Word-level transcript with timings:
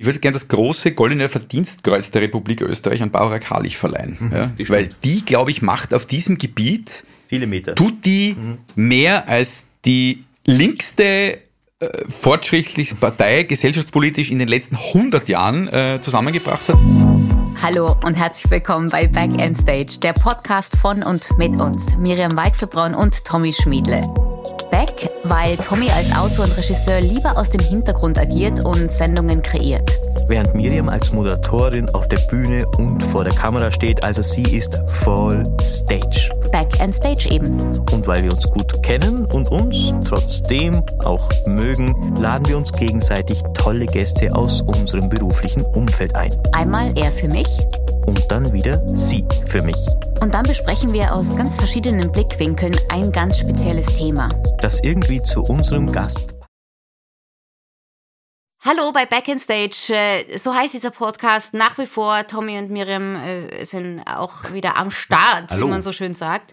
Ich 0.00 0.06
würde 0.06 0.18
gerne 0.18 0.32
das 0.32 0.48
große 0.48 0.92
goldene 0.92 1.28
Verdienstkreuz 1.28 2.10
der 2.10 2.22
Republik 2.22 2.62
Österreich 2.62 3.02
an 3.02 3.10
Barbara 3.10 3.38
Karlich 3.38 3.76
verleihen. 3.76 4.16
Mhm, 4.18 4.32
ja, 4.32 4.46
die 4.46 4.66
weil 4.70 4.88
die, 5.04 5.22
glaube 5.26 5.50
ich, 5.50 5.60
macht 5.60 5.92
auf 5.92 6.06
diesem 6.06 6.38
Gebiet 6.38 7.04
viele 7.28 7.46
Meter. 7.46 7.74
Tut 7.74 8.06
die 8.06 8.34
mhm. 8.34 8.56
mehr 8.76 9.28
als 9.28 9.66
die 9.84 10.24
linkste 10.46 11.40
äh, 11.80 11.88
fortschrittliche 12.08 12.94
Partei 12.94 13.42
gesellschaftspolitisch 13.42 14.30
in 14.30 14.38
den 14.38 14.48
letzten 14.48 14.76
100 14.76 15.28
Jahren 15.28 15.68
äh, 15.68 15.98
zusammengebracht 16.00 16.66
hat. 16.66 16.78
Hallo 17.62 17.94
und 18.02 18.14
herzlich 18.14 18.50
willkommen 18.50 18.88
bei 18.88 19.06
Back 19.06 19.38
End 19.38 19.58
Stage, 19.58 19.98
der 20.02 20.14
Podcast 20.14 20.78
von 20.78 21.02
und 21.02 21.28
mit 21.36 21.60
uns, 21.60 21.98
Miriam 21.98 22.38
Weichselbraun 22.38 22.94
und 22.94 23.22
Tommy 23.26 23.52
Schmiedle. 23.52 24.29
Back, 24.70 25.10
weil 25.24 25.56
Tommy 25.56 25.90
als 25.90 26.12
Autor 26.12 26.44
und 26.44 26.56
Regisseur 26.56 27.00
lieber 27.00 27.36
aus 27.36 27.50
dem 27.50 27.60
Hintergrund 27.60 28.18
agiert 28.18 28.64
und 28.64 28.90
Sendungen 28.90 29.42
kreiert. 29.42 29.90
Während 30.28 30.54
Miriam 30.54 30.88
als 30.88 31.12
Moderatorin 31.12 31.88
auf 31.90 32.06
der 32.08 32.18
Bühne 32.28 32.66
und 32.78 33.02
vor 33.02 33.24
der 33.24 33.32
Kamera 33.32 33.72
steht, 33.72 34.02
also 34.04 34.22
sie 34.22 34.42
ist 34.42 34.80
voll 34.86 35.44
Stage. 35.62 36.30
Back 36.52 36.80
and 36.80 36.94
Stage 36.94 37.28
eben. 37.30 37.60
Und 37.92 38.06
weil 38.06 38.22
wir 38.22 38.30
uns 38.30 38.48
gut 38.48 38.82
kennen 38.82 39.24
und 39.26 39.50
uns 39.50 39.92
trotzdem 40.04 40.82
auch 41.04 41.28
mögen, 41.46 42.14
laden 42.16 42.48
wir 42.48 42.56
uns 42.56 42.72
gegenseitig 42.72 43.42
tolle 43.54 43.86
Gäste 43.86 44.34
aus 44.34 44.62
unserem 44.62 45.08
beruflichen 45.08 45.64
Umfeld 45.64 46.14
ein. 46.14 46.32
Einmal 46.52 46.92
er 46.96 47.10
für 47.10 47.28
mich 47.28 47.48
und 48.10 48.28
dann 48.28 48.52
wieder 48.52 48.82
sie 48.88 49.24
für 49.46 49.62
mich. 49.62 49.76
Und 50.20 50.34
dann 50.34 50.42
besprechen 50.42 50.92
wir 50.92 51.14
aus 51.14 51.36
ganz 51.36 51.54
verschiedenen 51.54 52.10
Blickwinkeln 52.10 52.76
ein 52.88 53.12
ganz 53.12 53.38
spezielles 53.38 53.86
Thema. 53.94 54.28
Das 54.58 54.82
irgendwie 54.82 55.22
zu 55.22 55.42
unserem 55.42 55.92
Gast. 55.92 56.34
Hallo 58.62 58.90
bei 58.92 59.06
Back 59.06 59.28
in 59.28 59.38
Stage. 59.38 59.94
Äh, 59.94 60.38
so 60.38 60.52
heißt 60.52 60.74
dieser 60.74 60.90
Podcast 60.90 61.54
nach 61.54 61.78
wie 61.78 61.86
vor. 61.86 62.26
Tommy 62.26 62.58
und 62.58 62.70
Miriam 62.70 63.14
äh, 63.14 63.64
sind 63.64 64.02
auch 64.04 64.52
wieder 64.52 64.76
am 64.76 64.90
Start, 64.90 65.52
Hallo. 65.52 65.66
wie 65.66 65.70
man 65.70 65.80
so 65.80 65.92
schön 65.92 66.12
sagt. 66.12 66.52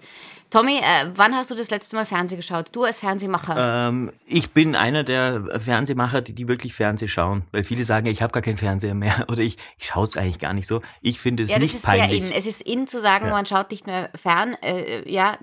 Tommy, 0.49 0.77
äh, 0.77 1.11
wann 1.15 1.35
hast 1.35 1.51
du 1.51 1.55
das 1.55 1.69
letzte 1.69 1.95
Mal 1.95 2.05
Fernsehen 2.05 2.37
geschaut? 2.37 2.69
Du 2.71 2.83
als 2.85 2.99
Fernsehmacher? 2.99 3.89
Ähm, 3.89 4.11
ich 4.25 4.51
bin 4.51 4.75
einer 4.75 5.03
der 5.03 5.59
Fernsehmacher, 5.59 6.21
die, 6.21 6.33
die 6.33 6.47
wirklich 6.47 6.73
Fernsehen 6.73 7.09
schauen. 7.09 7.43
Weil 7.51 7.63
viele 7.63 7.83
sagen, 7.83 8.07
ich 8.07 8.21
habe 8.21 8.31
gar 8.31 8.41
keinen 8.41 8.57
Fernseher 8.57 8.95
mehr 8.95 9.25
oder 9.31 9.39
ich, 9.39 9.57
ich 9.77 9.87
schaue 9.87 10.05
es 10.05 10.15
eigentlich 10.15 10.39
gar 10.39 10.53
nicht 10.53 10.67
so. 10.67 10.81
Ich 11.01 11.19
finde 11.19 11.43
es 11.43 11.51
ja, 11.51 11.59
nicht 11.59 11.81
peinlich. 11.83 11.99
Ja, 12.01 12.07
das 12.07 12.13
ist 12.13 12.19
sehr 12.21 12.31
in. 12.31 12.37
Es 12.37 12.45
ist 12.47 12.61
in 12.61 12.87
zu 12.87 13.01
sagen, 13.01 13.25
ja. 13.25 13.31
man 13.31 13.45
schaut 13.45 13.71
nicht 13.71 13.87
mehr 13.87 14.09
fern. 14.15 14.55
Äh, 14.61 15.09
ja, 15.11 15.37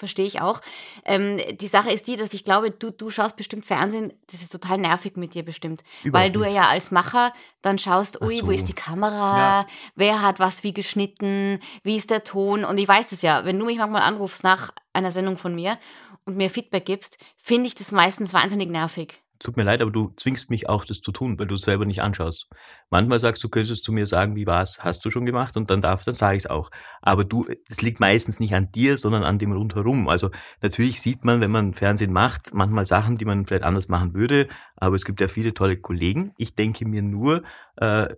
verstehe 0.00 0.26
ich 0.26 0.40
auch. 0.40 0.60
Ähm, 1.04 1.40
die 1.60 1.68
Sache 1.68 1.92
ist 1.92 2.08
die, 2.08 2.16
dass 2.16 2.34
ich 2.34 2.42
glaube, 2.42 2.72
du, 2.72 2.90
du 2.90 3.10
schaust 3.10 3.36
bestimmt 3.36 3.64
Fernsehen, 3.64 4.12
das 4.30 4.42
ist 4.42 4.50
total 4.50 4.78
nervig 4.78 5.16
mit 5.16 5.34
dir 5.34 5.44
bestimmt. 5.44 5.84
Überhaupt 6.02 6.24
weil 6.24 6.32
du 6.32 6.40
nicht. 6.40 6.54
ja 6.54 6.68
als 6.68 6.90
Macher 6.90 7.32
dann 7.62 7.78
schaust, 7.78 8.20
ui, 8.20 8.38
so. 8.38 8.46
wo 8.46 8.50
ist 8.50 8.68
die 8.68 8.72
Kamera, 8.72 9.60
ja. 9.60 9.66
wer 9.94 10.22
hat 10.22 10.40
was 10.40 10.64
wie 10.64 10.74
geschnitten, 10.74 11.60
wie 11.84 11.96
ist 11.96 12.10
der 12.10 12.24
Ton. 12.24 12.64
Und 12.64 12.78
ich 12.78 12.88
weiß 12.88 13.12
es 13.12 13.22
ja, 13.22 13.44
wenn 13.44 13.58
du 13.58 13.66
mich 13.66 13.78
manchmal 13.78 14.02
anrufst 14.02 14.42
nach 14.42 14.70
einer 14.92 15.12
Sendung 15.12 15.36
von 15.36 15.54
mir 15.54 15.78
und 16.24 16.36
mir 16.36 16.50
Feedback 16.50 16.84
gibst, 16.84 17.18
finde 17.36 17.68
ich 17.68 17.76
das 17.76 17.92
meistens 17.92 18.34
wahnsinnig 18.34 18.70
nervig 18.70 19.20
tut 19.40 19.56
mir 19.56 19.64
leid, 19.64 19.80
aber 19.82 19.90
du 19.90 20.12
zwingst 20.16 20.50
mich 20.50 20.68
auch, 20.68 20.84
das 20.84 21.00
zu 21.00 21.10
tun, 21.12 21.38
weil 21.38 21.46
du 21.46 21.54
es 21.56 21.62
selber 21.62 21.86
nicht 21.86 22.02
anschaust. 22.02 22.46
Manchmal 22.90 23.18
sagst 23.18 23.42
du, 23.42 23.48
könntest 23.48 23.88
du 23.88 23.92
mir 23.92 24.06
sagen, 24.06 24.36
wie 24.36 24.46
war 24.46 24.62
es, 24.62 24.84
hast 24.84 25.04
du 25.04 25.10
schon 25.10 25.26
gemacht 25.26 25.56
und 25.56 25.70
dann 25.70 25.82
darf, 25.82 26.04
dann 26.04 26.14
sage 26.14 26.36
ich 26.36 26.44
es 26.44 26.50
auch. 26.50 26.70
Aber 27.00 27.24
du, 27.24 27.46
es 27.68 27.82
liegt 27.82 28.00
meistens 28.00 28.38
nicht 28.38 28.54
an 28.54 28.70
dir, 28.70 28.96
sondern 28.96 29.24
an 29.24 29.38
dem 29.38 29.52
rundherum. 29.52 30.08
Also 30.08 30.30
natürlich 30.62 31.00
sieht 31.00 31.24
man, 31.24 31.40
wenn 31.40 31.50
man 31.50 31.74
Fernsehen 31.74 32.12
macht, 32.12 32.54
manchmal 32.54 32.84
Sachen, 32.84 33.16
die 33.16 33.24
man 33.24 33.46
vielleicht 33.46 33.64
anders 33.64 33.88
machen 33.88 34.14
würde, 34.14 34.48
aber 34.76 34.94
es 34.94 35.04
gibt 35.04 35.20
ja 35.20 35.28
viele 35.28 35.54
tolle 35.54 35.78
Kollegen. 35.78 36.32
Ich 36.36 36.54
denke 36.54 36.86
mir 36.86 37.02
nur, 37.02 37.42
äh, 37.76 38.08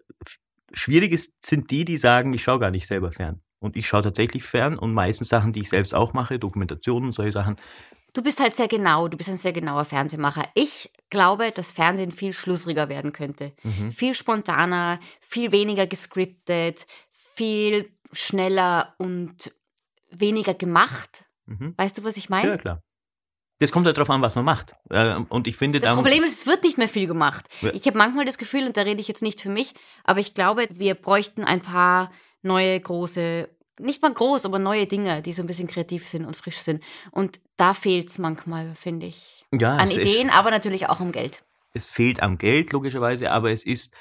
schwierig 0.72 1.12
ist, 1.12 1.34
sind 1.44 1.70
die, 1.70 1.84
die 1.84 1.96
sagen, 1.96 2.34
ich 2.34 2.42
schaue 2.42 2.58
gar 2.58 2.70
nicht 2.70 2.86
selber 2.86 3.12
fern. 3.12 3.40
Und 3.60 3.76
ich 3.76 3.86
schaue 3.86 4.02
tatsächlich 4.02 4.42
fern 4.42 4.76
und 4.76 4.92
meistens 4.92 5.28
Sachen, 5.28 5.52
die 5.52 5.60
ich 5.60 5.68
selbst 5.68 5.94
auch 5.94 6.14
mache, 6.14 6.40
Dokumentationen, 6.40 7.12
solche 7.12 7.30
Sachen, 7.30 7.56
Du 8.14 8.22
bist 8.22 8.40
halt 8.40 8.54
sehr 8.54 8.68
genau, 8.68 9.08
du 9.08 9.16
bist 9.16 9.28
ein 9.28 9.38
sehr 9.38 9.52
genauer 9.52 9.84
Fernsehmacher. 9.84 10.46
Ich 10.54 10.90
glaube, 11.08 11.50
dass 11.50 11.70
Fernsehen 11.70 12.12
viel 12.12 12.32
schlussriger 12.32 12.88
werden 12.88 13.12
könnte. 13.12 13.52
Mhm. 13.62 13.90
Viel 13.90 14.14
spontaner, 14.14 15.00
viel 15.20 15.50
weniger 15.50 15.86
gescriptet, 15.86 16.86
viel 17.10 17.90
schneller 18.12 18.94
und 18.98 19.52
weniger 20.10 20.52
gemacht. 20.52 21.24
Mhm. 21.46 21.74
Weißt 21.76 21.98
du, 21.98 22.04
was 22.04 22.18
ich 22.18 22.28
meine? 22.28 22.50
Ja, 22.50 22.56
klar. 22.58 22.82
Das 23.58 23.70
kommt 23.70 23.86
halt 23.86 23.96
darauf 23.96 24.10
an, 24.10 24.20
was 24.22 24.34
man 24.34 24.44
macht. 24.44 24.74
Äh, 24.90 25.14
und 25.28 25.46
ich 25.46 25.56
finde, 25.56 25.80
das 25.80 25.94
Problem 25.94 26.24
ist, 26.24 26.40
es 26.40 26.46
wird 26.46 26.64
nicht 26.64 26.78
mehr 26.78 26.88
viel 26.88 27.06
gemacht. 27.06 27.46
Ich 27.72 27.86
habe 27.86 27.96
manchmal 27.96 28.24
das 28.24 28.36
Gefühl, 28.36 28.66
und 28.66 28.76
da 28.76 28.82
rede 28.82 29.00
ich 29.00 29.08
jetzt 29.08 29.22
nicht 29.22 29.40
für 29.40 29.50
mich, 29.50 29.74
aber 30.04 30.18
ich 30.18 30.34
glaube, 30.34 30.66
wir 30.70 30.96
bräuchten 30.96 31.44
ein 31.44 31.60
paar 31.60 32.10
neue 32.42 32.78
große 32.80 33.48
nicht 33.82 34.02
mal 34.02 34.12
groß, 34.12 34.44
aber 34.44 34.58
neue 34.58 34.86
Dinge, 34.86 35.22
die 35.22 35.32
so 35.32 35.42
ein 35.42 35.46
bisschen 35.46 35.68
kreativ 35.68 36.06
sind 36.06 36.24
und 36.24 36.36
frisch 36.36 36.58
sind. 36.58 36.82
Und 37.10 37.40
da 37.56 37.74
fehlt 37.74 38.08
es 38.08 38.18
manchmal, 38.18 38.74
finde 38.74 39.06
ich. 39.06 39.44
Ja, 39.52 39.76
An 39.76 39.90
Ideen, 39.90 40.28
ist, 40.28 40.34
aber 40.34 40.50
natürlich 40.50 40.88
auch 40.88 41.00
am 41.00 41.12
Geld. 41.12 41.44
Es 41.74 41.88
fehlt 41.88 42.22
am 42.22 42.38
Geld, 42.38 42.72
logischerweise, 42.72 43.30
aber 43.30 43.50
es 43.50 43.64
ist, 43.64 43.94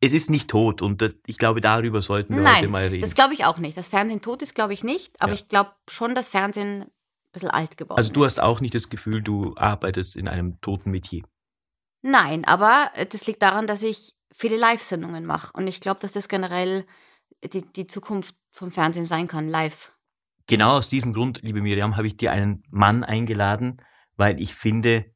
es 0.00 0.12
ist 0.12 0.30
nicht 0.30 0.48
tot. 0.48 0.82
Und 0.82 1.14
ich 1.26 1.38
glaube, 1.38 1.60
darüber 1.60 2.02
sollten 2.02 2.36
wir 2.36 2.42
Nein, 2.42 2.56
heute 2.56 2.68
mal 2.68 2.86
reden. 2.86 3.00
Das 3.00 3.14
glaube 3.14 3.34
ich 3.34 3.44
auch 3.44 3.58
nicht. 3.58 3.76
Das 3.76 3.88
Fernsehen 3.88 4.20
tot 4.20 4.42
ist, 4.42 4.54
glaube 4.54 4.72
ich 4.72 4.84
nicht. 4.84 5.20
Aber 5.20 5.32
ja. 5.32 5.38
ich 5.38 5.48
glaube 5.48 5.72
schon, 5.88 6.14
dass 6.14 6.28
Fernsehen 6.28 6.82
ein 6.82 6.90
bisschen 7.32 7.50
alt 7.50 7.76
geworden 7.76 7.98
ist. 7.98 8.04
Also 8.04 8.12
du 8.12 8.22
ist. 8.22 8.38
hast 8.38 8.40
auch 8.40 8.60
nicht 8.60 8.74
das 8.74 8.88
Gefühl, 8.88 9.22
du 9.22 9.54
arbeitest 9.56 10.16
in 10.16 10.28
einem 10.28 10.60
toten 10.60 10.90
Metier. 10.90 11.22
Nein, 12.02 12.44
aber 12.46 12.90
das 13.10 13.26
liegt 13.26 13.42
daran, 13.42 13.66
dass 13.66 13.82
ich 13.82 14.14
viele 14.32 14.56
Live-Sendungen 14.56 15.26
mache. 15.26 15.52
Und 15.54 15.66
ich 15.66 15.80
glaube, 15.80 16.00
dass 16.00 16.12
das 16.12 16.28
generell 16.28 16.86
die, 17.44 17.62
die 17.62 17.86
Zukunft 17.86 18.34
vom 18.50 18.70
Fernsehen 18.70 19.06
sein 19.06 19.28
kann, 19.28 19.48
live. 19.48 19.92
Genau 20.46 20.76
aus 20.76 20.88
diesem 20.88 21.12
Grund, 21.12 21.40
liebe 21.42 21.60
Miriam, 21.60 21.96
habe 21.96 22.06
ich 22.06 22.16
dir 22.16 22.32
einen 22.32 22.62
Mann 22.70 23.04
eingeladen, 23.04 23.76
weil 24.16 24.40
ich 24.40 24.54
finde, 24.54 25.06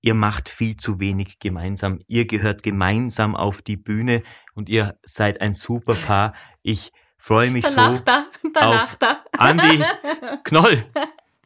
ihr 0.00 0.14
macht 0.14 0.48
viel 0.48 0.76
zu 0.76 1.00
wenig 1.00 1.38
gemeinsam. 1.38 2.00
Ihr 2.06 2.26
gehört 2.26 2.62
gemeinsam 2.62 3.34
auf 3.36 3.62
die 3.62 3.76
Bühne 3.76 4.22
und 4.54 4.68
ihr 4.68 4.98
seid 5.02 5.40
ein 5.40 5.52
super 5.52 5.94
Paar. 5.94 6.34
Ich 6.62 6.92
freue 7.18 7.50
mich 7.50 7.64
danach 7.64 7.92
so 7.96 8.48
da, 8.52 8.68
auf 8.68 8.98
Andi 9.32 9.84
Knoll. 10.44 10.84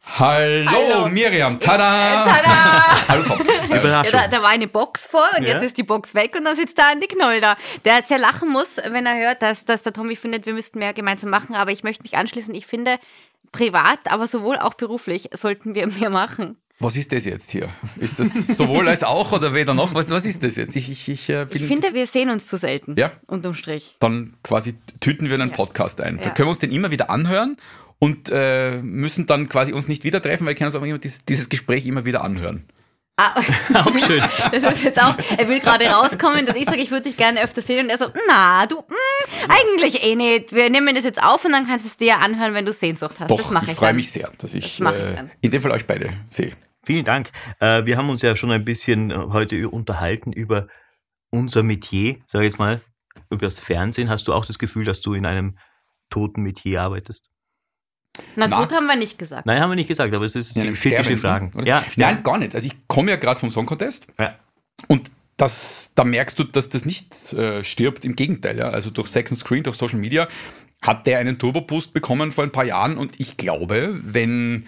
Hallo, 0.07 0.69
Hallo, 0.71 1.09
Miriam, 1.09 1.59
tada! 1.59 2.25
tada! 2.25 3.07
Hallo 3.07 3.23
Tom. 3.23 3.39
Ja, 3.69 4.03
da, 4.03 4.27
da, 4.27 4.41
war 4.41 4.49
eine 4.49 4.67
Box 4.67 5.05
vor 5.05 5.27
und 5.37 5.43
ja. 5.43 5.53
jetzt 5.53 5.63
ist 5.63 5.77
die 5.77 5.83
Box 5.83 6.13
weg 6.13 6.35
und 6.37 6.45
dann 6.45 6.55
sitzt 6.55 6.77
da 6.77 6.91
Andi 6.91 7.07
Knoll 7.07 7.41
da. 7.41 7.57
Der 7.83 8.03
sehr 8.05 8.19
lachen 8.19 8.49
muss, 8.49 8.77
wenn 8.77 9.05
er 9.05 9.17
hört, 9.17 9.41
dass, 9.41 9.65
dass 9.65 9.83
der 9.83 9.93
Tommy 9.93 10.15
findet, 10.15 10.45
wir 10.45 10.53
müssten 10.53 10.79
mehr 10.79 10.93
gemeinsam 10.93 11.29
machen, 11.29 11.55
aber 11.55 11.71
ich 11.71 11.83
möchte 11.83 12.03
mich 12.03 12.15
anschließen. 12.17 12.53
Ich 12.55 12.65
finde, 12.65 12.97
privat, 13.51 13.99
aber 14.05 14.27
sowohl 14.27 14.57
auch 14.57 14.75
beruflich 14.75 15.29
sollten 15.33 15.75
wir 15.75 15.87
mehr 15.87 16.09
machen. 16.09 16.57
Was 16.79 16.97
ist 16.97 17.13
das 17.13 17.25
jetzt 17.25 17.51
hier? 17.51 17.69
Ist 17.97 18.19
das 18.19 18.33
sowohl 18.33 18.89
als 18.89 19.03
auch 19.03 19.31
oder 19.31 19.53
weder 19.53 19.73
noch? 19.73 19.93
Was, 19.93 20.09
was 20.09 20.25
ist 20.25 20.43
das 20.43 20.57
jetzt? 20.57 20.75
Ich, 20.75 20.89
ich, 20.89 21.07
ich, 21.07 21.29
äh, 21.29 21.47
ich 21.49 21.63
finde, 21.63 21.93
wir 21.93 22.05
sehen 22.05 22.29
uns 22.29 22.47
zu 22.47 22.57
selten. 22.57 22.95
Ja. 22.97 23.11
Unterm 23.27 23.53
Strich. 23.53 23.95
Dann 23.99 24.33
quasi 24.43 24.75
tüten 24.99 25.29
wir 25.29 25.35
einen 25.35 25.51
ja. 25.51 25.55
Podcast 25.55 26.01
ein. 26.01 26.17
Ja. 26.17 26.25
Da 26.25 26.29
können 26.31 26.47
wir 26.47 26.51
uns 26.51 26.59
den 26.59 26.71
immer 26.71 26.91
wieder 26.91 27.09
anhören 27.09 27.55
und 27.99 28.29
äh, 28.31 28.81
müssen 28.81 29.25
dann 29.25 29.49
quasi 29.49 29.73
uns 29.73 29.87
nicht 29.87 30.03
wieder 30.03 30.21
treffen, 30.21 30.45
weil 30.45 30.51
wir 30.51 30.55
können 30.55 30.67
uns 30.67 30.75
auch 30.75 30.83
immer 30.83 30.97
dieses, 30.97 31.25
dieses 31.25 31.49
Gespräch 31.49 31.85
immer 31.85 32.05
wieder 32.05 32.23
anhören. 32.23 32.67
Ah, 33.17 33.33
auch 33.73 33.93
schön. 33.93 34.21
Das 34.51 34.63
ist 34.63 34.83
jetzt 34.83 35.01
auch, 35.01 35.15
er 35.37 35.47
will 35.47 35.61
gerade 35.61 35.85
rauskommen, 35.85 36.45
dass 36.45 36.57
ich 36.57 36.65
sage, 36.65 36.81
ich 36.81 36.91
würde 36.91 37.03
dich 37.03 37.15
gerne 37.15 37.41
öfter 37.41 37.61
sehen 37.61 37.85
und 37.85 37.89
er 37.89 37.97
so, 37.97 38.07
na, 38.27 38.67
du, 38.67 38.75
mh, 38.75 38.83
hm, 38.89 39.51
eigentlich 39.51 40.03
eh 40.03 40.15
nicht. 40.15 40.53
Wir 40.53 40.69
nehmen 40.69 40.93
das 40.93 41.05
jetzt 41.05 41.23
auf 41.23 41.45
und 41.45 41.53
dann 41.53 41.65
kannst 41.65 41.85
du 41.85 41.89
es 41.89 41.95
dir 41.95 42.19
anhören, 42.19 42.53
wenn 42.53 42.65
du 42.65 42.73
Sehnsucht 42.73 43.19
hast. 43.19 43.31
Doch, 43.31 43.37
das 43.37 43.51
mache 43.51 43.65
ich. 43.65 43.71
Ich 43.71 43.77
freue 43.77 43.93
mich 43.93 44.11
sehr, 44.11 44.29
dass 44.37 44.53
ich, 44.53 44.79
das 44.79 44.95
äh, 44.95 45.23
in 45.39 45.51
dem 45.51 45.61
Fall 45.61 45.71
euch 45.71 45.87
beide 45.87 46.11
sehe. 46.29 46.51
Vielen 46.83 47.05
Dank. 47.05 47.31
Äh, 47.59 47.85
wir 47.85 47.95
haben 47.95 48.09
uns 48.09 48.21
ja 48.21 48.35
schon 48.35 48.51
ein 48.51 48.65
bisschen 48.65 49.31
heute 49.31 49.69
unterhalten 49.69 50.33
über 50.33 50.67
unser 51.29 51.63
Metier, 51.63 52.17
sag 52.27 52.41
ich 52.41 52.47
jetzt 52.47 52.59
mal, 52.59 52.81
über 53.29 53.45
das 53.45 53.59
Fernsehen. 53.59 54.09
Hast 54.09 54.27
du 54.27 54.33
auch 54.33 54.45
das 54.45 54.59
Gefühl, 54.59 54.83
dass 54.83 55.01
du 55.01 55.13
in 55.13 55.25
einem 55.25 55.57
toten 56.09 56.41
Metier 56.43 56.81
arbeitest? 56.81 57.29
Na, 58.35 58.47
tot 58.47 58.71
haben 58.73 58.87
wir 58.87 58.95
nicht 58.95 59.17
gesagt. 59.17 59.45
Nein, 59.45 59.59
haben 59.59 59.71
wir 59.71 59.75
nicht 59.75 59.87
gesagt, 59.87 60.13
aber 60.13 60.25
es 60.25 60.35
ist 60.35 60.55
ja, 60.55 60.63
Fragen. 61.17 61.51
Oder? 61.55 61.65
Ja, 61.65 61.85
Nein, 61.95 62.23
gar 62.23 62.37
nicht. 62.37 62.55
Also 62.55 62.67
ich 62.67 62.75
komme 62.87 63.11
ja 63.11 63.17
gerade 63.17 63.39
vom 63.39 63.51
Song 63.51 63.65
Contest 63.65 64.07
ja. 64.19 64.35
und 64.87 65.11
das, 65.37 65.91
da 65.95 66.03
merkst 66.03 66.39
du, 66.39 66.43
dass 66.45 66.69
das 66.69 66.85
nicht 66.85 67.33
äh, 67.33 67.63
stirbt. 67.63 68.05
Im 68.05 68.15
Gegenteil, 68.15 68.57
ja. 68.57 68.69
Also 68.69 68.89
durch 68.89 69.09
Second 69.09 69.37
Screen, 69.39 69.63
durch 69.63 69.75
Social 69.75 69.99
Media 69.99 70.27
hat 70.81 71.07
der 71.07 71.19
einen 71.19 71.39
Turbo-Boost 71.39 71.93
bekommen 71.93 72.31
vor 72.31 72.43
ein 72.43 72.51
paar 72.51 72.65
Jahren 72.65 72.97
und 72.97 73.19
ich 73.19 73.37
glaube, 73.37 73.97
wenn 74.01 74.65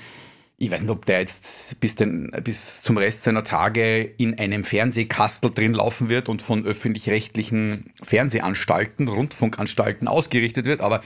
ich 0.59 0.71
weiß 0.71 0.81
nicht, 0.81 0.89
ob 0.89 1.05
der 1.05 1.19
jetzt 1.19 1.79
bis, 1.79 1.95
den, 1.95 2.31
bis 2.43 2.81
zum 2.81 2.97
Rest 2.97 3.23
seiner 3.23 3.43
Tage 3.43 4.01
in 4.01 4.39
einem 4.39 4.63
Fernsehkastel 4.63 5.51
drin 5.51 5.73
laufen 5.73 6.09
wird 6.09 6.29
und 6.29 6.41
von 6.41 6.65
öffentlich-rechtlichen 6.65 7.93
Fernsehanstalten, 8.01 9.07
Rundfunkanstalten 9.07 10.07
ausgerichtet 10.07 10.65
wird, 10.65 10.81
aber 10.81 11.03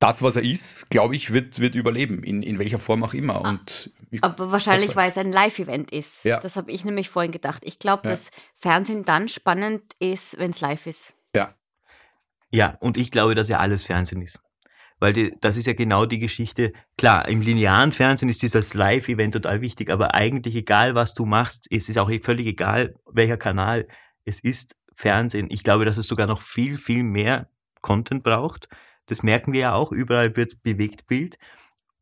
das, 0.00 0.22
was 0.22 0.36
er 0.36 0.42
ist, 0.42 0.90
glaube 0.90 1.14
ich, 1.14 1.32
wird, 1.32 1.60
wird 1.60 1.74
überleben, 1.74 2.22
in, 2.22 2.42
in 2.42 2.58
welcher 2.58 2.78
Form 2.78 3.04
auch 3.04 3.12
immer. 3.12 3.42
Und 3.42 3.90
Aber 4.22 4.50
wahrscheinlich, 4.50 4.96
weil 4.96 5.10
es 5.10 5.18
ein 5.18 5.30
Live-Event 5.30 5.92
ist. 5.92 6.24
Ja. 6.24 6.40
Das 6.40 6.56
habe 6.56 6.70
ich 6.72 6.84
nämlich 6.86 7.10
vorhin 7.10 7.32
gedacht. 7.32 7.62
Ich 7.66 7.78
glaube, 7.78 8.04
ja. 8.04 8.10
dass 8.10 8.30
Fernsehen 8.56 9.04
dann 9.04 9.28
spannend 9.28 9.82
ist, 9.98 10.38
wenn 10.38 10.52
es 10.52 10.60
live 10.62 10.86
ist. 10.86 11.14
Ja. 11.36 11.54
Ja, 12.50 12.78
und 12.80 12.96
ich 12.96 13.10
glaube, 13.10 13.34
dass 13.34 13.50
ja 13.50 13.58
alles 13.58 13.84
Fernsehen 13.84 14.22
ist. 14.22 14.40
Weil 15.00 15.12
die, 15.12 15.34
das 15.40 15.58
ist 15.58 15.66
ja 15.66 15.74
genau 15.74 16.06
die 16.06 16.18
Geschichte. 16.18 16.72
Klar, 16.96 17.28
im 17.28 17.42
linearen 17.42 17.92
Fernsehen 17.92 18.30
ist 18.30 18.40
dieses 18.40 18.72
Live-Event 18.72 19.34
total 19.34 19.60
wichtig, 19.60 19.90
aber 19.90 20.14
eigentlich 20.14 20.56
egal, 20.56 20.94
was 20.94 21.12
du 21.12 21.26
machst, 21.26 21.66
es 21.70 21.90
ist 21.90 21.98
auch 21.98 22.10
völlig 22.22 22.46
egal, 22.46 22.94
welcher 23.06 23.36
Kanal. 23.36 23.86
Es 24.24 24.40
ist 24.40 24.76
Fernsehen. 24.94 25.48
Ich 25.50 25.62
glaube, 25.62 25.84
dass 25.84 25.98
es 25.98 26.06
sogar 26.06 26.26
noch 26.26 26.40
viel, 26.40 26.78
viel 26.78 27.02
mehr 27.02 27.50
Content 27.82 28.22
braucht. 28.22 28.68
Das 29.10 29.22
merken 29.22 29.52
wir 29.52 29.60
ja 29.60 29.74
auch. 29.74 29.92
Überall 29.92 30.36
wird 30.36 30.62
bewegt 30.62 31.06
Bild. 31.06 31.38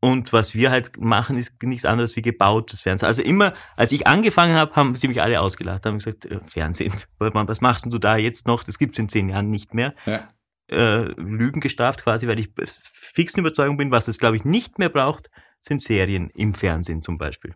Und 0.01 0.31
was 0.31 0.55
wir 0.55 0.71
halt 0.71 0.97
machen, 0.97 1.37
ist 1.37 1.61
nichts 1.61 1.83
anderes 1.83 2.15
wie 2.15 2.21
gebautes 2.21 2.81
Fernsehen. 2.81 3.07
Also 3.07 3.21
immer, 3.21 3.53
als 3.75 3.91
ich 3.91 4.07
angefangen 4.07 4.55
habe, 4.55 4.73
haben 4.75 4.95
sie 4.95 5.09
mich 5.09 5.21
alle 5.21 5.41
ausgelacht, 5.41 5.85
haben 5.85 5.97
gesagt, 5.97 6.25
äh, 6.25 6.39
Fernsehen, 6.45 6.93
was 7.19 7.61
machst 7.61 7.85
du 7.85 7.97
da 7.97 8.15
jetzt 8.15 8.47
noch? 8.47 8.63
Das 8.63 8.77
gibt's 8.77 8.97
in 8.97 9.09
zehn 9.09 9.29
Jahren 9.29 9.49
nicht 9.49 9.73
mehr. 9.73 9.93
Ja. 10.05 10.29
Äh, 10.71 11.11
Lügen 11.17 11.59
gestraft 11.59 12.03
quasi, 12.03 12.27
weil 12.27 12.39
ich 12.39 12.49
fixen 12.83 13.41
Überzeugung 13.41 13.75
bin, 13.75 13.91
was 13.91 14.07
es, 14.07 14.19
glaube 14.19 14.37
ich, 14.37 14.45
nicht 14.45 14.79
mehr 14.79 14.89
braucht, 14.89 15.29
sind 15.61 15.81
Serien 15.81 16.29
im 16.29 16.53
Fernsehen 16.53 17.01
zum 17.01 17.17
Beispiel. 17.17 17.55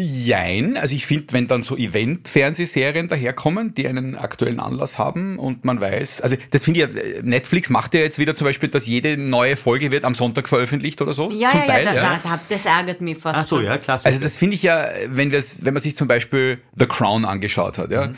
Jein, 0.00 0.76
also 0.76 0.94
ich 0.94 1.06
finde, 1.06 1.32
wenn 1.32 1.48
dann 1.48 1.62
so 1.62 1.76
Event-Fernsehserien 1.76 3.08
daherkommen, 3.08 3.74
die 3.74 3.88
einen 3.88 4.14
aktuellen 4.14 4.60
Anlass 4.60 4.96
haben 4.96 5.38
und 5.38 5.64
man 5.64 5.80
weiß, 5.80 6.20
also 6.20 6.36
das 6.50 6.64
finde 6.64 6.80
ich 6.80 6.94
ja, 6.94 7.22
Netflix 7.22 7.68
macht 7.68 7.94
ja 7.94 8.00
jetzt 8.00 8.20
wieder 8.20 8.36
zum 8.36 8.44
Beispiel, 8.44 8.68
dass 8.68 8.86
jede 8.86 9.16
neue 9.16 9.56
Folge 9.56 9.90
wird 9.90 10.04
am 10.04 10.14
Sonntag 10.14 10.48
veröffentlicht 10.48 11.02
oder 11.02 11.14
so. 11.14 11.30
Ja, 11.32 11.52
ja, 11.52 11.66
Teil, 11.66 11.84
ja, 11.84 11.94
da, 11.94 12.20
Da, 12.22 12.40
das 12.48 12.64
ärgert 12.64 13.00
mich 13.00 13.18
fast. 13.18 13.40
Ach 13.40 13.44
so, 13.44 13.60
ja, 13.60 13.78
klasse. 13.78 14.06
Also 14.06 14.20
das 14.20 14.36
finde 14.36 14.54
ich 14.54 14.62
ja, 14.62 14.86
wenn, 15.08 15.30
das, 15.30 15.64
wenn 15.64 15.74
man 15.74 15.82
sich 15.82 15.96
zum 15.96 16.06
Beispiel 16.06 16.60
The 16.76 16.86
Crown 16.86 17.24
angeschaut 17.24 17.78
hat, 17.78 17.90
ja, 17.90 18.08
mhm. 18.08 18.16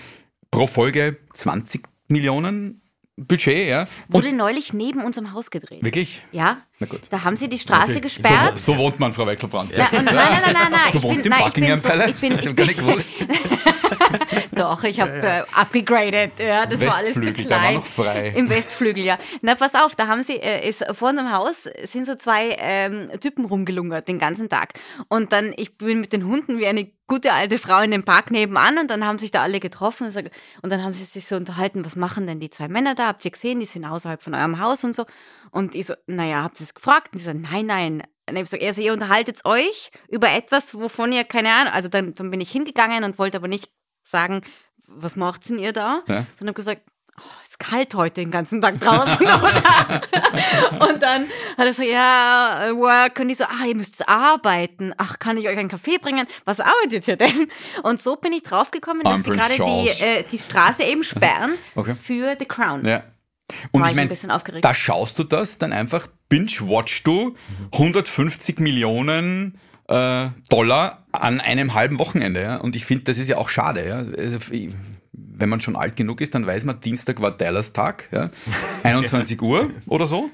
pro 0.50 0.66
Folge 0.66 1.16
20 1.32 1.82
Millionen 2.08 2.82
Budget, 3.16 3.68
ja. 3.68 3.82
Und 4.08 4.14
Wurde 4.14 4.32
neulich 4.32 4.72
neben 4.72 5.02
unserem 5.02 5.32
Haus 5.32 5.50
gedreht. 5.50 5.82
Wirklich? 5.82 6.22
Ja. 6.32 6.62
Na 6.82 6.86
gut. 6.86 7.00
Da 7.10 7.22
haben 7.24 7.36
sie 7.36 7.46
die 7.46 7.58
Straße 7.58 7.92
okay. 7.92 8.00
gesperrt. 8.00 8.58
So, 8.58 8.72
so, 8.72 8.78
wohnt 8.78 8.98
man, 8.98 9.12
Frau 9.12 9.26
Wechselbrand. 9.26 9.76
Ja, 9.76 9.86
nein, 9.92 10.02
nein, 10.06 10.14
nein, 10.14 10.52
nein, 10.54 10.72
nein. 10.72 10.92
Du 10.92 11.02
wohnst 11.02 11.22
bin, 11.22 11.30
im 11.30 11.38
Buckingham 11.38 11.82
Palace? 11.82 12.20
So, 12.20 12.26
ich 12.26 12.32
bin, 12.32 12.38
ich 12.38 12.46
bin, 12.46 12.56
gar 12.56 12.66
nicht 12.66 12.78
gewusst. 12.78 13.12
Doch, 14.52 14.82
ich 14.84 14.98
habe 14.98 15.12
äh, 15.12 15.42
abgegradet. 15.52 16.38
Ja, 16.38 16.64
das 16.64 16.80
war 16.80 16.96
alles 16.96 17.12
zu 17.12 17.20
klein. 17.20 17.48
Da 17.50 17.62
war 17.62 17.72
noch 17.72 17.84
frei. 17.84 18.32
Im 18.34 18.48
Westflügel, 18.48 19.04
ja. 19.04 19.18
Na, 19.42 19.56
pass 19.56 19.74
auf, 19.74 19.94
da 19.94 20.06
haben 20.06 20.22
sie, 20.22 20.36
äh, 20.36 20.66
ist, 20.66 20.82
vor 20.92 21.10
unserem 21.10 21.30
Haus 21.30 21.68
sind 21.84 22.06
so 22.06 22.14
zwei 22.14 22.56
ähm, 22.58 23.10
Typen 23.20 23.44
rumgelungert 23.44 24.08
den 24.08 24.18
ganzen 24.18 24.48
Tag. 24.48 24.72
Und 25.08 25.34
dann, 25.34 25.52
ich 25.58 25.76
bin 25.76 26.00
mit 26.00 26.14
den 26.14 26.26
Hunden 26.26 26.58
wie 26.58 26.66
eine 26.66 26.90
gute 27.10 27.32
alte 27.32 27.58
Frau 27.58 27.82
in 27.82 27.90
dem 27.90 28.04
Park 28.04 28.30
nebenan 28.30 28.78
und 28.78 28.88
dann 28.88 29.04
haben 29.04 29.18
sich 29.18 29.32
da 29.32 29.42
alle 29.42 29.58
getroffen 29.58 30.06
und, 30.06 30.12
so, 30.12 30.20
und 30.62 30.70
dann 30.70 30.84
haben 30.84 30.92
sie 30.92 31.02
sich 31.02 31.26
so 31.26 31.34
unterhalten, 31.34 31.84
was 31.84 31.96
machen 31.96 32.28
denn 32.28 32.38
die 32.38 32.50
zwei 32.50 32.68
Männer 32.68 32.94
da? 32.94 33.08
Habt 33.08 33.24
ihr 33.24 33.32
gesehen, 33.32 33.58
die 33.58 33.66
sind 33.66 33.84
außerhalb 33.84 34.22
von 34.22 34.32
eurem 34.32 34.60
Haus 34.60 34.84
und 34.84 34.94
so. 34.94 35.06
Und 35.50 35.74
ich 35.74 35.86
so, 35.86 35.94
naja, 36.06 36.42
habt 36.42 36.60
ihr 36.60 36.64
es 36.64 36.74
gefragt? 36.74 37.12
Und 37.12 37.18
die 37.18 37.24
so, 37.24 37.32
nein, 37.32 37.66
nein. 37.66 38.02
Und 38.28 38.36
ich 38.36 38.48
so, 38.48 38.56
also 38.56 38.82
ihr 38.82 38.92
unterhaltet 38.92 39.44
euch 39.44 39.90
über 40.08 40.30
etwas, 40.30 40.74
wovon 40.74 41.12
ihr 41.12 41.24
keine 41.24 41.50
Ahnung, 41.52 41.72
also 41.72 41.88
dann, 41.88 42.14
dann 42.14 42.30
bin 42.30 42.40
ich 42.40 42.50
hingegangen 42.50 43.04
und 43.04 43.18
wollte 43.18 43.38
aber 43.38 43.48
nicht 43.48 43.70
sagen, 44.02 44.42
was 44.86 45.16
macht 45.16 45.48
denn 45.48 45.58
ihr 45.58 45.72
da? 45.72 46.02
Ja. 46.06 46.26
Sondern 46.34 46.48
habe 46.48 46.54
gesagt, 46.54 46.82
oh, 47.18 47.42
ist 47.42 47.58
kalt 47.58 47.94
heute 47.94 48.20
den 48.20 48.30
ganzen 48.30 48.60
Tag 48.60 48.80
draußen. 48.80 49.26
und 49.26 51.02
dann 51.02 51.26
hat 51.56 51.66
er 51.66 51.72
so, 51.72 51.82
ja, 51.82 52.70
work. 52.74 53.20
Und 53.20 53.30
ich 53.30 53.38
so, 53.38 53.44
ah, 53.44 53.66
ihr 53.66 53.74
müsst 53.74 54.08
arbeiten. 54.08 54.92
Ach, 54.96 55.18
kann 55.18 55.36
ich 55.36 55.48
euch 55.48 55.56
einen 55.56 55.68
Kaffee 55.68 55.98
bringen? 55.98 56.26
Was 56.44 56.60
arbeitet 56.60 57.06
ihr 57.08 57.16
denn? 57.16 57.48
Und 57.82 58.00
so 58.00 58.16
bin 58.16 58.32
ich 58.32 58.42
draufgekommen, 58.42 59.02
dass 59.02 59.24
sie 59.24 59.30
gerade 59.30 59.54
die, 59.54 59.88
äh, 60.02 60.24
die 60.30 60.38
Straße 60.38 60.82
eben 60.84 61.04
sperren 61.04 61.52
okay. 61.74 61.94
für 61.94 62.36
The 62.38 62.46
Crown. 62.46 62.84
Ja. 62.84 63.02
Und 63.72 63.82
War 63.82 63.90
ich 63.90 63.96
meine, 63.96 64.10
da 64.60 64.74
schaust 64.74 65.18
du 65.18 65.24
das, 65.24 65.58
dann 65.58 65.72
einfach 65.72 66.08
binge-watchst 66.28 67.06
du 67.06 67.36
150 67.72 68.60
Millionen 68.60 69.58
äh, 69.88 70.28
Dollar 70.48 71.04
an 71.12 71.40
einem 71.40 71.74
halben 71.74 71.98
Wochenende. 71.98 72.40
Ja? 72.40 72.56
Und 72.56 72.76
ich 72.76 72.84
finde, 72.84 73.04
das 73.04 73.18
ist 73.18 73.28
ja 73.28 73.36
auch 73.36 73.48
schade. 73.48 73.86
Ja? 73.86 73.96
Also, 73.96 74.38
wenn 75.40 75.48
man 75.48 75.60
schon 75.60 75.76
alt 75.76 75.96
genug 75.96 76.20
ist, 76.20 76.34
dann 76.34 76.46
weiß 76.46 76.64
man, 76.64 76.80
Dienstag 76.80 77.20
war 77.20 77.30
Dallas-Tag, 77.30 78.08
ja? 78.12 78.30
21 78.82 79.40
Uhr 79.42 79.70
oder 79.86 80.06
so. 80.06 80.30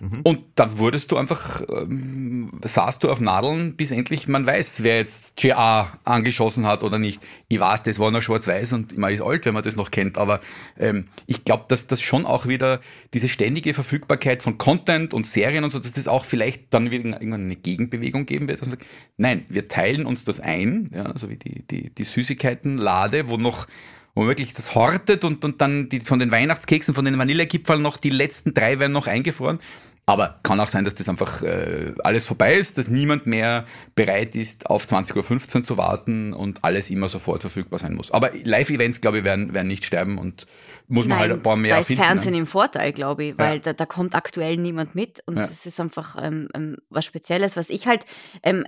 Mhm. 0.00 0.20
Und 0.22 0.40
da 0.54 0.78
wurdest 0.78 1.10
du 1.12 1.16
einfach, 1.16 1.62
ähm, 1.68 2.52
saßt 2.62 3.02
du 3.02 3.10
auf 3.10 3.20
Nadeln, 3.20 3.76
bis 3.76 3.90
endlich 3.90 4.28
man 4.28 4.46
weiß, 4.46 4.82
wer 4.82 4.98
jetzt 4.98 5.36
GA 5.36 5.92
angeschossen 6.04 6.66
hat 6.66 6.82
oder 6.82 6.98
nicht. 6.98 7.22
Ich 7.48 7.58
weiß, 7.58 7.82
das 7.82 7.98
war 7.98 8.10
noch 8.10 8.22
schwarz-weiß 8.22 8.74
und 8.74 8.96
man 8.98 9.12
ist 9.12 9.22
alt, 9.22 9.46
wenn 9.46 9.54
man 9.54 9.62
das 9.62 9.76
noch 9.76 9.90
kennt, 9.90 10.18
aber 10.18 10.40
ähm, 10.78 11.06
ich 11.26 11.44
glaube, 11.44 11.64
dass 11.68 11.86
das 11.86 12.00
schon 12.00 12.26
auch 12.26 12.46
wieder 12.46 12.80
diese 13.14 13.28
ständige 13.28 13.74
Verfügbarkeit 13.74 14.42
von 14.42 14.58
Content 14.58 15.14
und 15.14 15.26
Serien 15.26 15.64
und 15.64 15.70
so, 15.70 15.78
dass 15.78 15.92
das 15.92 16.08
auch 16.08 16.24
vielleicht 16.24 16.72
dann 16.74 16.90
wieder 16.90 17.04
irgendwann 17.04 17.44
eine 17.44 17.56
Gegenbewegung 17.56 18.26
geben 18.26 18.48
wird. 18.48 18.64
Sagt, 18.64 18.84
nein, 19.16 19.44
wir 19.48 19.68
teilen 19.68 20.06
uns 20.06 20.24
das 20.24 20.40
ein, 20.40 20.90
ja, 20.94 21.16
so 21.16 21.30
wie 21.30 21.36
die, 21.36 21.62
die, 21.66 21.90
die 21.90 22.04
Süßigkeitenlade, 22.04 23.28
wo 23.28 23.36
noch 23.36 23.66
wo 24.14 24.22
man 24.22 24.28
wirklich 24.28 24.54
das 24.54 24.74
hortet 24.74 25.24
und, 25.24 25.44
und 25.44 25.60
dann 25.60 25.88
die, 25.88 26.00
von 26.00 26.18
den 26.18 26.30
Weihnachtskeksen, 26.30 26.94
von 26.94 27.04
den 27.04 27.18
Vanillekipferln 27.18 27.82
noch 27.82 27.96
die 27.96 28.10
letzten 28.10 28.54
drei 28.54 28.78
werden 28.80 28.92
noch 28.92 29.06
eingefroren. 29.06 29.60
Aber 30.06 30.40
kann 30.42 30.58
auch 30.58 30.68
sein, 30.68 30.84
dass 30.84 30.96
das 30.96 31.08
einfach 31.08 31.42
äh, 31.42 31.94
alles 32.02 32.26
vorbei 32.26 32.54
ist, 32.54 32.78
dass 32.78 32.88
niemand 32.88 33.26
mehr 33.26 33.64
bereit 33.94 34.34
ist, 34.34 34.66
auf 34.66 34.84
20.15 34.84 35.56
Uhr 35.56 35.64
zu 35.64 35.76
warten 35.76 36.32
und 36.32 36.64
alles 36.64 36.90
immer 36.90 37.06
sofort 37.06 37.42
verfügbar 37.42 37.78
sein 37.78 37.94
muss. 37.94 38.10
Aber 38.10 38.32
Live-Events, 38.42 39.00
glaube 39.00 39.18
ich, 39.18 39.24
werden, 39.24 39.54
werden 39.54 39.68
nicht 39.68 39.84
sterben 39.84 40.18
und 40.18 40.46
muss 40.88 41.06
man 41.06 41.20
halt 41.20 41.30
ein 41.30 41.42
paar 41.42 41.54
mehr 41.54 41.76
Da 41.76 41.80
ist 41.80 41.86
finden, 41.86 42.02
Fernsehen 42.02 42.32
ne? 42.32 42.38
im 42.38 42.46
Vorteil, 42.46 42.92
glaube 42.92 43.24
ich, 43.24 43.38
weil 43.38 43.54
ja. 43.54 43.58
da, 43.60 43.72
da 43.72 43.86
kommt 43.86 44.16
aktuell 44.16 44.56
niemand 44.56 44.96
mit 44.96 45.22
und 45.26 45.38
es 45.38 45.64
ja. 45.64 45.68
ist 45.68 45.78
einfach 45.78 46.16
ähm, 46.20 46.48
ähm, 46.54 46.78
was 46.88 47.04
Spezielles, 47.04 47.56
was 47.56 47.70
ich 47.70 47.86
halt 47.86 48.04
ähm, 48.42 48.64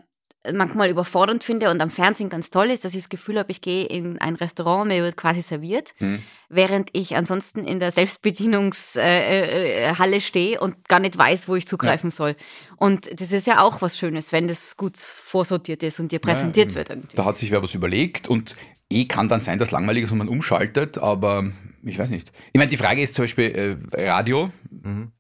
manchmal 0.52 0.90
überfordernd 0.90 1.44
finde 1.44 1.70
und 1.70 1.80
am 1.80 1.90
Fernsehen 1.90 2.28
ganz 2.28 2.50
toll 2.50 2.70
ist, 2.70 2.84
dass 2.84 2.94
ich 2.94 3.02
das 3.02 3.08
Gefühl 3.08 3.38
habe, 3.38 3.52
ich 3.52 3.60
gehe 3.60 3.84
in 3.84 4.18
ein 4.18 4.34
Restaurant, 4.34 4.88
mir 4.88 5.02
wird 5.02 5.16
quasi 5.16 5.40
serviert, 5.40 5.94
mhm. 6.00 6.22
während 6.48 6.90
ich 6.92 7.16
ansonsten 7.16 7.64
in 7.64 7.78
der 7.78 7.92
Selbstbedienungshalle 7.92 9.06
äh, 9.06 10.16
äh, 10.16 10.20
stehe 10.20 10.60
und 10.60 10.88
gar 10.88 10.98
nicht 10.98 11.16
weiß, 11.16 11.48
wo 11.48 11.54
ich 11.54 11.66
zugreifen 11.66 12.10
ja. 12.10 12.16
soll. 12.16 12.36
Und 12.76 13.20
das 13.20 13.30
ist 13.30 13.46
ja 13.46 13.60
auch 13.62 13.82
was 13.82 13.96
Schönes, 13.96 14.32
wenn 14.32 14.48
das 14.48 14.76
gut 14.76 14.96
vorsortiert 14.96 15.82
ist 15.84 16.00
und 16.00 16.10
dir 16.10 16.18
präsentiert 16.18 16.70
ja, 16.70 16.74
wird. 16.76 16.90
Irgendwie. 16.90 17.16
Da 17.16 17.24
hat 17.24 17.38
sich 17.38 17.52
wer 17.52 17.62
was 17.62 17.74
überlegt 17.74 18.28
und 18.28 18.56
eh 18.90 19.04
kann 19.04 19.28
dann 19.28 19.40
sein, 19.40 19.58
dass 19.58 19.70
langweilig 19.70 20.04
ist 20.04 20.12
und 20.12 20.18
man 20.18 20.28
umschaltet, 20.28 20.98
aber 20.98 21.50
ich 21.84 21.98
weiß 21.98 22.10
nicht. 22.10 22.32
Ich 22.52 22.58
meine, 22.58 22.70
die 22.70 22.76
Frage 22.76 23.00
ist 23.00 23.14
zum 23.14 23.24
Beispiel 23.24 23.78
äh, 23.92 24.08
Radio. 24.10 24.50
Mhm 24.70 25.12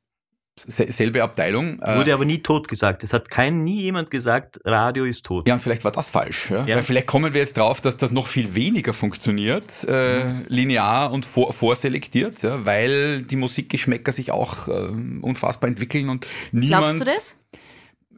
selbe 0.56 1.22
Abteilung. 1.22 1.80
Äh, 1.80 1.96
Wurde 1.96 2.12
aber 2.12 2.24
nie 2.24 2.38
tot 2.42 2.68
gesagt. 2.68 3.02
Es 3.02 3.12
hat 3.12 3.30
kein, 3.30 3.64
nie 3.64 3.80
jemand 3.80 4.10
gesagt, 4.10 4.60
Radio 4.64 5.04
ist 5.04 5.24
tot. 5.24 5.48
Ja, 5.48 5.54
und 5.54 5.60
vielleicht 5.60 5.84
war 5.84 5.92
das 5.92 6.10
falsch. 6.10 6.50
Ja? 6.50 6.64
ja. 6.66 6.76
Weil 6.76 6.82
vielleicht 6.82 7.06
kommen 7.06 7.32
wir 7.34 7.40
jetzt 7.40 7.56
drauf, 7.56 7.80
dass 7.80 7.96
das 7.96 8.10
noch 8.10 8.26
viel 8.26 8.54
weniger 8.54 8.92
funktioniert, 8.92 9.86
äh, 9.88 10.24
mhm. 10.24 10.44
linear 10.48 11.12
und 11.12 11.24
vor, 11.24 11.52
vorselektiert, 11.52 12.42
ja? 12.42 12.64
weil 12.64 13.22
die 13.22 13.36
Musikgeschmäcker 13.36 14.12
sich 14.12 14.30
auch 14.30 14.68
äh, 14.68 14.72
unfassbar 14.72 15.68
entwickeln 15.68 16.08
und 16.08 16.26
niemand... 16.52 16.96
Glaubst 16.96 17.00
du 17.00 17.04
das? 17.04 17.36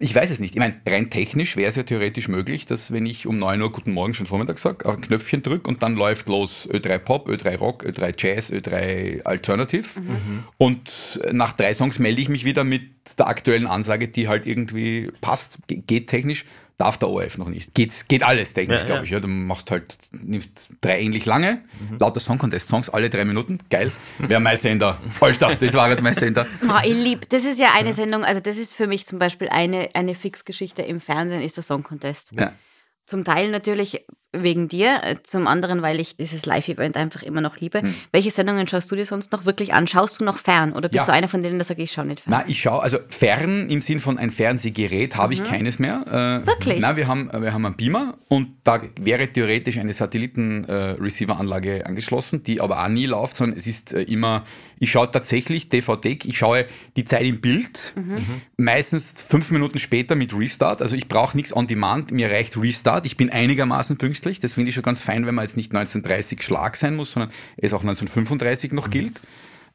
Ich 0.00 0.14
weiß 0.14 0.30
es 0.30 0.40
nicht. 0.40 0.54
Ich 0.54 0.58
meine, 0.58 0.80
rein 0.86 1.08
technisch 1.08 1.56
wäre 1.56 1.68
es 1.68 1.76
ja 1.76 1.84
theoretisch 1.84 2.28
möglich, 2.28 2.66
dass 2.66 2.92
wenn 2.92 3.06
ich 3.06 3.26
um 3.26 3.38
9 3.38 3.62
Uhr 3.62 3.70
Guten 3.70 3.92
Morgen 3.92 4.12
schon 4.12 4.26
Vormittag 4.26 4.58
sage, 4.58 4.88
ein 4.88 5.00
Knöpfchen 5.00 5.42
drücke 5.42 5.68
und 5.68 5.82
dann 5.82 5.94
läuft 5.94 6.28
los 6.28 6.68
Ö3 6.68 6.98
Pop, 6.98 7.28
Ö3 7.28 7.56
Rock, 7.56 7.84
Ö3 7.84 8.14
Jazz, 8.18 8.52
Ö3 8.52 9.22
Alternative. 9.22 10.00
Mhm. 10.00 10.44
Und 10.58 11.20
nach 11.32 11.52
drei 11.52 11.74
Songs 11.74 11.98
melde 11.98 12.20
ich 12.20 12.28
mich 12.28 12.44
wieder 12.44 12.64
mit 12.64 12.90
der 13.18 13.28
aktuellen 13.28 13.66
Ansage, 13.66 14.08
die 14.08 14.28
halt 14.28 14.46
irgendwie 14.46 15.10
passt, 15.20 15.58
geht 15.68 16.08
technisch 16.08 16.44
darf 16.76 16.98
der 16.98 17.08
ORF 17.08 17.38
noch 17.38 17.48
nicht. 17.48 17.74
Geht, 17.74 18.08
geht 18.08 18.22
alles 18.22 18.52
technisch, 18.52 18.80
ja, 18.80 18.86
glaube 18.86 19.00
ja. 19.00 19.04
ich. 19.04 19.10
Ja. 19.10 19.20
Du 19.20 19.28
machst 19.28 19.70
halt, 19.70 19.96
nimmst 20.12 20.70
drei 20.80 21.00
ähnlich 21.00 21.24
lange, 21.24 21.62
mhm. 21.90 21.98
lauter 21.98 22.20
Song 22.20 22.38
Contest 22.38 22.68
Songs, 22.68 22.90
alle 22.90 23.10
drei 23.10 23.24
Minuten. 23.24 23.58
Geil. 23.70 23.92
Wäre 24.18 24.40
mein 24.40 24.56
Sender. 24.56 24.98
Alter, 25.20 25.54
das 25.54 25.74
war 25.74 25.84
halt 25.84 26.02
mein 26.02 26.14
Sender. 26.14 26.46
Oh, 26.66 26.78
ich 26.82 26.96
lieb. 26.96 27.28
Das 27.28 27.44
ist 27.44 27.60
ja 27.60 27.72
eine 27.74 27.92
Sendung, 27.92 28.24
also 28.24 28.40
das 28.40 28.56
ist 28.56 28.74
für 28.74 28.86
mich 28.86 29.06
zum 29.06 29.18
Beispiel 29.18 29.48
eine, 29.48 29.90
eine 29.94 30.14
Fixgeschichte 30.14 30.82
im 30.82 31.00
Fernsehen, 31.00 31.42
ist 31.42 31.56
der 31.56 31.62
Song 31.62 31.82
Contest. 31.82 32.32
Ja. 32.32 32.52
Zum 33.06 33.22
Teil 33.22 33.50
natürlich 33.50 34.04
wegen 34.34 34.68
dir, 34.68 35.00
äh, 35.02 35.16
zum 35.22 35.46
anderen, 35.46 35.82
weil 35.82 36.00
ich 36.00 36.16
dieses 36.16 36.46
Live-Event 36.46 36.96
einfach 36.96 37.22
immer 37.22 37.40
noch 37.40 37.58
liebe. 37.58 37.82
Hm. 37.82 37.94
Welche 38.12 38.30
Sendungen 38.30 38.66
schaust 38.66 38.90
du 38.90 38.96
dir 38.96 39.06
sonst 39.06 39.32
noch 39.32 39.46
wirklich 39.46 39.72
an? 39.72 39.86
Schaust 39.86 40.20
du 40.20 40.24
noch 40.24 40.38
fern 40.38 40.72
oder 40.72 40.88
bist 40.88 41.06
ja. 41.06 41.06
du 41.06 41.12
einer 41.12 41.28
von 41.28 41.42
denen, 41.42 41.58
der 41.58 41.64
sagt, 41.64 41.80
ich 41.80 41.92
schaue 41.92 42.06
nicht 42.06 42.20
fern? 42.20 42.34
Na, 42.36 42.44
ich 42.46 42.60
schaue, 42.60 42.82
also 42.82 42.98
fern 43.08 43.68
im 43.70 43.80
Sinn 43.80 44.00
von 44.00 44.18
ein 44.18 44.30
Fernsehgerät 44.30 45.16
habe 45.16 45.34
mhm. 45.34 45.42
ich 45.42 45.48
keines 45.48 45.78
mehr. 45.78 46.42
Äh, 46.42 46.46
wirklich? 46.46 46.80
Na, 46.80 46.96
wir 46.96 47.08
haben, 47.08 47.30
wir 47.32 47.52
haben 47.52 47.64
einen 47.64 47.76
Beamer 47.76 48.16
und 48.28 48.48
da 48.64 48.82
wäre 49.00 49.28
theoretisch 49.28 49.78
eine 49.78 49.92
Satelliten-Receiver-Anlage 49.92 51.78
äh, 51.78 51.84
angeschlossen, 51.84 52.42
die 52.42 52.60
aber 52.60 52.82
auch 52.82 52.88
nie 52.88 53.06
läuft, 53.06 53.36
sondern 53.36 53.58
es 53.58 53.66
ist 53.66 53.92
äh, 53.92 54.02
immer 54.02 54.44
ich 54.78 54.90
schaue 54.90 55.10
tatsächlich 55.10 55.68
DVD, 55.68 56.18
ich 56.24 56.36
schaue 56.36 56.66
die 56.96 57.04
Zeit 57.04 57.22
im 57.22 57.40
Bild, 57.40 57.92
mhm. 57.96 58.42
meistens 58.56 59.14
fünf 59.16 59.50
Minuten 59.50 59.78
später 59.78 60.14
mit 60.14 60.36
Restart. 60.36 60.82
Also 60.82 60.96
ich 60.96 61.08
brauche 61.08 61.36
nichts 61.36 61.54
on 61.54 61.66
demand, 61.66 62.10
mir 62.10 62.30
reicht 62.30 62.56
Restart. 62.56 63.06
Ich 63.06 63.16
bin 63.16 63.30
einigermaßen 63.30 63.96
pünktlich. 63.96 64.23
Das 64.40 64.54
finde 64.54 64.70
ich 64.70 64.74
schon 64.74 64.82
ganz 64.82 65.02
fein, 65.02 65.26
wenn 65.26 65.34
man 65.34 65.44
jetzt 65.44 65.56
nicht 65.56 65.74
1930 65.74 66.42
Schlag 66.42 66.76
sein 66.76 66.96
muss, 66.96 67.12
sondern 67.12 67.30
es 67.56 67.72
auch 67.72 67.80
1935 67.80 68.72
noch 68.72 68.86
mhm. 68.86 68.90
gilt. 68.90 69.20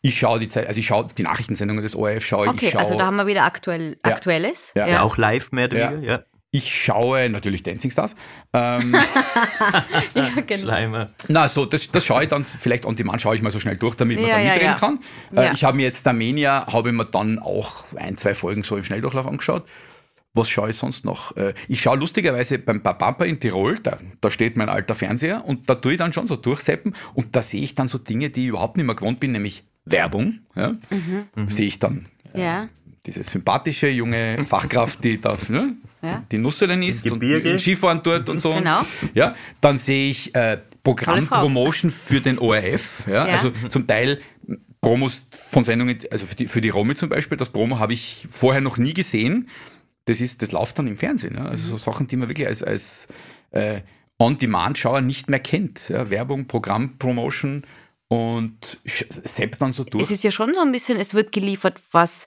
Ich 0.02 0.18
schaue 0.18 0.40
die 0.40 0.48
Zeit, 0.48 0.68
also 0.68 0.80
ich 0.80 0.88
schaue 0.88 1.10
die 1.18 1.24
Nachrichtensendungen 1.24 1.84
des 1.84 1.96
ORF, 1.96 2.26
schaue 2.26 2.48
okay, 2.48 2.68
ich. 2.68 2.72
Schaue, 2.72 2.80
also 2.80 2.98
da 2.98 3.06
haben 3.06 3.18
wir 3.18 3.28
wieder 3.28 3.44
aktuell, 3.44 3.98
ja. 4.06 4.14
Aktuelles. 4.14 4.72
Ja. 4.76 4.88
ja. 4.88 5.02
auch 5.02 5.18
live 5.18 5.52
mehr 5.52 5.66
oder 5.66 5.92
weniger, 5.92 6.08
ja. 6.08 6.24
Ich 6.52 6.74
schaue 6.74 7.30
natürlich 7.30 7.62
Dancing 7.62 7.92
Stars. 7.92 8.16
Ähm, 8.54 8.96
ja, 10.16 10.30
genau. 10.48 10.64
Schleimer. 10.64 11.10
Na, 11.28 11.48
so, 11.48 11.66
das, 11.66 11.92
das 11.92 12.04
schaue 12.04 12.24
ich 12.24 12.30
dann 12.30 12.44
vielleicht 12.44 12.88
on 12.88 12.96
demand, 12.96 13.22
schaue 13.22 13.36
ich 13.36 13.44
mal 13.44 13.52
so 13.52 13.60
schnell 13.60 13.78
durch, 13.78 13.96
damit 13.96 14.20
man 14.20 14.30
ja, 14.30 14.38
da 14.38 14.44
mitreden 14.44 14.66
ja, 14.66 14.74
kann. 14.74 15.00
Äh, 15.36 15.54
ich 15.54 15.64
habe 15.64 15.78
mir 15.78 15.84
jetzt 15.84 16.08
Armenia, 16.08 16.66
habe 16.72 16.90
ich 16.90 16.96
mir 16.96 17.06
dann 17.06 17.38
auch 17.38 17.86
ein, 17.96 18.18
zwei 18.18 18.34
Folgen 18.34 18.64
so 18.64 18.78
im 18.78 18.84
Schnelldurchlauf 18.84 19.28
angeschaut. 19.28 19.66
Was 20.34 20.50
schaue 20.50 20.70
ich 20.70 20.76
sonst 20.76 21.06
noch? 21.06 21.36
Äh, 21.38 21.54
ich 21.68 21.82
schaue 21.82 21.98
lustigerweise 21.98 22.60
beim 22.60 22.82
Papa 22.82 23.26
in 23.26 23.40
Tirol, 23.40 23.80
da, 23.80 23.98
da 24.22 24.30
steht 24.30 24.58
mein 24.58 24.70
alter 24.70 24.96
Fernseher 24.96 25.44
und 25.46 25.70
da 25.70 25.76
tue 25.76 25.94
ich 25.94 25.98
dann 25.98 26.14
schon 26.14 26.28
so 26.28 26.36
durchseppen 26.36 26.96
und 27.14 27.36
da 27.36 27.42
sehe 27.42 27.62
ich 27.62 27.76
dann 27.76 27.88
so 27.88 27.98
Dinge, 27.98 28.30
die 28.30 28.44
ich 28.44 28.48
überhaupt 28.50 28.78
nicht 28.78 28.86
mehr 28.86 28.96
gewohnt 28.96 29.20
bin, 29.20 29.32
nämlich 29.32 29.64
Werbung. 29.86 30.40
Ja? 30.56 30.76
Mhm. 31.36 31.48
Sehe 31.48 31.68
ich 31.68 31.80
dann. 31.80 32.06
Äh, 32.34 32.42
ja 32.42 32.70
diese 33.06 33.24
sympathische 33.24 33.90
junge 33.90 34.46
Fachkraft, 34.46 35.04
die 35.04 35.20
da 35.20 35.38
ne, 35.48 35.76
ja. 36.02 36.24
die 36.32 36.38
Nusselen 36.38 36.84
ist 36.84 37.10
und 37.10 37.24
Skifahren 37.60 38.02
dort 38.04 38.30
und 38.30 38.40
so. 38.40 38.54
Genau. 38.54 38.82
Ja, 39.14 39.36
dann 39.62 39.78
sehe 39.78 40.10
ich 40.10 40.36
äh, 40.36 40.58
Programmpromotion 40.84 41.92
für 41.92 42.22
den 42.22 42.40
ORF. 42.40 43.04
Ja, 43.08 43.28
ja, 43.28 43.34
Also 43.34 43.52
zum 43.70 43.88
Teil 43.88 44.20
Promos 44.82 45.28
von 45.32 45.64
Sendungen, 45.64 45.98
also 46.12 46.26
für 46.26 46.36
die, 46.36 46.48
für 46.48 46.62
die 46.62 46.70
Romy 46.70 46.96
zum 46.96 47.10
Beispiel, 47.10 47.38
das 47.38 47.50
Promo 47.50 47.80
habe 47.80 47.94
ich 47.94 48.28
vorher 48.30 48.62
noch 48.62 48.78
nie 48.78 48.94
gesehen. 48.94 49.50
Das, 50.10 50.22
ist, 50.22 50.42
das 50.42 50.52
läuft 50.52 50.80
dann 50.80 50.88
im 50.88 50.98
Fernsehen. 50.98 51.36
Ja? 51.36 51.46
Also 51.46 51.70
so 51.70 51.78
Sachen, 51.78 52.08
die 52.08 52.18
man 52.18 52.30
wirklich 52.30 52.48
als, 52.48 52.64
als 52.64 53.08
äh, 53.52 53.82
On-Demand-Schauer 54.18 55.02
nicht 55.02 55.30
mehr 55.30 55.40
kennt. 55.40 55.90
Ja? 55.90 56.10
Werbung, 56.10 56.48
Programmpromotion 56.48 57.62
und 58.08 58.80
Sepp 58.86 59.60
dann 59.60 59.72
so 59.72 59.84
durch. 59.84 60.04
Es 60.04 60.10
ist 60.10 60.24
ja 60.24 60.32
schon 60.32 60.56
so 60.56 60.62
ein 60.62 60.72
bisschen, 60.72 60.98
es 60.98 61.14
wird 61.14 61.32
geliefert, 61.32 61.80
was 61.92 62.26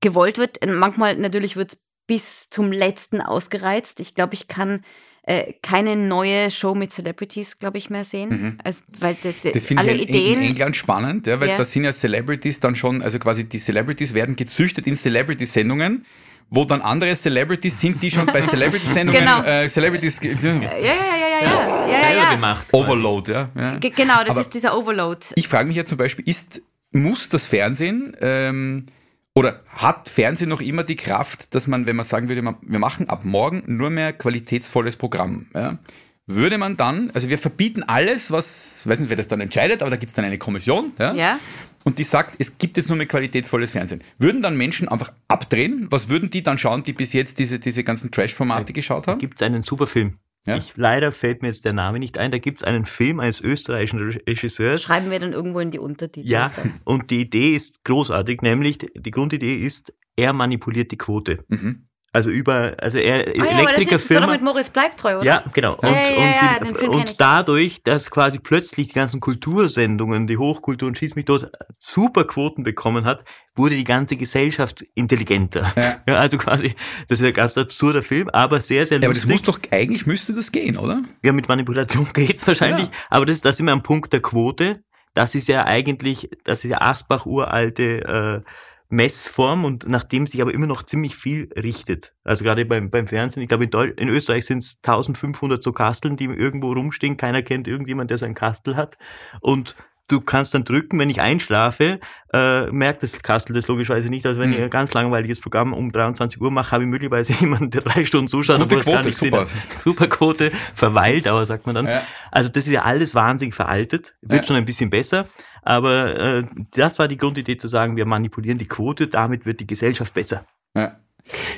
gewollt 0.00 0.38
wird. 0.38 0.58
Manchmal 0.64 1.16
natürlich 1.16 1.56
wird 1.56 1.72
es 1.72 1.78
bis 2.06 2.50
zum 2.50 2.70
letzten 2.70 3.20
ausgereizt. 3.20 3.98
Ich 3.98 4.14
glaube, 4.14 4.34
ich 4.34 4.46
kann 4.46 4.84
äh, 5.24 5.54
keine 5.60 5.96
neue 5.96 6.52
Show 6.52 6.76
mit 6.76 6.92
Celebrities, 6.92 7.58
glaube 7.58 7.78
ich, 7.78 7.90
mehr 7.90 8.04
sehen. 8.04 8.28
Mhm. 8.28 8.58
Also, 8.62 8.82
weil 9.00 9.14
de, 9.14 9.32
de, 9.32 9.50
das 9.50 9.64
finde 9.64 9.82
ich 9.82 9.90
in, 9.90 9.98
Ideen, 9.98 10.40
in, 10.40 10.50
England 10.50 10.76
spannend, 10.76 11.26
ja, 11.26 11.40
weil 11.40 11.48
ja. 11.48 11.56
da 11.56 11.64
sind 11.64 11.82
ja 11.82 11.92
Celebrities 11.92 12.60
dann 12.60 12.76
schon, 12.76 13.02
also 13.02 13.18
quasi 13.18 13.48
die 13.48 13.58
Celebrities 13.58 14.14
werden 14.14 14.36
gezüchtet 14.36 14.86
in 14.86 14.96
Celebrity-Sendungen 14.96 16.04
wo 16.50 16.64
dann 16.64 16.80
andere 16.80 17.14
Celebrities 17.14 17.80
sind, 17.80 18.02
die 18.02 18.10
schon 18.10 18.26
bei 18.26 18.40
Celebrity-Sendungen 18.42 19.20
genau. 19.20 19.42
äh, 19.42 19.68
Celebrities 19.68 20.20
ja, 20.22 20.30
ja, 20.30 20.38
ja, 20.38 20.60
ja, 20.60 20.80
ja, 20.80 21.88
ja, 21.88 22.10
ja, 22.10 22.14
ja. 22.14 22.34
gemacht. 22.34 22.66
Overload, 22.72 23.32
ja. 23.32 23.48
ja. 23.56 23.78
Genau, 23.78 24.20
das 24.20 24.30
Aber 24.30 24.40
ist 24.40 24.54
dieser 24.54 24.76
Overload. 24.76 25.26
Ich 25.34 25.48
frage 25.48 25.66
mich 25.66 25.76
ja 25.76 25.84
zum 25.84 25.98
Beispiel, 25.98 26.28
ist, 26.28 26.62
muss 26.92 27.28
das 27.28 27.44
Fernsehen 27.44 28.16
ähm, 28.20 28.86
oder 29.34 29.60
hat 29.68 30.08
Fernsehen 30.08 30.48
noch 30.48 30.60
immer 30.60 30.84
die 30.84 30.96
Kraft, 30.96 31.54
dass 31.54 31.66
man, 31.66 31.86
wenn 31.86 31.96
man 31.96 32.04
sagen 32.04 32.28
würde, 32.28 32.42
man, 32.42 32.56
wir 32.62 32.78
machen 32.78 33.08
ab 33.08 33.24
morgen 33.24 33.62
nur 33.66 33.90
mehr 33.90 34.12
qualitätsvolles 34.12 34.96
Programm, 34.96 35.46
ja? 35.54 35.78
würde 36.26 36.56
man 36.56 36.76
dann, 36.76 37.10
also 37.12 37.28
wir 37.28 37.38
verbieten 37.38 37.82
alles, 37.82 38.30
was, 38.30 38.86
weiß 38.86 39.00
nicht, 39.00 39.10
wer 39.10 39.16
das 39.16 39.28
dann 39.28 39.40
entscheidet, 39.40 39.82
aber 39.82 39.90
da 39.90 39.96
gibt 39.96 40.10
es 40.10 40.14
dann 40.14 40.24
eine 40.24 40.38
Kommission, 40.38 40.92
ja? 40.98 41.12
ja? 41.14 41.38
Und 41.84 41.98
die 41.98 42.04
sagt, 42.04 42.36
es 42.38 42.58
gibt 42.58 42.76
jetzt 42.76 42.88
nur 42.88 42.96
mehr 42.96 43.06
qualitätsvolles 43.06 43.72
Fernsehen. 43.72 44.02
Würden 44.18 44.42
dann 44.42 44.56
Menschen 44.56 44.88
einfach 44.88 45.12
abdrehen? 45.28 45.86
Was 45.90 46.08
würden 46.08 46.30
die 46.30 46.42
dann 46.42 46.58
schauen, 46.58 46.82
die 46.82 46.94
bis 46.94 47.12
jetzt 47.12 47.38
diese, 47.38 47.58
diese 47.58 47.84
ganzen 47.84 48.10
Trash-Formate 48.10 48.72
geschaut 48.72 49.06
haben? 49.06 49.18
Gibt 49.18 49.40
es 49.40 49.46
einen 49.46 49.62
super 49.62 49.86
Film. 49.86 50.18
Ja? 50.46 50.56
Ich, 50.56 50.76
leider 50.76 51.12
fällt 51.12 51.42
mir 51.42 51.48
jetzt 51.48 51.64
der 51.64 51.72
Name 51.72 51.98
nicht 51.98 52.18
ein. 52.18 52.30
Da 52.30 52.38
gibt 52.38 52.58
es 52.58 52.64
einen 52.64 52.84
Film 52.84 53.20
eines 53.20 53.40
österreichischen 53.40 53.98
Regisseurs. 53.98 54.82
Schreiben 54.82 55.10
wir 55.10 55.18
dann 55.18 55.32
irgendwo 55.32 55.60
in 55.60 55.70
die 55.70 55.78
Untertitel. 55.78 56.28
Ja, 56.28 56.50
und 56.84 57.10
die 57.10 57.22
Idee 57.22 57.54
ist 57.54 57.84
großartig, 57.84 58.42
nämlich 58.42 58.78
die 58.78 59.10
Grundidee 59.10 59.56
ist, 59.56 59.94
er 60.16 60.32
manipuliert 60.32 60.90
die 60.90 60.98
Quote. 60.98 61.44
Mhm. 61.48 61.86
Also 62.14 62.30
über, 62.30 62.74
also 62.78 62.98
er 62.98 63.26
ah, 63.26 63.32
ja, 63.34 63.44
Elektrikerfirma. 63.44 64.28
mit 64.28 64.40
Moritz 64.40 64.70
Bleibtreu, 64.70 65.16
oder? 65.16 65.24
Ja, 65.24 65.44
genau. 65.52 65.74
Und, 65.74 65.90
ja, 65.90 66.00
ja, 66.00 66.58
und, 66.60 66.80
die, 66.80 66.86
und 66.86 67.20
dadurch, 67.20 67.82
dass 67.82 68.08
quasi 68.08 68.38
plötzlich 68.38 68.86
die 68.86 68.94
ganzen 68.94 69.18
Kultursendungen, 69.18 70.28
die 70.28 70.36
Hochkultur 70.36 70.86
und 70.86 70.96
Schieß 70.96 71.16
mich 71.16 71.24
dort 71.24 71.50
super 71.76 72.22
Quoten 72.22 72.62
bekommen 72.62 73.04
hat, 73.04 73.24
wurde 73.56 73.74
die 73.74 73.82
ganze 73.82 74.16
Gesellschaft 74.16 74.82
intelligenter. 74.94 75.72
Ja. 76.06 76.16
also 76.18 76.38
quasi, 76.38 76.74
das 77.08 77.20
ist 77.20 77.26
ein 77.26 77.32
ganz 77.32 77.56
absurder 77.58 78.02
Film, 78.02 78.28
aber 78.28 78.60
sehr, 78.60 78.86
sehr 78.86 78.98
lustig. 78.98 79.02
Ja, 79.02 79.08
aber 79.08 79.14
das 79.14 79.26
muss 79.26 79.42
doch, 79.42 79.72
eigentlich 79.72 80.06
müsste 80.06 80.34
das 80.34 80.52
gehen, 80.52 80.76
oder? 80.76 81.02
Ja, 81.22 81.32
mit 81.32 81.48
Manipulation 81.48 82.08
geht's 82.14 82.46
wahrscheinlich. 82.46 82.88
Aber 83.10 83.26
das, 83.26 83.40
das 83.40 83.56
ist 83.56 83.60
immer 83.60 83.72
ein 83.72 83.82
Punkt 83.82 84.12
der 84.12 84.20
Quote. 84.20 84.84
Das 85.14 85.34
ist 85.34 85.48
ja 85.48 85.64
eigentlich, 85.64 86.30
das 86.44 86.64
ist 86.64 86.70
ja 86.70 86.80
Asbach 86.80 87.26
uralte, 87.26 88.42
äh, 88.44 88.50
Messform 88.88 89.64
und 89.64 89.88
nachdem 89.88 90.26
sich 90.26 90.40
aber 90.42 90.52
immer 90.52 90.66
noch 90.66 90.82
ziemlich 90.82 91.16
viel 91.16 91.48
richtet. 91.56 92.12
Also 92.22 92.44
gerade 92.44 92.64
beim, 92.64 92.90
beim 92.90 93.06
Fernsehen, 93.06 93.42
ich 93.42 93.48
glaube 93.48 93.64
in, 93.64 93.70
Deu 93.70 93.88
in 93.96 94.08
Österreich 94.08 94.46
sind 94.46 94.58
es 94.58 94.78
1500 94.82 95.62
so 95.62 95.72
Kasteln, 95.72 96.16
die 96.16 96.24
irgendwo 96.24 96.72
rumstehen. 96.72 97.16
Keiner 97.16 97.42
kennt 97.42 97.66
irgendjemand, 97.66 98.10
der 98.10 98.18
so 98.18 98.26
ein 98.26 98.34
Kastel 98.34 98.76
hat. 98.76 98.96
Und 99.40 99.74
du 100.08 100.20
kannst 100.20 100.52
dann 100.54 100.64
drücken, 100.64 100.98
wenn 100.98 101.08
ich 101.08 101.20
einschlafe, 101.20 101.98
äh, 102.32 102.66
merkt 102.70 103.02
das 103.02 103.22
Kastel 103.22 103.54
das 103.54 103.68
logischerweise 103.68 104.10
nicht. 104.10 104.26
Also 104.26 104.38
wenn 104.38 104.50
mhm. 104.50 104.56
ich 104.56 104.62
ein 104.62 104.70
ganz 104.70 104.92
langweiliges 104.92 105.40
Programm 105.40 105.72
um 105.72 105.92
23 105.92 106.40
Uhr 106.40 106.50
mache, 106.50 106.72
habe 106.72 106.84
ich 106.84 106.90
möglicherweise 106.90 107.32
jemanden, 107.40 107.70
der 107.70 107.80
drei 107.80 108.04
Stunden 108.04 108.28
zuschaut, 108.28 108.58
Gute 108.58 108.76
Quote, 108.76 108.90
gar 108.90 109.04
nicht 109.04 109.18
super. 109.18 109.46
super 109.82 110.06
Quote, 110.06 110.50
Verweildauer 110.74 111.46
sagt 111.46 111.66
man 111.66 111.74
dann. 111.74 111.86
Ja. 111.86 112.02
Also 112.30 112.50
das 112.50 112.66
ist 112.66 112.72
ja 112.72 112.82
alles 112.82 113.14
wahnsinnig 113.14 113.54
veraltet, 113.54 114.14
wird 114.20 114.42
ja. 114.42 114.46
schon 114.46 114.56
ein 114.56 114.64
bisschen 114.64 114.90
besser. 114.90 115.26
Aber 115.64 116.16
äh, 116.16 116.44
das 116.72 116.98
war 116.98 117.08
die 117.08 117.16
Grundidee 117.16 117.56
zu 117.56 117.68
sagen, 117.68 117.96
wir 117.96 118.04
manipulieren 118.04 118.58
die 118.58 118.68
Quote, 118.68 119.06
damit 119.06 119.46
wird 119.46 119.60
die 119.60 119.66
Gesellschaft 119.66 120.12
besser. 120.12 120.46
Ja, 120.76 121.00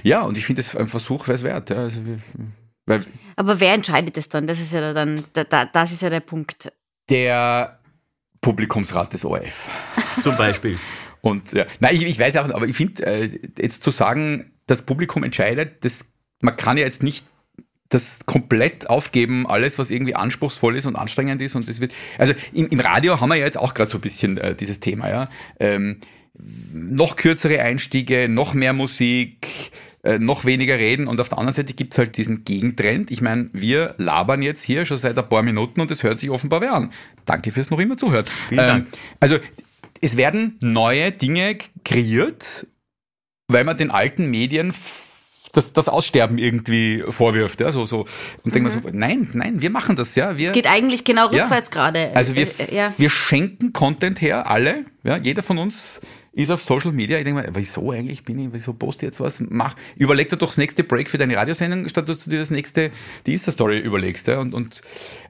ja 0.03 0.23
und 0.23 0.39
ich 0.39 0.47
finde 0.47 0.61
es 0.61 0.77
ein 0.77 0.87
Versuch 0.87 1.27
wäre 1.27 1.35
es 1.35 1.43
wert. 1.43 1.71
Ja. 1.71 1.77
Also 1.77 2.07
wir, 2.07 2.19
weil 2.87 3.05
Aber 3.35 3.59
wer 3.61 3.75
entscheidet 3.75 4.17
das 4.17 4.29
dann? 4.29 4.47
Das 4.47 4.61
ist 4.61 4.73
ja 4.73 4.93
dann, 4.93 5.21
da, 5.33 5.65
das 5.65 5.93
ist 5.93 6.03
ja 6.03 6.11
der 6.11 6.21
Punkt. 6.21 6.73
Der 7.11 7.81
Publikumsrat 8.41 9.13
des 9.13 9.25
ORF. 9.25 9.69
Zum 10.23 10.37
Beispiel. 10.37 10.79
Und 11.21 11.53
ja, 11.53 11.67
nein, 11.81 11.97
ich, 11.97 12.07
ich 12.07 12.19
weiß 12.19 12.37
auch, 12.37 12.49
aber 12.49 12.67
ich 12.67 12.77
finde, 12.77 13.05
äh, 13.05 13.41
jetzt 13.59 13.83
zu 13.83 13.91
sagen, 13.91 14.53
das 14.67 14.83
Publikum 14.83 15.25
entscheidet, 15.25 15.85
das, 15.85 16.05
man 16.41 16.57
kann 16.57 16.77
ja 16.77 16.85
jetzt 16.85 17.03
nicht 17.03 17.27
das 17.89 18.19
komplett 18.27 18.91
aufgeben, 18.91 19.47
alles, 19.47 19.79
was 19.79 19.91
irgendwie 19.91 20.15
anspruchsvoll 20.15 20.77
ist 20.77 20.87
und 20.87 20.97
anstrengend 20.97 21.41
ist. 21.41 21.55
Und 21.55 21.69
das 21.69 21.81
wird, 21.81 21.93
also 22.19 22.35
im, 22.53 22.69
im 22.69 22.81
Radio 22.81 23.21
haben 23.21 23.29
wir 23.29 23.37
ja 23.37 23.45
jetzt 23.45 23.59
auch 23.59 23.75
gerade 23.75 23.91
so 23.91 23.99
ein 23.99 24.01
bisschen 24.01 24.39
äh, 24.39 24.55
dieses 24.55 24.81
Thema, 24.81 25.09
ja. 25.09 25.29
Ähm, 25.61 25.99
noch 26.73 27.17
kürzere 27.17 27.63
Einstiege, 27.63 28.29
noch 28.29 28.53
mehr 28.53 28.73
Musik, 28.73 29.49
äh, 30.03 30.19
noch 30.19 30.45
weniger 30.45 30.79
reden 30.79 31.07
und 31.09 31.21
auf 31.21 31.29
der 31.29 31.39
anderen 31.39 31.55
Seite 31.55 31.73
gibt's 31.73 31.99
halt 31.99 32.17
diesen 32.17 32.45
Gegentrend. 32.45 33.11
Ich 33.11 33.23
meine, 33.23 33.49
wir 33.53 33.95
labern 33.99 34.43
jetzt 34.43 34.63
hier 34.63 34.85
schon 34.85 34.99
seit 34.99 35.19
ein 35.19 35.29
paar 35.29 35.43
Minuten 35.43 35.81
und 35.81 35.91
es 35.91 36.03
hört 36.03 36.19
sich 36.19 36.31
offenbar 36.31 36.61
wer 36.61 36.75
an. 36.75 36.93
Danke 37.25 37.51
fürs 37.51 37.71
noch 37.71 37.81
immer 37.81 37.97
zuhören. 37.97 38.27
Ähm, 38.51 38.87
also 39.19 39.39
es 40.01 40.17
werden 40.17 40.59
neue 40.61 41.11
Dinge 41.11 41.57
kreiert, 41.85 42.67
weil 43.49 43.65
man 43.65 43.77
den 43.77 43.91
alten 43.91 44.31
Medien 44.31 44.73
das, 45.57 45.73
das 45.73 45.89
Aussterben 45.89 46.39
irgendwie 46.39 47.03
vorwirft. 47.09 47.61
Ja, 47.61 47.73
so, 47.73 47.87
so. 47.87 48.01
Und 48.01 48.47
mhm. 48.47 48.51
denkt 48.53 48.63
man 48.63 48.83
so, 48.83 48.89
nein, 48.93 49.29
nein, 49.33 49.63
wir 49.63 49.71
machen 49.71 49.97
das, 49.97 50.15
ja. 50.15 50.39
Wir, 50.39 50.49
es 50.49 50.55
geht 50.55 50.67
eigentlich 50.67 51.05
genau 51.05 51.27
rückwärts 51.27 51.69
ja. 51.69 51.75
gerade. 51.75 52.11
Also 52.15 52.35
wir, 52.35 52.47
äh, 52.47 52.75
ja. 52.75 52.93
wir 52.97 53.11
schenken 53.11 53.73
Content 53.73 54.21
her, 54.21 54.51
alle, 54.51 54.85
ja, 55.05 55.17
jeder 55.17 55.43
von 55.43 55.59
uns 55.59 56.01
ist 56.37 56.51
auf 56.51 56.61
Social 56.61 56.93
Media. 56.93 57.17
Ich 57.17 57.25
denke 57.25 57.43
mal, 57.43 57.51
wieso 57.55 57.91
eigentlich 57.91 58.23
bin 58.23 58.39
ich, 58.39 58.49
wieso 58.53 58.75
poste 58.75 59.07
ich 59.07 59.11
jetzt 59.11 59.21
was? 59.21 59.43
Mach, 59.49 59.75
überleg 59.97 60.29
dir 60.29 60.37
doch 60.37 60.49
das 60.49 60.59
nächste 60.59 60.85
Break 60.85 61.09
für 61.09 61.17
deine 61.17 61.35
Radiosendung, 61.35 61.89
statt 61.89 62.09
dass 62.11 62.25
du 62.25 62.31
dir 62.31 62.39
das 62.39 62.51
nächste, 62.51 62.91
die 63.25 63.33
Insta-Story 63.33 63.79
überlegst. 63.79 64.27
Ja? 64.27 64.41
Und, 64.41 64.53
und 64.53 64.83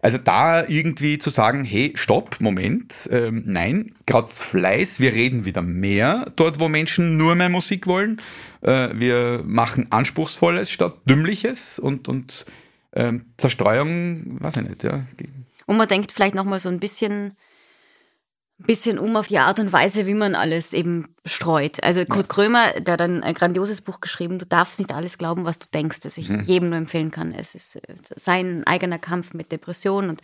also 0.03 0.19
da 0.19 0.67
irgendwie 0.67 1.19
zu 1.19 1.31
sagen, 1.31 1.65
hey, 1.65 1.93
stopp, 1.95 2.41
Moment, 2.41 3.09
ähm, 3.13 3.45
nein, 3.47 3.95
gerade 4.05 4.29
Fleiß, 4.29 4.99
wir 4.99 5.13
reden 5.13 5.45
wieder 5.45 5.63
mehr 5.63 6.33
dort, 6.35 6.59
wo 6.59 6.69
Menschen 6.69 7.17
nur 7.17 7.37
mehr 7.37 7.51
Musik 7.51 7.87
wollen. 7.87 8.21
Äh, 8.63 8.89
wir 8.95 9.43
machen 9.47 9.87
Anspruchsvolles 9.91 10.73
statt 10.73 10.97
Dümmliches 11.09 11.79
und, 11.79 12.09
und 12.09 12.47
ähm, 12.95 13.27
Zerstreuung, 13.37 14.43
weiß 14.43 14.57
ich 14.57 14.69
nicht, 14.69 14.83
ja. 14.83 15.05
Und 15.67 15.77
man 15.77 15.87
denkt 15.87 16.11
vielleicht 16.11 16.35
nochmal 16.35 16.59
so 16.59 16.69
ein 16.69 16.81
bisschen 16.81 17.37
bisschen 18.59 18.99
um 18.99 19.17
auf 19.17 19.29
die 19.29 19.39
Art 19.39 19.61
und 19.61 19.73
Weise, 19.73 20.07
wie 20.07 20.15
man 20.15 20.35
alles 20.35 20.73
eben 20.73 21.09
streut. 21.27 21.83
Also 21.83 22.05
Kurt 22.07 22.29
Krömer, 22.29 22.81
der 22.81 22.95
hat 22.95 23.03
ein, 23.03 23.21
grandioses 23.35 23.81
Buch 23.81 24.01
geschrieben, 24.01 24.39
du 24.39 24.47
darfst 24.47 24.79
nicht 24.79 24.93
alles 24.93 25.19
glauben, 25.19 25.45
was 25.45 25.59
du 25.59 25.67
denkst, 25.73 26.01
das 26.01 26.17
ich 26.17 26.29
mhm. 26.29 26.43
jedem 26.43 26.69
nur 26.71 26.79
empfehlen 26.79 27.11
kann. 27.11 27.33
Es 27.33 27.55
ist 27.55 27.77
äh, 27.77 27.81
sein 28.15 28.65
eigener 28.67 28.99
Kampf 28.99 29.35
mit 29.35 29.53
Depressionen 29.53 30.09
und 30.11 30.23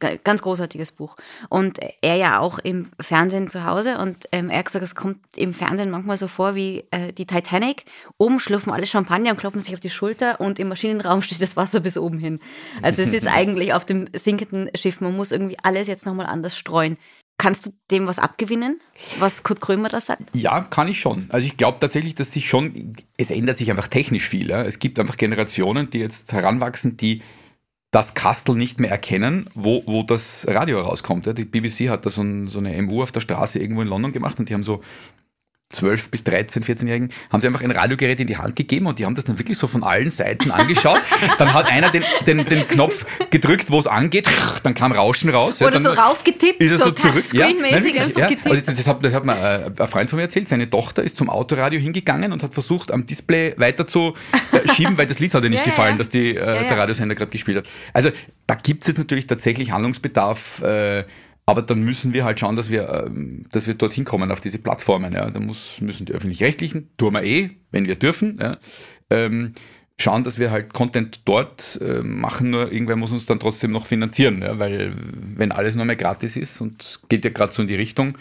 ein 0.00 0.20
ganz 0.22 0.42
großartiges 0.42 0.92
Buch. 0.92 1.16
Und 1.48 1.78
er 2.02 2.16
ja 2.16 2.38
auch 2.38 2.58
im 2.58 2.90
Fernsehen 3.00 3.48
zu 3.48 3.64
Hause 3.64 3.98
und 3.98 4.26
ähm, 4.30 4.50
er 4.50 4.58
hat 4.58 4.66
gesagt, 4.66 4.84
es 4.84 4.94
kommt 4.94 5.18
im 5.36 5.52
Fernsehen 5.54 5.90
manchmal 5.90 6.16
so 6.16 6.28
vor 6.28 6.54
wie 6.54 6.84
äh, 6.90 7.12
die 7.12 7.26
Titanic. 7.26 7.84
Oben 8.18 8.38
schlürfen 8.38 8.72
alle 8.72 8.86
Champagner 8.86 9.30
und 9.30 9.38
klopfen 9.38 9.60
sich 9.60 9.74
auf 9.74 9.80
die 9.80 9.90
Schulter 9.90 10.40
und 10.40 10.58
im 10.58 10.68
Maschinenraum 10.68 11.22
steht 11.22 11.42
das 11.42 11.56
Wasser 11.56 11.80
bis 11.80 11.98
oben 11.98 12.18
hin. 12.18 12.38
Also 12.82 13.02
es 13.02 13.14
ist 13.14 13.26
eigentlich 13.32 13.72
auf 13.72 13.84
dem 13.84 14.08
sinkenden 14.12 14.70
Schiff, 14.76 15.00
man 15.00 15.16
muss 15.16 15.32
irgendwie 15.32 15.56
alles 15.62 15.88
jetzt 15.88 16.06
nochmal 16.06 16.26
anders 16.26 16.56
streuen. 16.56 16.98
Kannst 17.38 17.66
du 17.66 17.70
dem 17.92 18.08
was 18.08 18.18
abgewinnen, 18.18 18.80
was 19.20 19.44
Kurt 19.44 19.60
Krömer 19.60 19.88
da 19.88 20.00
sagt? 20.00 20.24
Ja, 20.34 20.60
kann 20.62 20.88
ich 20.88 20.98
schon. 20.98 21.26
Also 21.28 21.46
ich 21.46 21.56
glaube 21.56 21.78
tatsächlich, 21.80 22.16
dass 22.16 22.32
sich 22.32 22.48
schon, 22.48 22.96
es 23.16 23.30
ändert 23.30 23.58
sich 23.58 23.70
einfach 23.70 23.86
technisch 23.86 24.28
viel. 24.28 24.50
Ja. 24.50 24.64
Es 24.64 24.80
gibt 24.80 24.98
einfach 24.98 25.16
Generationen, 25.16 25.88
die 25.88 25.98
jetzt 25.98 26.32
heranwachsen, 26.32 26.96
die 26.96 27.22
das 27.92 28.14
Kastel 28.14 28.56
nicht 28.56 28.80
mehr 28.80 28.90
erkennen, 28.90 29.48
wo, 29.54 29.84
wo 29.86 30.02
das 30.02 30.46
Radio 30.48 30.80
rauskommt. 30.80 31.26
Ja. 31.26 31.32
Die 31.32 31.44
BBC 31.44 31.88
hat 31.88 32.04
da 32.04 32.10
so, 32.10 32.22
ein, 32.22 32.48
so 32.48 32.58
eine 32.58 32.80
MU 32.82 33.02
auf 33.02 33.12
der 33.12 33.20
Straße 33.20 33.60
irgendwo 33.60 33.82
in 33.82 33.88
London 33.88 34.12
gemacht 34.12 34.38
und 34.40 34.48
die 34.48 34.54
haben 34.54 34.64
so 34.64 34.82
12 35.70 36.10
bis 36.10 36.24
13, 36.24 36.64
14-Jährigen, 36.64 37.10
haben 37.30 37.40
sie 37.40 37.46
einfach 37.46 37.60
ein 37.60 37.70
Radiogerät 37.70 38.18
in 38.20 38.26
die 38.26 38.38
Hand 38.38 38.56
gegeben 38.56 38.86
und 38.86 38.98
die 38.98 39.04
haben 39.04 39.14
das 39.14 39.24
dann 39.24 39.38
wirklich 39.38 39.58
so 39.58 39.66
von 39.66 39.82
allen 39.82 40.08
Seiten 40.08 40.50
angeschaut. 40.50 40.98
dann 41.38 41.52
hat 41.52 41.66
einer 41.66 41.90
den, 41.90 42.02
den, 42.26 42.44
den 42.46 42.66
Knopf 42.66 43.04
gedrückt, 43.30 43.70
wo 43.70 43.78
es 43.78 43.86
angeht, 43.86 44.26
dann 44.62 44.72
kam 44.72 44.92
Rauschen 44.92 45.28
raus. 45.28 45.60
Oder 45.60 45.76
ja, 45.76 45.80
so 45.80 45.90
raufgetippt, 45.90 46.58
ist 46.60 46.70
er 46.70 46.78
so, 46.78 46.84
so 46.86 46.92
zurück. 46.92 47.34
Ja, 47.34 47.48
nein, 47.48 47.84
wirklich, 47.84 48.16
ja. 48.16 48.28
Also 48.44 48.60
das, 48.62 48.76
das, 48.76 48.86
hat, 48.86 49.04
das 49.04 49.12
hat 49.12 49.26
mir 49.26 49.34
äh, 49.34 49.70
ein 49.78 49.88
Freund 49.88 50.08
von 50.08 50.16
mir 50.16 50.22
erzählt, 50.22 50.48
seine 50.48 50.70
Tochter 50.70 51.02
ist 51.02 51.18
zum 51.18 51.28
Autoradio 51.28 51.78
hingegangen 51.78 52.32
und 52.32 52.42
hat 52.42 52.54
versucht, 52.54 52.90
am 52.90 53.04
Display 53.04 53.52
weiter 53.58 53.86
zu 53.86 54.14
äh, 54.52 54.66
schieben, 54.72 54.96
weil 54.96 55.06
das 55.06 55.18
Lied 55.18 55.34
hat 55.34 55.44
ihr 55.44 55.50
nicht 55.50 55.58
ja, 55.66 55.70
gefallen, 55.70 55.98
dass 55.98 56.08
die, 56.08 56.30
äh, 56.30 56.66
der 56.66 56.78
Radiosender 56.78 57.14
gerade 57.14 57.30
gespielt 57.30 57.58
hat. 57.58 57.66
Also 57.92 58.10
da 58.46 58.54
gibt 58.54 58.84
es 58.84 58.88
jetzt 58.88 58.98
natürlich 58.98 59.26
tatsächlich 59.26 59.70
Handlungsbedarf, 59.70 60.62
äh, 60.62 61.04
aber 61.48 61.62
dann 61.62 61.82
müssen 61.82 62.12
wir 62.12 62.26
halt 62.26 62.38
schauen, 62.38 62.56
dass 62.56 62.68
wir, 62.68 63.06
ähm, 63.06 63.46
dass 63.50 63.66
wir 63.66 63.72
dorthin 63.72 64.04
kommen 64.04 64.30
auf 64.30 64.42
diese 64.42 64.58
Plattformen. 64.58 65.14
Ja. 65.14 65.30
Da 65.30 65.40
muss, 65.40 65.80
müssen 65.80 66.04
die 66.04 66.12
öffentlich-rechtlichen, 66.12 66.90
tun 66.98 67.14
wir 67.14 67.22
eh, 67.22 67.48
wenn 67.70 67.86
wir 67.86 67.94
dürfen, 67.94 68.36
ja, 68.38 68.58
ähm, 69.08 69.54
schauen, 69.98 70.24
dass 70.24 70.38
wir 70.38 70.50
halt 70.50 70.74
Content 70.74 71.22
dort 71.24 71.80
äh, 71.80 72.02
machen, 72.02 72.50
nur 72.50 72.70
irgendwer 72.70 72.96
muss 72.96 73.12
uns 73.12 73.24
dann 73.24 73.40
trotzdem 73.40 73.70
noch 73.70 73.86
finanzieren, 73.86 74.42
ja, 74.42 74.58
weil 74.58 74.92
wenn 75.36 75.50
alles 75.50 75.74
nur 75.74 75.86
mehr 75.86 75.96
gratis 75.96 76.36
ist 76.36 76.60
und 76.60 77.00
geht 77.08 77.24
ja 77.24 77.30
gerade 77.30 77.50
so 77.50 77.62
in 77.62 77.68
die 77.68 77.76
Richtung, 77.76 78.18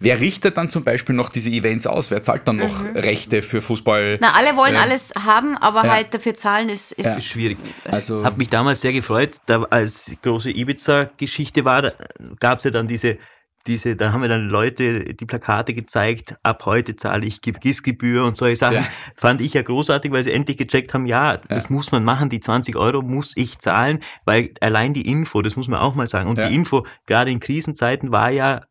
Wer 0.00 0.20
richtet 0.20 0.56
dann 0.56 0.68
zum 0.68 0.84
Beispiel 0.84 1.16
noch 1.16 1.28
diese 1.28 1.50
Events 1.50 1.84
aus? 1.86 2.12
Wer 2.12 2.22
zahlt 2.22 2.46
dann 2.46 2.58
noch 2.58 2.84
mhm. 2.84 2.96
Rechte 2.96 3.42
für 3.42 3.60
Fußball? 3.60 4.18
Na, 4.20 4.32
alle 4.36 4.56
wollen 4.56 4.76
äh, 4.76 4.78
alles 4.78 5.12
haben, 5.18 5.56
aber 5.56 5.84
ja. 5.84 5.92
halt 5.92 6.14
dafür 6.14 6.34
zahlen 6.34 6.68
ist, 6.68 6.92
ist 6.92 7.04
ja. 7.04 7.20
schwierig. 7.20 7.58
Also 7.84 8.24
hat 8.24 8.38
mich 8.38 8.48
damals 8.48 8.80
sehr 8.80 8.92
gefreut, 8.92 9.38
da 9.46 9.62
als 9.64 10.12
große 10.22 10.50
Ibiza-Geschichte 10.50 11.64
war, 11.64 11.82
da 11.82 11.92
gab 12.38 12.58
es 12.58 12.64
ja 12.64 12.70
dann 12.70 12.86
diese 12.86 13.18
diese, 13.66 13.96
da 13.96 14.12
haben 14.12 14.22
wir 14.22 14.28
dann 14.28 14.48
Leute 14.48 15.14
die 15.14 15.26
Plakate 15.26 15.74
gezeigt, 15.74 16.36
ab 16.42 16.64
heute 16.64 16.96
zahle 16.96 17.26
ich 17.26 17.42
GIS-Gebühr 17.42 18.24
und 18.24 18.36
solche 18.36 18.56
Sachen. 18.56 18.76
Ja. 18.76 18.86
Fand 19.14 19.42
ich 19.42 19.52
ja 19.52 19.62
großartig, 19.62 20.10
weil 20.10 20.24
sie 20.24 20.32
endlich 20.32 20.56
gecheckt 20.56 20.94
haben, 20.94 21.04
ja, 21.06 21.36
das 21.36 21.64
ja. 21.64 21.68
muss 21.70 21.92
man 21.92 22.02
machen, 22.02 22.30
die 22.30 22.40
20 22.40 22.76
Euro 22.76 23.02
muss 23.02 23.36
ich 23.36 23.58
zahlen, 23.58 24.00
weil 24.24 24.54
allein 24.60 24.94
die 24.94 25.02
Info, 25.02 25.42
das 25.42 25.56
muss 25.56 25.68
man 25.68 25.80
auch 25.80 25.94
mal 25.94 26.06
sagen, 26.06 26.30
und 26.30 26.38
ja. 26.38 26.48
die 26.48 26.54
Info, 26.54 26.86
gerade 27.04 27.30
in 27.30 27.40
Krisenzeiten, 27.40 28.10
war 28.10 28.30
ja 28.30 28.62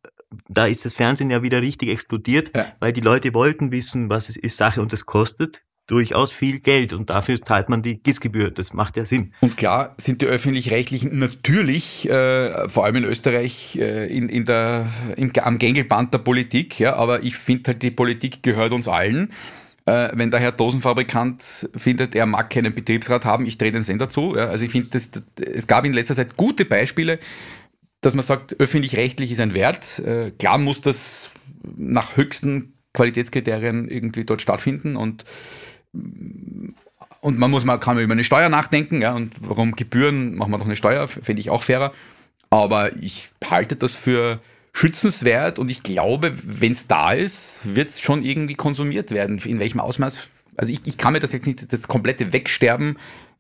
da 0.50 0.66
ist 0.66 0.86
das 0.86 0.96
Fernsehen 0.96 1.30
ja 1.30 1.42
wieder 1.42 1.62
richtig 1.62 1.90
explodiert, 1.90 2.52
ja. 2.56 2.68
weil 2.80 2.94
die 2.94 3.02
Leute 3.02 3.34
wollten 3.34 3.72
wissen, 3.72 4.10
was 4.10 4.30
es 4.30 4.38
ist 4.38 4.58
Sache 4.58 4.82
und 4.82 4.94
es 4.94 5.06
kostet 5.06 5.62
durchaus 5.88 6.34
viel 6.34 6.60
Geld 6.60 6.92
und 6.92 7.10
dafür 7.10 7.42
zahlt 7.42 7.70
man 7.70 7.82
die 7.82 8.04
GIS-Gebühr. 8.04 8.52
Das 8.52 8.74
macht 8.74 8.98
ja 8.98 9.06
Sinn. 9.06 9.34
Und 9.40 9.56
klar 9.56 9.96
sind 9.98 10.22
die 10.22 10.26
öffentlich-rechtlichen 10.26 11.18
natürlich, 11.18 12.10
äh, 12.10 12.68
vor 12.68 12.84
allem 12.86 12.98
in 12.98 13.04
Österreich, 13.06 13.78
äh, 13.78 14.06
in, 14.06 14.28
in 14.28 14.44
der, 14.44 14.88
im, 15.16 15.32
am 15.42 15.58
Gängelband 15.58 16.14
der 16.14 16.20
Politik, 16.20 16.78
ja, 16.80 16.98
aber 16.98 17.24
ich 17.24 17.38
finde 17.38 17.72
halt, 17.72 17.84
die 17.84 17.92
Politik 17.92 18.44
gehört 18.44 18.74
uns 18.74 18.90
allen. 18.90 19.32
Äh, 19.86 20.10
wenn 20.14 20.30
der 20.30 20.42
Herr 20.42 20.52
Dosenfabrikant 20.52 21.70
findet, 21.74 22.14
er 22.14 22.26
mag 22.26 22.50
keinen 22.50 22.76
Betriebsrat 22.76 23.24
haben, 23.24 23.46
ich 23.46 23.58
drehe 23.58 23.72
den 23.72 23.84
Sender 23.84 24.10
zu. 24.10 24.36
Ja, 24.36 24.48
also 24.48 24.66
ich 24.66 24.72
finde, 24.72 24.90
es 24.94 25.68
gab 25.68 25.86
in 25.86 25.94
letzter 25.94 26.16
Zeit 26.16 26.36
gute 26.36 26.66
Beispiele, 26.66 27.20
dass 28.08 28.16
man 28.16 28.24
sagt, 28.24 28.58
öffentlich-rechtlich 28.62 29.34
ist 29.34 29.42
ein 29.42 29.54
Wert. 29.54 30.00
Äh, 30.00 30.32
klar 30.32 30.58
muss 30.58 30.80
das 30.80 31.30
nach 31.76 32.16
höchsten 32.16 32.74
Qualitätskriterien 32.94 33.90
irgendwie 33.90 34.24
dort 34.24 34.42
stattfinden 34.42 34.96
und 34.96 35.26
und 37.20 37.38
man 37.38 37.52
muss 37.52 37.66
mal 37.66 37.80
kann 37.80 38.00
über 38.00 38.14
eine 38.14 38.24
Steuer 38.24 38.48
nachdenken, 38.48 39.02
ja, 39.02 39.14
und 39.14 39.34
warum 39.42 39.76
Gebühren 39.76 40.36
machen 40.36 40.52
wir 40.52 40.58
doch 40.58 40.66
eine 40.66 40.78
Steuer, 40.78 41.10
finde 41.10 41.42
ich 41.42 41.50
auch 41.50 41.64
fairer. 41.64 41.92
Aber 42.50 42.96
ich 43.02 43.30
halte 43.44 43.76
das 43.76 43.94
für 43.94 44.40
schützenswert 44.72 45.60
und 45.60 45.70
ich 45.70 45.84
glaube, 45.84 46.32
wenn 46.44 46.72
es 46.72 46.88
da 46.88 47.12
ist, 47.12 47.76
wird 47.76 47.90
es 47.90 48.00
schon 48.00 48.24
irgendwie 48.24 48.56
konsumiert 48.56 49.12
werden. 49.12 49.38
In 49.40 49.60
welchem 49.60 49.82
Ausmaß? 49.82 50.30
Also 50.56 50.72
ich, 50.72 50.80
ich 50.86 50.98
kann 50.98 51.12
mir 51.12 51.20
das 51.20 51.34
jetzt 51.34 51.46
nicht 51.46 51.74
das 51.74 51.90
komplette 51.90 52.32
Wegsterben 52.32 52.96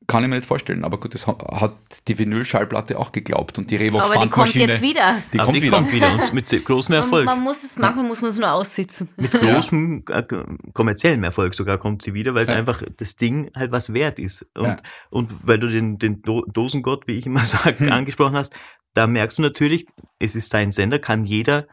kann 0.07 0.23
ich 0.23 0.29
mir 0.29 0.37
nicht 0.37 0.47
vorstellen. 0.47 0.85
Aber 0.85 0.99
gut, 0.99 1.13
das 1.13 1.27
hat 1.27 1.75
die 2.07 2.17
Vinyl-Schallplatte 2.17 2.97
auch 2.97 3.11
geglaubt 3.11 3.57
und 3.57 3.69
die 3.69 3.75
Revox 3.75 4.09
Aber 4.09 4.23
die 4.23 4.29
kommt 4.29 4.55
jetzt 4.55 4.81
wieder. 4.81 5.21
Die, 5.33 5.37
kommt, 5.37 5.57
die 5.57 5.61
wieder. 5.61 5.77
kommt 5.77 5.91
wieder. 5.91 6.13
und 6.13 6.33
mit 6.33 6.65
großem 6.65 6.95
Erfolg. 6.95 7.25
Man, 7.25 7.37
man 7.37 7.43
muss 7.43 7.63
es, 7.63 7.77
manchmal 7.77 8.05
muss 8.05 8.21
man 8.21 8.31
es 8.31 8.37
nur 8.37 8.51
aussitzen. 8.51 9.09
Mit 9.17 9.31
großem 9.31 10.05
ja. 10.07 10.19
Äh, 10.19 10.25
kommerziellen 10.73 11.23
Erfolg 11.25 11.53
sogar 11.53 11.77
kommt 11.77 12.01
sie 12.01 12.13
wieder, 12.13 12.33
weil 12.33 12.45
es 12.45 12.49
ja. 12.49 12.55
einfach 12.55 12.81
das 12.95 13.17
Ding 13.17 13.51
halt 13.53 13.73
was 13.73 13.93
wert 13.93 14.17
ist. 14.17 14.45
Und, 14.55 14.65
ja. 14.65 14.77
und 15.09 15.31
weil 15.45 15.59
du 15.59 15.67
den, 15.67 15.99
den 15.99 16.21
Dosengott, 16.21 17.07
wie 17.07 17.17
ich 17.17 17.25
immer 17.25 17.39
sage, 17.43 17.79
hm. 17.79 17.91
angesprochen 17.91 18.35
hast, 18.35 18.53
da 18.93 19.07
merkst 19.07 19.37
du 19.37 19.41
natürlich, 19.41 19.87
es 20.19 20.35
ist 20.35 20.51
sein 20.51 20.71
Sender, 20.71 20.99
kann 20.99 21.25
jeder 21.25 21.67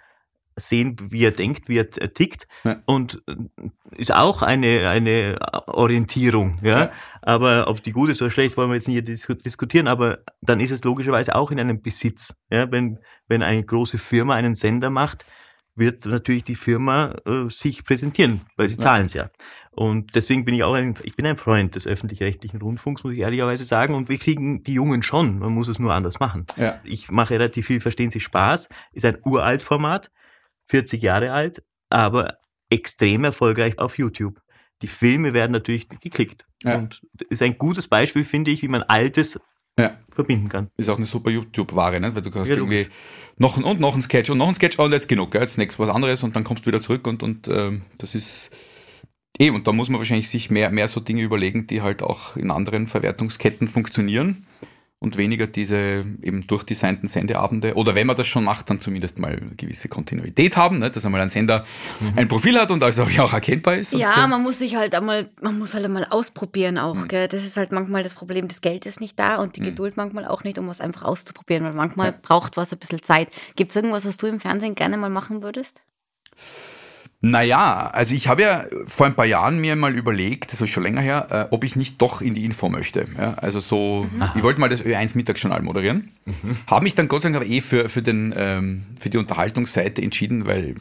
sehen, 0.56 0.96
wie 1.10 1.24
er 1.24 1.30
denkt, 1.30 1.68
wie 1.68 1.78
er 1.78 1.90
tickt 1.90 2.46
ja. 2.64 2.82
und 2.86 3.22
äh, 3.26 3.34
ist 3.96 4.14
auch 4.14 4.42
eine, 4.42 4.88
eine 4.88 5.38
Orientierung. 5.66 6.58
Ja? 6.62 6.80
ja? 6.80 6.90
Aber 7.22 7.68
ob 7.68 7.82
die 7.82 7.92
gut 7.92 8.10
ist 8.10 8.22
oder 8.22 8.30
schlecht, 8.30 8.56
wollen 8.56 8.70
wir 8.70 8.76
jetzt 8.76 8.88
nicht 8.88 9.06
diskutieren, 9.44 9.88
aber 9.88 10.18
dann 10.40 10.60
ist 10.60 10.70
es 10.70 10.84
logischerweise 10.84 11.34
auch 11.34 11.50
in 11.50 11.60
einem 11.60 11.82
Besitz. 11.82 12.36
Ja? 12.50 12.70
Wenn, 12.70 12.98
wenn 13.28 13.42
eine 13.42 13.64
große 13.64 13.98
Firma 13.98 14.34
einen 14.34 14.54
Sender 14.54 14.90
macht, 14.90 15.24
wird 15.76 16.06
natürlich 16.06 16.44
die 16.44 16.54
Firma 16.54 17.16
äh, 17.26 17.48
sich 17.48 17.84
präsentieren, 17.84 18.42
weil 18.56 18.68
sie 18.68 18.76
ja. 18.76 18.82
zahlen 18.82 19.06
es 19.06 19.14
ja. 19.14 19.30
Und 19.72 20.14
deswegen 20.14 20.44
bin 20.44 20.54
ich 20.54 20.62
auch 20.62 20.74
ein, 20.74 20.94
ich 21.02 21.16
bin 21.16 21.26
ein 21.26 21.36
Freund 21.36 21.74
des 21.74 21.84
öffentlich-rechtlichen 21.84 22.62
Rundfunks, 22.62 23.02
muss 23.02 23.12
ich 23.12 23.18
ehrlicherweise 23.18 23.64
sagen. 23.64 23.94
Und 23.94 24.08
wir 24.08 24.18
kriegen 24.18 24.62
die 24.62 24.74
Jungen 24.74 25.02
schon. 25.02 25.40
Man 25.40 25.52
muss 25.52 25.66
es 25.66 25.80
nur 25.80 25.92
anders 25.92 26.20
machen. 26.20 26.46
Ja. 26.56 26.78
Ich 26.84 27.10
mache 27.10 27.34
relativ 27.34 27.66
viel 27.66 27.80
Verstehen 27.80 28.08
Sie 28.10 28.20
Spaß, 28.20 28.68
ist 28.92 29.04
ein 29.04 29.18
uralt 29.24 29.62
Format 29.62 30.12
40 30.66 31.02
Jahre 31.02 31.32
alt, 31.32 31.62
aber 31.90 32.38
extrem 32.70 33.24
erfolgreich 33.24 33.78
auf 33.78 33.98
YouTube. 33.98 34.40
Die 34.82 34.88
Filme 34.88 35.32
werden 35.32 35.52
natürlich 35.52 35.88
geklickt. 35.88 36.46
Ja. 36.62 36.76
Und 36.76 37.02
ist 37.30 37.42
ein 37.42 37.58
gutes 37.58 37.88
Beispiel, 37.88 38.24
finde 38.24 38.50
ich, 38.50 38.62
wie 38.62 38.68
man 38.68 38.82
Altes 38.82 39.38
ja. 39.78 39.98
verbinden 40.10 40.48
kann. 40.48 40.70
Ist 40.76 40.88
auch 40.88 40.96
eine 40.96 41.06
super 41.06 41.30
YouTube-Ware, 41.30 42.00
ne? 42.00 42.14
weil 42.14 42.22
du 42.22 42.32
hast 42.34 42.48
ja, 42.48 42.56
irgendwie 42.56 42.86
noch 43.36 43.56
ein, 43.56 43.64
und 43.64 43.80
noch 43.80 43.94
ein 43.94 44.02
Sketch 44.02 44.30
und 44.30 44.38
noch 44.38 44.48
ein 44.48 44.54
Sketch 44.54 44.78
und 44.78 44.92
jetzt 44.92 45.08
genug, 45.08 45.32
gell? 45.32 45.42
jetzt 45.42 45.58
nächstes 45.58 45.78
was 45.78 45.94
anderes 45.94 46.22
und 46.22 46.36
dann 46.36 46.44
kommst 46.44 46.64
du 46.64 46.68
wieder 46.68 46.80
zurück 46.80 47.06
und, 47.06 47.22
und 47.22 47.48
ähm, 47.48 47.82
das 47.98 48.14
ist 48.14 48.50
eh, 49.38 49.50
und 49.50 49.66
da 49.66 49.72
muss 49.72 49.88
man 49.88 49.98
wahrscheinlich 49.98 50.28
sich 50.28 50.50
mehr, 50.50 50.70
mehr 50.70 50.88
so 50.88 51.00
Dinge 51.00 51.22
überlegen, 51.22 51.66
die 51.66 51.82
halt 51.82 52.02
auch 52.02 52.36
in 52.36 52.50
anderen 52.50 52.86
Verwertungsketten 52.86 53.68
funktionieren 53.68 54.46
und 55.04 55.18
weniger 55.18 55.46
diese 55.46 56.06
eben 56.22 56.46
durchdesignten 56.46 57.08
Sendeabende 57.08 57.74
oder 57.74 57.94
wenn 57.94 58.06
man 58.06 58.16
das 58.16 58.26
schon 58.26 58.42
macht, 58.42 58.70
dann 58.70 58.80
zumindest 58.80 59.18
mal 59.18 59.32
eine 59.32 59.54
gewisse 59.54 59.88
Kontinuität 59.88 60.56
haben, 60.56 60.78
ne? 60.78 60.90
dass 60.90 61.04
einmal 61.04 61.20
ein 61.20 61.28
Sender 61.28 61.64
mhm. 62.00 62.12
ein 62.16 62.26
Profil 62.26 62.58
hat 62.58 62.70
und 62.70 62.82
also 62.82 63.02
auch 63.18 63.32
erkennbar 63.34 63.76
ist. 63.76 63.92
Ja, 63.92 64.14
und, 64.14 64.24
äh, 64.24 64.28
man 64.28 64.42
muss 64.42 64.58
sich 64.58 64.76
halt 64.76 64.94
einmal, 64.94 65.28
man 65.42 65.58
muss 65.58 65.74
halt 65.74 65.84
einmal 65.84 66.06
ausprobieren 66.08 66.78
auch. 66.78 66.94
Mhm. 66.94 67.08
Gell? 67.08 67.28
Das 67.28 67.44
ist 67.44 67.58
halt 67.58 67.70
manchmal 67.70 68.02
das 68.02 68.14
Problem, 68.14 68.48
das 68.48 68.62
Geld 68.62 68.86
ist 68.86 69.00
nicht 69.00 69.18
da 69.18 69.36
und 69.36 69.56
die 69.56 69.60
mhm. 69.60 69.66
Geduld 69.66 69.98
manchmal 69.98 70.24
auch 70.24 70.42
nicht, 70.42 70.58
um 70.58 70.66
was 70.68 70.80
einfach 70.80 71.02
auszuprobieren, 71.02 71.64
weil 71.64 71.74
manchmal 71.74 72.12
ja. 72.12 72.18
braucht 72.20 72.56
was 72.56 72.72
ein 72.72 72.78
bisschen 72.78 73.02
Zeit. 73.02 73.28
Gibt 73.56 73.72
es 73.72 73.76
irgendwas, 73.76 74.06
was 74.06 74.16
du 74.16 74.26
im 74.26 74.40
Fernsehen 74.40 74.74
gerne 74.74 74.96
mal 74.96 75.10
machen 75.10 75.42
würdest? 75.42 75.82
Naja, 77.24 77.90
also 77.90 78.14
ich 78.14 78.28
habe 78.28 78.42
ja 78.42 78.66
vor 78.86 79.06
ein 79.06 79.14
paar 79.14 79.24
Jahren 79.24 79.58
mir 79.58 79.76
mal 79.76 79.94
überlegt, 79.94 80.52
das 80.52 80.60
ist 80.60 80.68
schon 80.68 80.82
länger 80.82 81.00
her, 81.00 81.26
äh, 81.30 81.54
ob 81.54 81.64
ich 81.64 81.74
nicht 81.74 82.02
doch 82.02 82.20
in 82.20 82.34
die 82.34 82.44
Info 82.44 82.68
möchte. 82.68 83.06
Ja, 83.16 83.32
also 83.38 83.60
so, 83.60 84.06
mhm. 84.12 84.24
ich 84.34 84.42
wollte 84.42 84.60
mal 84.60 84.68
das 84.68 84.84
Ö1 84.84 85.16
Mittagsjournal 85.16 85.62
moderieren. 85.62 86.10
Mhm. 86.26 86.56
Habe 86.66 86.82
mich 86.82 86.94
dann 86.94 87.08
Gott 87.08 87.22
sei 87.22 87.30
Dank 87.30 87.36
aber 87.36 87.46
eh 87.46 87.62
für, 87.62 87.88
für, 87.88 88.02
den, 88.02 88.34
ähm, 88.36 88.82
für 88.98 89.08
die 89.08 89.16
Unterhaltungsseite 89.16 90.02
entschieden, 90.02 90.44
weil 90.44 90.74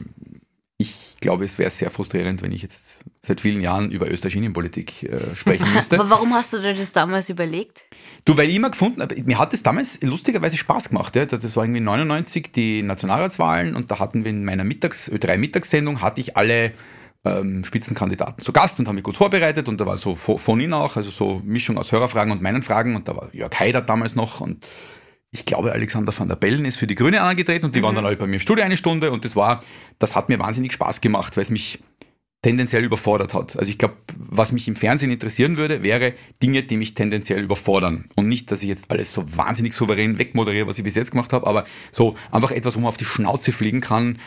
glaube, 1.24 1.44
es 1.44 1.58
wäre 1.58 1.70
sehr 1.70 1.90
frustrierend, 1.90 2.42
wenn 2.42 2.52
ich 2.52 2.62
jetzt 2.62 3.04
seit 3.20 3.40
vielen 3.40 3.60
Jahren 3.60 3.90
über 3.90 4.08
österreichische 4.08 4.38
Innenpolitik 4.38 5.02
äh, 5.02 5.34
sprechen 5.34 5.66
müsste. 5.74 5.98
Aber 5.98 6.10
warum 6.10 6.32
hast 6.32 6.52
du 6.52 6.58
dir 6.58 6.74
das 6.74 6.92
damals 6.92 7.28
überlegt? 7.28 7.84
Du, 8.24 8.36
weil 8.36 8.48
ich 8.48 8.54
immer 8.54 8.70
gefunden 8.70 9.02
habe, 9.02 9.20
mir 9.24 9.38
hat 9.38 9.52
es 9.52 9.62
damals 9.62 10.00
lustigerweise 10.02 10.56
Spaß 10.56 10.90
gemacht. 10.90 11.16
Ja. 11.16 11.26
Das 11.26 11.56
war 11.56 11.64
irgendwie 11.64 11.80
99 11.80 12.52
die 12.52 12.82
Nationalratswahlen 12.82 13.74
und 13.74 13.90
da 13.90 13.98
hatten 13.98 14.24
wir 14.24 14.30
in 14.30 14.44
meiner 14.44 14.64
Mittags-, 14.64 15.10
Ö3-Mittagssendung 15.10 16.00
hatte 16.00 16.20
ich 16.20 16.36
alle 16.36 16.72
ähm, 17.24 17.64
Spitzenkandidaten 17.64 18.42
zu 18.42 18.52
Gast 18.52 18.78
und 18.78 18.86
haben 18.86 18.94
mich 18.94 19.04
gut 19.04 19.16
vorbereitet 19.16 19.68
und 19.68 19.80
da 19.80 19.86
war 19.86 19.96
so 19.96 20.14
von 20.14 20.60
ihnen 20.60 20.74
auch, 20.74 20.96
also 20.96 21.10
so 21.10 21.40
Mischung 21.44 21.78
aus 21.78 21.90
Hörerfragen 21.90 22.32
und 22.32 22.42
meinen 22.42 22.62
Fragen 22.62 22.94
und 22.94 23.08
da 23.08 23.16
war 23.16 23.28
Jörg 23.32 23.58
Haider 23.58 23.80
damals 23.80 24.14
noch 24.14 24.40
und 24.40 24.64
ich 25.34 25.44
glaube, 25.44 25.72
Alexander 25.72 26.16
van 26.16 26.28
der 26.28 26.36
Bellen 26.36 26.64
ist 26.64 26.76
für 26.76 26.86
die 26.86 26.94
Grüne 26.94 27.20
angetreten 27.20 27.66
und 27.66 27.74
die 27.74 27.80
mhm. 27.80 27.84
waren 27.84 27.94
dann 27.96 28.06
alle 28.06 28.16
bei 28.16 28.26
mir 28.26 28.34
im 28.34 28.40
Studio 28.40 28.64
eine 28.64 28.76
Stunde 28.76 29.10
und 29.10 29.24
das 29.24 29.34
war, 29.34 29.62
das 29.98 30.14
hat 30.14 30.28
mir 30.28 30.38
wahnsinnig 30.38 30.72
Spaß 30.72 31.00
gemacht, 31.00 31.36
weil 31.36 31.42
es 31.42 31.50
mich 31.50 31.80
tendenziell 32.40 32.84
überfordert 32.84 33.34
hat. 33.34 33.58
Also 33.58 33.68
ich 33.68 33.78
glaube, 33.78 33.96
was 34.16 34.52
mich 34.52 34.68
im 34.68 34.76
Fernsehen 34.76 35.10
interessieren 35.10 35.56
würde, 35.56 35.82
wäre 35.82 36.12
Dinge, 36.42 36.62
die 36.62 36.76
mich 36.76 36.94
tendenziell 36.94 37.42
überfordern. 37.42 38.04
Und 38.14 38.28
nicht, 38.28 38.52
dass 38.52 38.62
ich 38.62 38.68
jetzt 38.68 38.90
alles 38.90 39.12
so 39.12 39.36
wahnsinnig 39.36 39.72
souverän 39.72 40.18
wegmoderiere, 40.18 40.68
was 40.68 40.78
ich 40.78 40.84
bis 40.84 40.94
jetzt 40.94 41.10
gemacht 41.10 41.32
habe, 41.32 41.46
aber 41.46 41.64
so 41.90 42.16
einfach 42.30 42.52
etwas, 42.52 42.76
wo 42.76 42.80
man 42.80 42.88
auf 42.88 42.96
die 42.96 43.06
Schnauze 43.06 43.50
fliegen 43.50 43.80
kann, 43.80 44.18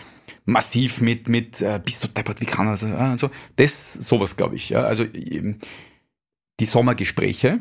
massiv 0.46 1.00
mit, 1.00 1.30
mit 1.30 1.62
äh, 1.62 1.80
bist 1.84 2.04
du 2.04 2.08
deppert, 2.08 2.42
wie 2.42 2.46
kann 2.46 2.66
das? 2.66 2.84
Äh, 2.84 2.88
und 2.88 3.20
so. 3.20 3.30
Das, 3.56 3.94
sowas 3.94 4.36
glaube 4.36 4.56
ich. 4.56 4.70
Ja. 4.70 4.82
Also 4.82 5.04
ähm, 5.04 5.58
die 6.60 6.66
Sommergespräche, 6.66 7.60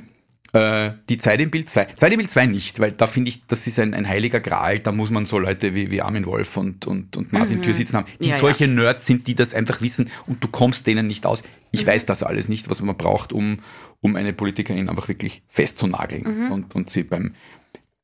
äh, 0.53 0.93
die 1.09 1.19
Zeit 1.19 1.41
im 1.41 1.51
Bild 1.51 1.69
2. 1.69 1.85
Zeit 1.97 2.13
im 2.13 2.19
Bild 2.19 2.31
2 2.31 2.47
nicht, 2.47 2.79
weil 2.81 2.93
da 2.93 3.07
finde 3.07 3.31
ich, 3.31 3.47
das 3.47 3.67
ist 3.67 3.79
ein, 3.79 3.95
ein 3.95 4.09
heiliger 4.09 4.41
Gral, 4.41 4.79
da 4.79 4.93
muss 4.93 5.11
man 5.11 5.25
so 5.25 5.39
Leute 5.39 5.75
wie, 5.75 5.91
wie 5.91 6.03
Armin 6.03 6.27
Wolf 6.27 6.57
und, 6.57 6.87
und, 6.87 7.17
und 7.17 7.33
Martin 7.33 7.59
mhm. 7.59 7.63
Tür 7.63 7.75
sitzen 7.75 7.97
haben, 7.97 8.07
die 8.21 8.29
ja, 8.29 8.39
solche 8.39 8.67
ja. 8.67 8.73
Nerds 8.73 9.07
sind, 9.07 9.27
die 9.27 9.35
das 9.35 9.55
einfach 9.55 9.81
wissen 9.81 10.11
und 10.27 10.43
du 10.43 10.49
kommst 10.49 10.87
denen 10.87 11.07
nicht 11.07 11.27
aus. 11.27 11.43
Ich 11.73 11.83
mhm. 11.83 11.89
weiß 11.89 12.07
das 12.07 12.23
alles 12.23 12.49
nicht, 12.49 12.71
was 12.71 12.81
man 12.81 12.97
braucht, 12.97 13.33
um, 13.33 13.59
um 14.01 14.17
eine 14.17 14.33
Politikerin 14.33 14.89
einfach 14.89 15.09
wirklich 15.09 15.43
festzunageln 15.49 16.47
mhm. 16.47 16.53
und, 16.53 16.75
und 16.75 16.91
sie 16.91 17.03
beim 17.05 17.35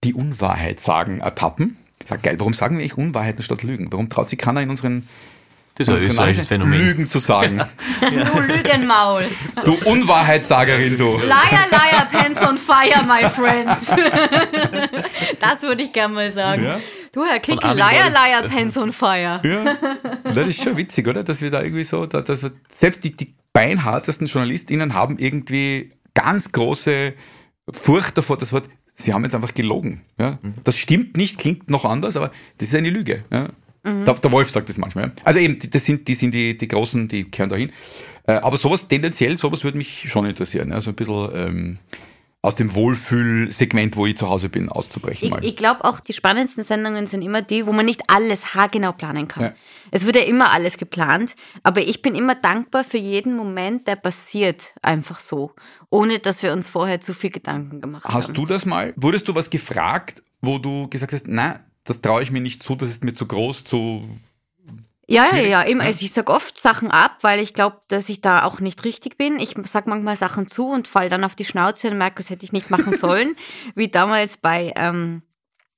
die 0.04 0.14
Unwahrheit 0.14 0.80
sagen 0.80 1.20
ertappen. 1.20 1.76
Ich 2.00 2.08
sag 2.08 2.22
geil, 2.22 2.34
warum 2.38 2.52
sagen 2.52 2.76
wir 2.76 2.82
eigentlich 2.82 2.98
Unwahrheiten 2.98 3.42
statt 3.42 3.62
Lügen? 3.62 3.92
Warum 3.92 4.08
traut 4.08 4.28
sich 4.28 4.38
keiner 4.38 4.60
in 4.60 4.70
unseren 4.70 5.06
das 5.84 5.98
ist 5.98 6.04
ein 6.04 6.10
österreichisches 6.10 6.48
Phänomen. 6.48 6.78
Lügen 6.78 7.06
zu 7.06 7.18
sagen. 7.18 7.58
ja. 7.58 7.68
Du 8.32 8.40
Lügenmaul. 8.40 9.24
Du 9.64 9.74
Unwahrheitssagerin, 9.84 10.96
du. 10.96 11.18
Liar, 11.18 11.66
liar, 11.70 12.08
pants 12.10 12.42
on 12.46 12.58
fire, 12.58 13.04
my 13.06 13.28
friend. 13.28 13.78
das 15.40 15.62
würde 15.62 15.82
ich 15.82 15.92
gerne 15.92 16.14
mal 16.14 16.30
sagen. 16.30 16.64
Ja? 16.64 16.80
Du, 17.12 17.24
Herr 17.24 17.40
Kickel, 17.40 17.74
liar, 17.74 18.10
liar, 18.10 18.42
pants 18.44 18.76
on 18.76 18.92
fire. 18.92 19.40
Ja. 19.44 19.76
Das 20.24 20.48
ist 20.48 20.62
schon 20.62 20.76
witzig, 20.76 21.06
oder? 21.08 21.22
Dass 21.24 21.40
wir 21.40 21.50
da 21.50 21.62
irgendwie 21.62 21.84
so, 21.84 22.06
dass 22.06 22.42
wir, 22.42 22.52
selbst 22.70 23.04
die, 23.04 23.14
die 23.14 23.34
beinhartesten 23.52 24.26
JournalistInnen 24.26 24.94
haben 24.94 25.18
irgendwie 25.18 25.90
ganz 26.14 26.52
große 26.52 27.14
Furcht 27.70 28.18
davor, 28.18 28.36
das 28.36 28.52
Wort, 28.52 28.68
sie 28.94 29.12
haben 29.12 29.24
jetzt 29.24 29.34
einfach 29.34 29.54
gelogen. 29.54 30.02
Ja? 30.18 30.38
Mhm. 30.42 30.54
Das 30.64 30.76
stimmt 30.76 31.16
nicht, 31.16 31.38
klingt 31.38 31.70
noch 31.70 31.84
anders, 31.84 32.16
aber 32.16 32.30
das 32.58 32.68
ist 32.68 32.74
eine 32.74 32.90
Lüge. 32.90 33.24
Ja? 33.30 33.48
Mhm. 33.82 34.04
Der, 34.04 34.14
der, 34.14 34.32
Wolf 34.32 34.50
sagt 34.50 34.68
das 34.68 34.78
manchmal. 34.78 35.12
Also 35.24 35.40
eben, 35.40 35.58
das 35.70 35.84
sind, 35.84 36.06
die 36.06 36.14
sind 36.14 36.32
die, 36.32 36.56
die 36.56 36.68
Großen, 36.68 37.08
die 37.08 37.24
kehren 37.24 37.50
dahin. 37.50 37.72
Äh, 38.26 38.34
aber 38.34 38.56
sowas 38.56 38.86
tendenziell, 38.86 39.36
sowas 39.36 39.64
würde 39.64 39.78
mich 39.78 40.08
schon 40.08 40.26
interessieren. 40.26 40.70
Ja. 40.70 40.80
So 40.80 40.90
ein 40.90 40.96
bisschen 40.96 41.30
ähm, 41.34 41.78
aus 42.44 42.56
dem 42.56 42.74
Wohlfühlsegment, 42.74 43.96
wo 43.96 44.04
ich 44.04 44.16
zu 44.16 44.28
Hause 44.28 44.48
bin, 44.48 44.68
auszubrechen. 44.68 45.32
Ich, 45.40 45.50
ich 45.50 45.56
glaube 45.56 45.84
auch, 45.84 46.00
die 46.00 46.12
spannendsten 46.12 46.64
Sendungen 46.64 47.06
sind 47.06 47.22
immer 47.22 47.40
die, 47.40 47.66
wo 47.66 47.72
man 47.72 47.86
nicht 47.86 48.02
alles 48.08 48.54
haargenau 48.54 48.90
planen 48.92 49.28
kann. 49.28 49.44
Ja. 49.44 49.52
Es 49.92 50.06
wird 50.06 50.16
ja 50.16 50.22
immer 50.22 50.50
alles 50.50 50.76
geplant, 50.76 51.36
aber 51.62 51.82
ich 51.82 52.02
bin 52.02 52.16
immer 52.16 52.34
dankbar 52.34 52.82
für 52.82 52.98
jeden 52.98 53.36
Moment, 53.36 53.86
der 53.86 53.94
passiert, 53.94 54.74
einfach 54.82 55.20
so, 55.20 55.52
ohne 55.88 56.18
dass 56.18 56.42
wir 56.42 56.52
uns 56.52 56.68
vorher 56.68 57.00
zu 57.00 57.14
viel 57.14 57.30
Gedanken 57.30 57.80
gemacht 57.80 58.04
hast 58.04 58.12
haben. 58.12 58.22
Hast 58.22 58.36
du 58.36 58.44
das 58.44 58.66
mal? 58.66 58.92
Wurdest 58.96 59.28
du 59.28 59.36
was 59.36 59.48
gefragt, 59.48 60.22
wo 60.40 60.58
du 60.58 60.88
gesagt 60.88 61.12
hast, 61.12 61.28
na, 61.28 61.60
das 61.84 62.00
traue 62.00 62.22
ich 62.22 62.30
mir 62.30 62.40
nicht 62.40 62.62
zu, 62.62 62.74
das 62.74 62.90
ist 62.90 63.04
mir 63.04 63.14
zu 63.14 63.26
groß, 63.26 63.64
zu. 63.64 64.08
Ja, 65.08 65.34
ja, 65.34 65.42
ja, 65.42 65.66
eben. 65.66 65.80
Also 65.80 66.04
ich 66.04 66.12
sage 66.12 66.32
oft 66.32 66.58
Sachen 66.58 66.90
ab, 66.90 67.18
weil 67.22 67.40
ich 67.40 67.54
glaube, 67.54 67.82
dass 67.88 68.08
ich 68.08 68.20
da 68.20 68.44
auch 68.44 68.60
nicht 68.60 68.84
richtig 68.84 69.18
bin. 69.18 69.38
Ich 69.38 69.54
sage 69.64 69.90
manchmal 69.90 70.16
Sachen 70.16 70.46
zu 70.46 70.68
und 70.68 70.88
fall 70.88 71.08
dann 71.08 71.24
auf 71.24 71.34
die 71.34 71.44
Schnauze 71.44 71.90
und 71.90 71.98
merke, 71.98 72.16
das 72.16 72.30
hätte 72.30 72.44
ich 72.44 72.52
nicht 72.52 72.70
machen 72.70 72.92
sollen. 72.96 73.36
Wie 73.74 73.88
damals 73.88 74.36
bei, 74.36 74.72
ähm, 74.76 75.22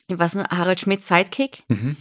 ich 0.06 0.18
weiß 0.18 0.34
nicht, 0.34 0.50
Harald 0.50 0.78
Schmidt 0.78 1.02
Sidekick. 1.02 1.64
Mhm. 1.68 1.96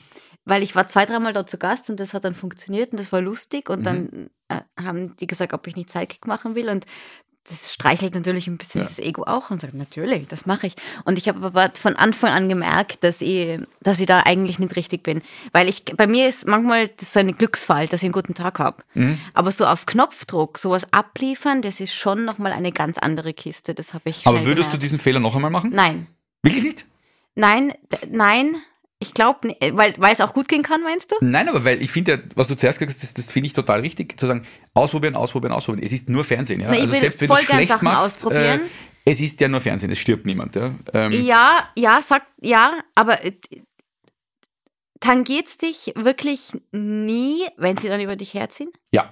Weil 0.46 0.62
ich 0.62 0.76
war 0.76 0.90
zwei, 0.90 1.06
dreimal 1.06 1.32
dort 1.32 1.50
zu 1.50 1.58
Gast 1.58 1.90
und 1.90 2.02
das 2.02 2.14
hat 2.14 2.26
dann 2.26 2.36
funktioniert 2.36 2.92
und 2.92 3.00
das 3.00 3.14
war 3.14 3.22
lustig. 3.22 3.70
Und 3.70 3.80
mhm. 3.80 3.84
dann 3.84 4.30
äh, 4.50 4.62
haben 4.78 5.16
die 5.16 5.28
gesagt, 5.28 5.54
ob 5.54 5.66
ich 5.66 5.78
nicht 5.78 5.90
Sidekick 5.90 6.28
machen 6.28 6.56
will. 6.56 6.70
Und 6.70 6.86
das 7.50 7.74
streichelt 7.74 8.16
natürlich 8.16 8.48
ein 8.48 8.58
bisschen 8.58 8.82
ja. 8.82 8.88
das 8.88 9.00
Ego 9.00 9.24
auch 9.24 9.52
und 9.52 9.60
sagt, 9.60 9.74
natürlich, 9.74 10.28
das 10.28 10.46
mache 10.46 10.68
ich. 10.68 10.76
Und 11.04 11.18
ich 11.18 11.28
habe 11.28 11.46
aber 11.46 11.72
von 11.78 11.96
Anfang 11.96 12.32
an 12.32 12.48
gemerkt, 12.48 13.04
dass 13.04 13.22
ich, 13.22 13.60
dass 13.82 14.00
ich 14.00 14.06
da 14.06 14.22
eigentlich 14.22 14.60
nicht 14.60 14.76
richtig 14.78 15.04
bin. 15.04 15.22
Weil 15.52 15.68
ich, 15.68 15.84
bei 15.84 16.08
mir 16.08 16.30
ist 16.30 16.48
manchmal 16.48 16.88
das 16.88 17.14
so 17.14 17.20
ein 17.20 17.36
Glücksfall, 17.38 17.88
dass 17.88 18.02
ich 18.02 18.06
einen 18.06 18.14
guten 18.14 18.34
Tag 18.34 18.60
habe. 18.60 18.84
Mhm. 18.94 19.20
Aber 19.34 19.52
so 19.52 19.66
auf 19.66 19.86
Knopfdruck, 19.86 20.58
sowas 20.58 20.88
abliefern, 20.92 21.62
das 21.62 21.82
ist 21.82 21.94
schon 21.94 22.24
nochmal 22.24 22.54
eine 22.54 22.72
ganz 22.72 22.98
andere 22.98 23.34
Kiste. 23.34 23.74
Das 23.74 23.94
habe 23.94 24.10
ich 24.10 24.26
Aber 24.26 24.46
würdest 24.46 24.70
gemerkt. 24.70 24.74
du 24.74 24.78
diesen 24.78 25.00
Fehler 25.00 25.20
noch 25.20 25.36
einmal 25.36 25.52
machen? 25.52 25.72
Nein. 25.74 26.08
Wirklich 26.44 26.64
nicht? 26.64 26.86
Nein, 27.36 27.74
nein. 28.10 28.56
Ich 29.04 29.14
glaube, 29.14 29.56
weil, 29.74 29.94
weil 29.98 30.14
es 30.14 30.22
auch 30.22 30.34
gut 30.34 30.48
gehen 30.48 30.64
kann, 30.64 30.82
meinst 30.82 31.12
du? 31.12 31.16
Nein, 31.20 31.50
aber 31.50 31.66
weil 31.66 31.84
ich 31.84 31.92
finde 31.92 32.12
ja, 32.14 32.18
was 32.36 32.48
du 32.48 32.56
zuerst 32.56 32.80
gesagt 32.80 32.96
hast, 32.96 33.04
das, 33.04 33.14
das 33.14 33.30
finde 33.30 33.48
ich 33.48 33.54
total 33.54 33.82
richtig, 33.82 34.18
zu 34.18 34.28
sagen, 34.28 34.46
ausprobieren, 34.74 35.18
ausprobieren, 35.18 35.52
ausprobieren. 35.52 35.86
Es 35.86 35.92
ist 35.92 36.08
nur 36.08 36.24
Fernsehen. 36.24 36.62
Ja? 36.62 36.68
Na, 36.72 36.78
also 36.78 36.94
selbst 36.94 37.20
wenn 37.20 37.28
du 37.28 37.36
schlecht 37.36 37.68
Sachen 37.68 37.84
machst, 37.84 38.26
äh, 38.32 38.60
es 39.04 39.20
ist 39.20 39.42
ja 39.42 39.50
nur 39.50 39.60
Fernsehen, 39.60 39.92
es 39.92 40.00
stirbt 40.00 40.26
niemand. 40.26 40.56
Ja, 40.56 40.72
ähm, 40.94 41.12
ja, 41.12 41.70
ja, 41.78 42.02
sagt, 42.02 42.28
ja, 42.42 42.80
aber 42.96 43.26
äh, 43.26 43.34
tangiert 45.02 45.48
es 45.48 45.58
dich 45.58 45.92
wirklich 45.96 46.54
nie, 46.72 47.46
wenn 47.58 47.76
sie 47.76 47.90
dann 47.90 48.00
über 48.00 48.16
dich 48.16 48.34
herziehen? 48.34 48.72
Ja. 48.94 49.12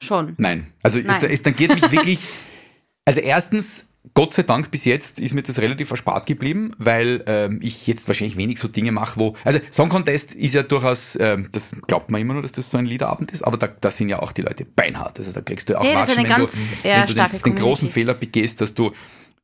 Schon? 0.00 0.36
Nein. 0.38 0.72
Also 0.84 1.00
Nein. 1.00 1.18
Es, 1.24 1.30
es 1.30 1.42
tangiert 1.42 1.74
mich 1.74 1.90
wirklich, 1.90 2.28
also 3.04 3.20
erstens 3.20 3.88
Gott 4.14 4.34
sei 4.34 4.42
Dank 4.42 4.70
bis 4.70 4.84
jetzt 4.84 5.20
ist 5.20 5.32
mir 5.32 5.42
das 5.42 5.60
relativ 5.60 5.90
erspart 5.90 6.26
geblieben, 6.26 6.72
weil 6.76 7.22
ähm, 7.26 7.60
ich 7.62 7.86
jetzt 7.86 8.08
wahrscheinlich 8.08 8.36
wenig 8.36 8.58
so 8.58 8.68
Dinge 8.68 8.92
mache, 8.92 9.18
wo. 9.18 9.36
Also 9.44 9.60
Song 9.70 9.88
Contest 9.88 10.34
ist 10.34 10.54
ja 10.54 10.62
durchaus, 10.62 11.16
ähm, 11.20 11.48
das 11.52 11.70
glaubt 11.86 12.10
man 12.10 12.20
immer 12.20 12.34
nur, 12.34 12.42
dass 12.42 12.52
das 12.52 12.70
so 12.70 12.78
ein 12.78 12.86
Liederabend 12.86 13.30
ist, 13.30 13.42
aber 13.42 13.56
da, 13.56 13.68
da 13.68 13.90
sind 13.90 14.08
ja 14.08 14.18
auch 14.18 14.32
die 14.32 14.42
Leute 14.42 14.64
beinhart. 14.64 15.18
Also 15.18 15.32
da 15.32 15.40
kriegst 15.40 15.68
du 15.68 15.78
auch 15.78 15.84
nee, 15.84 15.94
Watschen, 15.94 16.16
wenn, 16.16 16.24
ganz, 16.24 16.50
du, 16.50 16.58
wenn 16.82 17.06
du 17.06 17.14
den, 17.14 17.42
den 17.44 17.54
großen 17.54 17.88
Fehler 17.88 18.14
begehst, 18.14 18.60
dass 18.60 18.74
du 18.74 18.92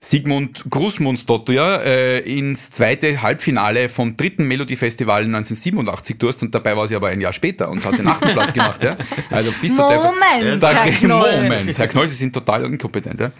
Sigmund 0.00 0.64
Großmundsdottir 0.70 1.54
ja, 1.54 1.76
äh, 1.78 2.18
ins 2.20 2.70
zweite 2.70 3.20
Halbfinale 3.20 3.88
vom 3.88 4.16
dritten 4.16 4.46
Melodie-Festival 4.46 5.24
1987 5.24 6.18
durst 6.18 6.42
und 6.42 6.54
dabei 6.54 6.76
war 6.76 6.86
sie 6.86 6.94
aber 6.94 7.08
ein 7.08 7.20
Jahr 7.20 7.32
später 7.32 7.68
und 7.68 7.84
hat 7.84 7.98
den 7.98 8.06
achten 8.06 8.28
Platz 8.32 8.52
gemacht. 8.52 8.82
Ja. 8.84 8.96
Also 9.28 9.52
bis 9.60 9.76
Moment, 9.76 10.62
der, 10.62 10.84
Herr 10.84 10.92
Knoll. 10.92 11.42
Moment, 11.42 11.76
Herr 11.76 11.88
Knoll, 11.88 12.06
Sie 12.06 12.14
sind 12.14 12.32
total 12.32 12.64
inkompetent. 12.66 13.18
Ja. 13.18 13.30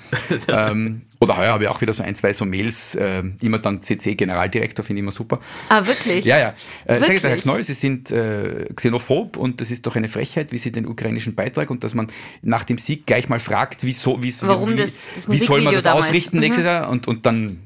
ähm, 0.71 1.03
oder 1.21 1.37
heuer 1.37 1.53
habe 1.53 1.65
ich 1.65 1.69
auch 1.69 1.81
wieder 1.81 1.93
so 1.93 2.03
ein, 2.03 2.15
zwei 2.15 2.33
so 2.33 2.45
Mails, 2.45 2.95
äh, 2.95 3.23
immer 3.43 3.59
dann 3.59 3.83
CC-Generaldirektor, 3.83 4.85
finde 4.85 5.01
ich 5.01 5.03
immer 5.03 5.13
super. 5.13 5.41
Ah, 5.69 5.85
wirklich? 5.87 6.25
Ja, 6.25 6.39
ja. 6.39 6.55
Äh, 6.85 7.01
wirklich? 7.01 7.23
Herr 7.23 7.37
Knoll, 7.39 7.63
Sie 7.65 7.75
sind 7.75 8.11
äh, 8.11 8.67
xenophob 8.75 9.37
und 9.37 9.61
das 9.61 9.71
ist 9.71 9.87
doch 9.87 9.97
eine 9.97 10.09
Frechheit, 10.09 10.53
wie 10.53 10.59
Sie 10.59 10.71
den 10.71 10.87
ukrainischen 10.87 11.35
Beitrag 11.35 11.71
und 11.71 11.83
dass 11.83 11.95
man 11.95 12.07
nach 12.43 12.65
dem 12.65 12.79
Sieg 12.79 13.07
gleich 13.07 13.29
mal 13.29 13.41
fragt, 13.41 13.83
wieso, 13.83 14.23
wie, 14.23 14.33
Warum 14.43 14.73
wie, 14.73 14.77
das, 14.77 15.11
das 15.15 15.31
wie 15.31 15.39
soll 15.39 15.63
man 15.63 15.75
das 15.75 15.85
damals. 15.85 16.07
ausrichten 16.07 16.39
nächstes 16.39 16.65
mhm. 16.65 16.71
Jahr 16.71 16.89
und, 16.89 17.09
und 17.09 17.27
dann 17.27 17.59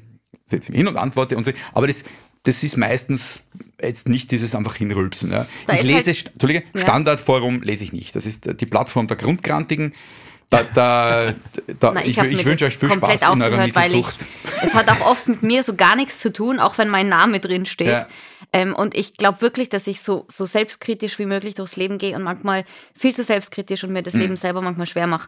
setze 0.45 0.65
ich 0.65 0.69
mich 0.69 0.77
hin 0.79 0.87
und 0.87 0.97
antworte 0.97 1.37
und 1.37 1.45
so. 1.45 1.51
Aber 1.73 1.85
das, 1.85 2.03
das 2.43 2.63
ist 2.63 2.75
meistens 2.75 3.43
jetzt 3.81 4.09
nicht 4.09 4.31
dieses 4.31 4.55
einfach 4.55 4.75
hinrülpsen. 4.75 5.31
Ja. 5.31 5.47
Ich 5.71 5.83
lese, 5.83 6.11
halt, 6.11 6.31
Entschuldige, 6.33 6.63
ja. 6.73 6.81
Standardforum 6.81 7.61
lese 7.61 7.83
ich 7.83 7.93
nicht. 7.93 8.15
Das 8.15 8.25
ist 8.25 8.59
die 8.59 8.65
Plattform 8.65 9.07
der 9.07 9.17
Grundgrantigen. 9.17 9.93
Da, 10.49 10.63
da, 10.63 11.33
da, 11.79 11.91
Na, 11.93 12.05
ich, 12.05 12.17
ich, 12.17 12.23
ich 12.39 12.45
wünsche 12.45 12.65
euch 12.65 12.77
viel 12.77 12.91
Spaß 12.91 13.21
in 13.21 13.41
eurer 13.41 13.57
weil 13.57 13.93
ich, 13.95 14.05
Es 14.61 14.75
hat 14.75 14.89
auch 14.89 15.01
oft 15.01 15.27
mit 15.27 15.41
mir 15.41 15.63
so 15.63 15.75
gar 15.75 15.95
nichts 15.95 16.19
zu 16.19 16.31
tun, 16.31 16.59
auch 16.59 16.77
wenn 16.77 16.89
mein 16.89 17.09
Name 17.09 17.39
drin 17.39 17.65
steht. 17.65 17.87
Ja. 17.87 18.07
Ähm, 18.51 18.75
und 18.75 18.93
ich 18.93 19.15
glaube 19.15 19.41
wirklich, 19.41 19.69
dass 19.69 19.87
ich 19.87 20.01
so, 20.01 20.25
so 20.29 20.45
selbstkritisch 20.45 21.17
wie 21.17 21.25
möglich 21.25 21.55
durchs 21.55 21.75
Leben 21.75 21.97
gehe 21.97 22.15
und 22.15 22.21
manchmal 22.21 22.65
viel 22.93 23.15
zu 23.15 23.23
selbstkritisch 23.23 23.83
und 23.83 23.91
mir 23.91 24.03
das 24.03 24.13
mhm. 24.13 24.21
Leben 24.21 24.37
selber 24.37 24.61
manchmal 24.61 24.85
schwer 24.85 25.07
mache. 25.07 25.27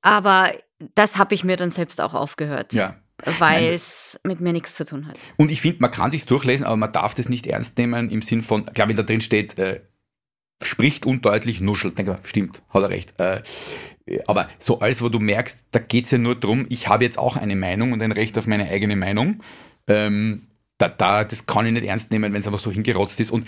Aber 0.00 0.52
das 0.94 1.18
habe 1.18 1.34
ich 1.34 1.44
mir 1.44 1.56
dann 1.56 1.70
selbst 1.70 2.00
auch 2.00 2.14
aufgehört. 2.14 2.72
Ja. 2.72 2.96
Weil 3.38 3.74
es 3.74 4.18
mit 4.24 4.40
mir 4.40 4.52
nichts 4.52 4.74
zu 4.74 4.84
tun 4.84 5.06
hat. 5.06 5.16
Und 5.36 5.50
ich 5.50 5.60
finde, 5.60 5.78
man 5.80 5.92
kann 5.92 6.10
sich 6.10 6.26
durchlesen, 6.26 6.66
aber 6.66 6.76
man 6.76 6.92
darf 6.92 7.14
das 7.14 7.28
nicht 7.28 7.46
ernst 7.46 7.78
nehmen 7.78 8.10
im 8.10 8.20
Sinn 8.20 8.42
von, 8.42 8.64
klar, 8.64 8.88
wenn 8.88 8.96
da 8.96 9.04
drin 9.04 9.20
steht, 9.20 9.58
äh, 9.58 9.80
spricht 10.64 11.06
undeutlich, 11.06 11.60
nuschelt. 11.60 11.98
Denke, 11.98 12.18
stimmt, 12.24 12.62
hat 12.70 12.82
er 12.82 12.90
recht. 12.90 13.18
Äh, 13.20 13.42
aber 14.26 14.48
so 14.58 14.80
alles, 14.80 15.02
wo 15.02 15.08
du 15.08 15.18
merkst, 15.18 15.66
da 15.70 15.78
geht 15.78 16.06
es 16.06 16.10
ja 16.10 16.18
nur 16.18 16.34
darum, 16.34 16.66
ich 16.68 16.88
habe 16.88 17.04
jetzt 17.04 17.18
auch 17.18 17.36
eine 17.36 17.56
Meinung 17.56 17.92
und 17.92 18.02
ein 18.02 18.12
Recht 18.12 18.36
auf 18.38 18.46
meine 18.46 18.68
eigene 18.68 18.96
Meinung. 18.96 19.42
Ähm, 19.86 20.48
da, 20.78 20.88
da, 20.88 21.24
das 21.24 21.46
kann 21.46 21.66
ich 21.66 21.72
nicht 21.72 21.86
ernst 21.86 22.10
nehmen, 22.10 22.32
wenn 22.32 22.40
es 22.40 22.46
einfach 22.46 22.58
so 22.58 22.70
hingerotzt 22.70 23.20
ist. 23.20 23.30
Und 23.30 23.46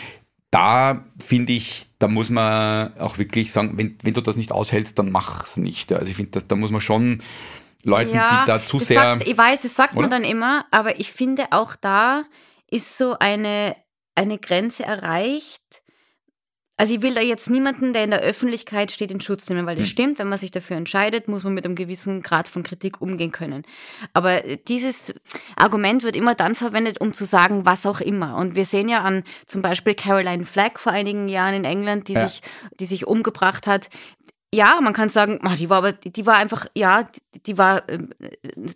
da 0.51 1.05
finde 1.19 1.53
ich, 1.53 1.89
da 1.99 2.07
muss 2.07 2.31
man 2.31 2.97
auch 2.99 3.19
wirklich 3.19 3.51
sagen, 3.51 3.77
wenn, 3.77 3.97
wenn 4.03 4.15
du 4.15 4.21
das 4.21 4.37
nicht 4.37 4.53
aushältst, 4.53 4.99
dann 4.99 5.11
mach's 5.11 5.57
nicht. 5.57 5.93
Also 5.93 6.07
ich 6.07 6.17
finde, 6.17 6.41
da 6.41 6.55
muss 6.55 6.71
man 6.71 6.81
schon 6.81 7.21
Leuten, 7.83 8.15
ja, 8.15 8.43
die 8.43 8.47
da 8.47 8.65
zu 8.65 8.79
sehr. 8.79 9.03
Sagt, 9.03 9.27
ich 9.27 9.37
weiß, 9.37 9.63
das 9.63 9.75
sagt 9.75 9.95
oder? 9.95 10.03
man 10.03 10.11
dann 10.11 10.25
immer, 10.25 10.65
aber 10.71 11.01
ich 11.01 11.13
finde 11.13 11.47
auch 11.51 11.75
da 11.77 12.23
ist 12.71 12.97
so 12.97 13.19
eine, 13.19 13.77
eine 14.15 14.39
Grenze 14.39 14.85
erreicht. 14.85 15.83
Also 16.77 16.95
ich 16.95 17.03
will 17.03 17.15
da 17.15 17.21
jetzt 17.21 17.49
niemanden, 17.51 17.93
der 17.93 18.05
in 18.05 18.11
der 18.11 18.21
Öffentlichkeit 18.21 18.91
steht, 18.91 19.13
in 19.13 19.21
Schutz 19.21 19.49
nehmen, 19.49 19.65
weil 19.65 19.77
das 19.77 19.87
hm. 19.87 19.91
stimmt, 19.91 20.19
wenn 20.19 20.29
man 20.29 20.39
sich 20.39 20.51
dafür 20.51 20.77
entscheidet, 20.77 21.29
muss 21.29 21.45
man 21.45 21.55
mit 21.55 21.65
einem 21.65 21.77
gewissen 21.77 22.23
Grad 22.23 22.49
von 22.49 22.65
Kritik 22.65 23.01
umgehen 23.01 23.31
können. 23.31 23.63
Aber 24.13 24.41
dieses 24.41 25.15
Argument 25.57 26.03
wird 26.03 26.17
immer 26.17 26.35
dann 26.35 26.55
verwendet, 26.55 27.01
um 27.01 27.13
zu 27.13 27.25
sagen, 27.25 27.65
was 27.65 27.87
auch 27.87 28.01
immer. 28.01 28.37
Und 28.37 28.57
wir 28.57 28.65
sehen 28.65 28.89
ja 28.89 29.03
an 29.03 29.23
zum 29.47 29.63
Beispiel 29.63 29.95
Caroline 29.95 30.45
Flagg 30.45 30.81
vor 30.81 30.93
einigen 30.93 31.29
Jahren 31.29 31.55
in 31.55 31.65
England, 31.65 32.09
die, 32.09 32.15
ja. 32.15 32.29
sich, 32.29 32.41
die 32.81 32.87
sich 32.87 33.07
umgebracht 33.07 33.69
hat, 33.69 33.89
ja, 34.55 34.79
man 34.81 34.93
kann 34.93 35.09
sagen, 35.09 35.41
ah, 35.43 35.57
die 35.57 35.69
war 35.69 35.79
aber, 35.79 35.93
die 35.93 36.27
war 36.27 36.37
einfach, 36.37 36.67
ja, 36.75 37.09
die 37.47 37.59
war, 37.59 37.89
ähm, 37.89 38.11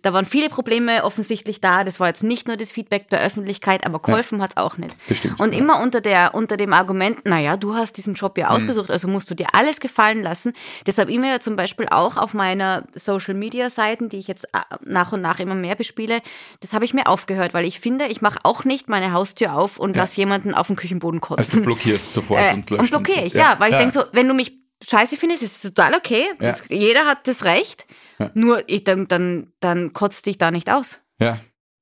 da 0.01 0.11
waren 0.13 0.25
viele 0.25 0.49
Probleme 0.49 1.03
offensichtlich 1.03 1.61
da. 1.61 1.83
Das 1.83 1.99
war 1.99 2.07
jetzt 2.07 2.23
nicht 2.23 2.47
nur 2.47 2.57
das 2.57 2.71
Feedback 2.71 3.09
der 3.09 3.21
Öffentlichkeit, 3.21 3.85
aber 3.85 3.99
geholfen 3.99 4.39
ja. 4.39 4.43
hat 4.43 4.51
es 4.51 4.57
auch 4.57 4.77
nicht. 4.77 4.95
Bestimmt, 5.07 5.39
und 5.39 5.53
ja. 5.53 5.59
immer 5.59 5.81
unter 5.81 6.01
der, 6.01 6.35
unter 6.35 6.57
dem 6.57 6.73
Argument, 6.73 7.25
naja, 7.25 7.55
du 7.55 7.75
hast 7.75 7.97
diesen 7.97 8.13
Job 8.13 8.37
ja 8.37 8.49
mhm. 8.49 8.55
ausgesucht, 8.55 8.91
also 8.91 9.07
musst 9.07 9.31
du 9.31 9.35
dir 9.35 9.47
alles 9.53 9.79
gefallen 9.79 10.21
lassen. 10.21 10.53
Deshalb 10.85 11.09
immer 11.09 11.27
ja 11.27 11.39
zum 11.39 11.55
Beispiel 11.55 11.87
auch 11.89 12.17
auf 12.17 12.33
meiner 12.33 12.83
Social 12.93 13.33
Media 13.33 13.69
Seiten, 13.69 14.09
die 14.09 14.17
ich 14.17 14.27
jetzt 14.27 14.45
äh, 14.53 14.59
nach 14.85 15.13
und 15.13 15.21
nach 15.21 15.39
immer 15.39 15.55
mehr 15.55 15.75
bespiele, 15.75 16.21
das 16.59 16.73
habe 16.73 16.83
ich 16.83 16.93
mir 16.93 17.07
aufgehört, 17.07 17.53
weil 17.53 17.65
ich 17.65 17.79
finde, 17.79 18.07
ich 18.07 18.21
mache 18.21 18.39
auch 18.43 18.65
nicht 18.65 18.89
meine 18.89 19.13
Haustür 19.13 19.53
auf 19.53 19.77
und 19.77 19.95
ja. 19.95 20.01
lass 20.01 20.15
jemanden 20.17 20.53
auf 20.53 20.67
den 20.67 20.75
Küchenboden 20.75 21.21
kotzen. 21.21 21.39
Also 21.39 21.57
du 21.59 21.63
blockierst 21.63 22.13
sofort 22.13 22.41
äh, 22.41 22.53
und 22.53 22.69
löscht. 22.69 22.81
Und 22.81 22.89
blockiere 22.89 23.25
ich, 23.25 23.33
ja, 23.33 23.55
weil 23.59 23.71
ich 23.71 23.77
denke 23.77 23.93
so, 23.93 24.03
wenn 24.11 24.27
du 24.27 24.33
mich 24.33 24.58
scheiße 24.87 25.17
findest, 25.17 25.43
ist 25.43 25.63
es 25.63 25.73
total 25.73 25.95
okay. 25.95 26.25
Ja. 26.39 26.55
Jeder 26.69 27.05
hat 27.05 27.27
das 27.27 27.43
Recht. 27.45 27.85
Ja. 28.17 28.31
Nur 28.33 28.63
ich, 28.67 28.83
dann, 28.83 29.07
dann, 29.07 29.51
dann 29.59 29.93
kotzt 29.93 30.25
dich 30.25 30.37
da 30.37 30.51
nicht 30.51 30.69
aus. 30.69 30.99
Ja. 31.19 31.37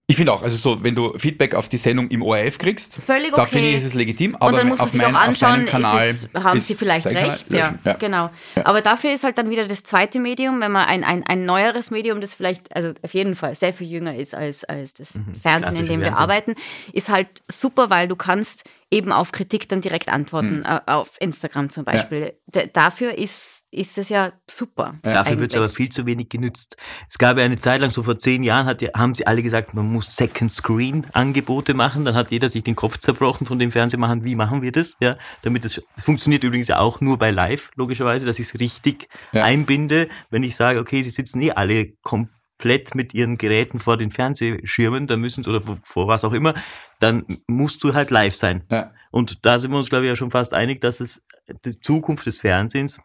Ich 0.09 0.15
finde 0.15 0.31
auch, 0.31 0.41
also 0.41 0.55
so, 0.55 0.81
wenn 0.85 0.95
du 0.95 1.11
Feedback 1.17 1.53
auf 1.53 1.67
die 1.67 1.75
Sendung 1.75 2.07
im 2.07 2.23
ORF 2.23 2.57
kriegst, 2.59 2.95
Völlig 2.95 3.33
okay. 3.33 3.41
da 3.41 3.45
finde 3.45 3.67
ich, 3.67 3.75
ist 3.75 3.83
es 3.83 3.93
legitim. 3.93 4.37
Aber 4.37 4.47
und 4.47 4.57
dann 4.57 4.67
muss 4.69 4.77
man 4.77 4.87
sich 4.87 5.01
mein, 5.01 5.13
auch 5.13 5.19
anschauen, 5.19 5.65
Kanal 5.65 6.07
es, 6.07 6.29
haben 6.33 6.61
sie 6.61 6.75
vielleicht 6.75 7.07
recht. 7.07 7.51
Ja, 7.51 7.73
ja, 7.83 7.93
genau. 7.95 8.29
Ja. 8.55 8.65
Aber 8.65 8.81
dafür 8.81 9.11
ist 9.11 9.25
halt 9.25 9.37
dann 9.37 9.49
wieder 9.49 9.67
das 9.67 9.83
zweite 9.83 10.21
Medium, 10.21 10.61
wenn 10.61 10.71
man 10.71 10.87
ein, 10.87 11.03
ein, 11.03 11.23
ein 11.27 11.45
neueres 11.45 11.91
Medium, 11.91 12.21
das 12.21 12.33
vielleicht, 12.33 12.73
also 12.73 12.93
auf 13.01 13.13
jeden 13.13 13.35
Fall 13.35 13.53
sehr 13.55 13.73
viel 13.73 13.87
jünger 13.87 14.15
ist 14.15 14.33
als, 14.33 14.63
als 14.63 14.93
das 14.93 15.15
mhm. 15.15 15.35
Fernsehen, 15.35 15.75
in 15.75 15.87
dem 15.87 15.99
wir 15.99 16.07
Fernsehen. 16.07 16.23
arbeiten, 16.23 16.55
ist 16.93 17.09
halt 17.09 17.27
super, 17.51 17.89
weil 17.89 18.07
du 18.07 18.15
kannst 18.15 18.63
eben 18.89 19.11
auf 19.11 19.33
Kritik 19.33 19.67
dann 19.67 19.81
direkt 19.81 20.07
antworten, 20.07 20.59
mhm. 20.59 20.79
auf 20.85 21.17
Instagram 21.19 21.69
zum 21.69 21.83
Beispiel. 21.83 22.31
Ja. 22.55 22.65
Dafür 22.67 23.17
ist, 23.17 23.56
ist 23.69 23.97
es 23.97 24.09
ja 24.09 24.33
super. 24.49 24.95
Ja. 25.05 25.13
Dafür 25.13 25.39
wird 25.39 25.51
es 25.51 25.57
aber 25.57 25.69
viel 25.69 25.89
zu 25.89 26.05
wenig 26.05 26.29
genützt. 26.29 26.77
Es 27.09 27.17
gab 27.17 27.37
ja 27.37 27.45
eine 27.45 27.59
Zeit 27.59 27.81
lang, 27.81 27.91
so 27.91 28.03
vor 28.03 28.17
zehn 28.17 28.43
Jahren, 28.43 28.65
hat, 28.65 28.81
haben 28.95 29.13
sie 29.13 29.27
alle 29.27 29.43
gesagt, 29.43 29.73
man 29.73 29.91
muss 29.91 30.15
Second 30.15 30.51
Screen 30.51 31.05
Angebote 31.13 31.73
machen. 31.73 32.05
Dann 32.05 32.15
hat 32.15 32.31
jeder 32.31 32.49
sich 32.49 32.63
den 32.63 32.75
Kopf 32.75 32.97
zerbrochen 32.99 33.45
von 33.45 33.59
dem 33.59 33.71
Fernsehmachen. 33.71 34.23
Wie 34.23 34.35
machen 34.35 34.61
wir 34.61 34.71
das? 34.71 34.95
Ja, 35.01 35.17
damit 35.43 35.65
das, 35.65 35.81
das 35.95 36.03
funktioniert 36.05 36.43
übrigens 36.43 36.69
ja 36.69 36.79
auch 36.79 37.01
nur 37.01 37.17
bei 37.17 37.31
Live, 37.31 37.71
logischerweise, 37.75 38.25
dass 38.25 38.39
ich 38.39 38.47
es 38.47 38.59
richtig 38.59 39.09
ja. 39.31 39.43
einbinde. 39.43 40.07
Wenn 40.29 40.43
ich 40.43 40.55
sage, 40.55 40.79
okay, 40.79 41.01
sie 41.01 41.09
sitzen 41.09 41.41
eh 41.41 41.51
alle 41.51 41.93
komplett 42.01 42.37
komplett 42.57 42.95
mit 42.95 43.13
ihren 43.13 43.37
Geräten 43.37 43.79
vor 43.79 43.97
den 43.97 44.09
Fernsehschirmen, 44.09 45.05
da 45.05 45.15
müssen 45.15 45.43
sie, 45.43 45.49
oder 45.49 45.61
vor 45.83 46.07
was 46.07 46.23
auch 46.23 46.33
immer, 46.33 46.55
dann 46.99 47.25
musst 47.47 47.83
du 47.83 47.93
halt 47.93 48.09
live 48.09 48.35
sein. 48.35 48.63
Ja. 48.71 48.91
Und 49.11 49.45
da 49.45 49.59
sind 49.59 49.71
wir 49.71 49.77
uns, 49.77 49.89
glaube 49.89 50.05
ich, 50.05 50.09
ja 50.09 50.15
schon 50.15 50.31
fast 50.31 50.53
einig, 50.53 50.81
dass 50.81 50.99
es 50.99 51.25
die 51.65 51.79
Zukunft 51.79 52.25
des 52.25 52.39
Fernsehens 52.39 52.99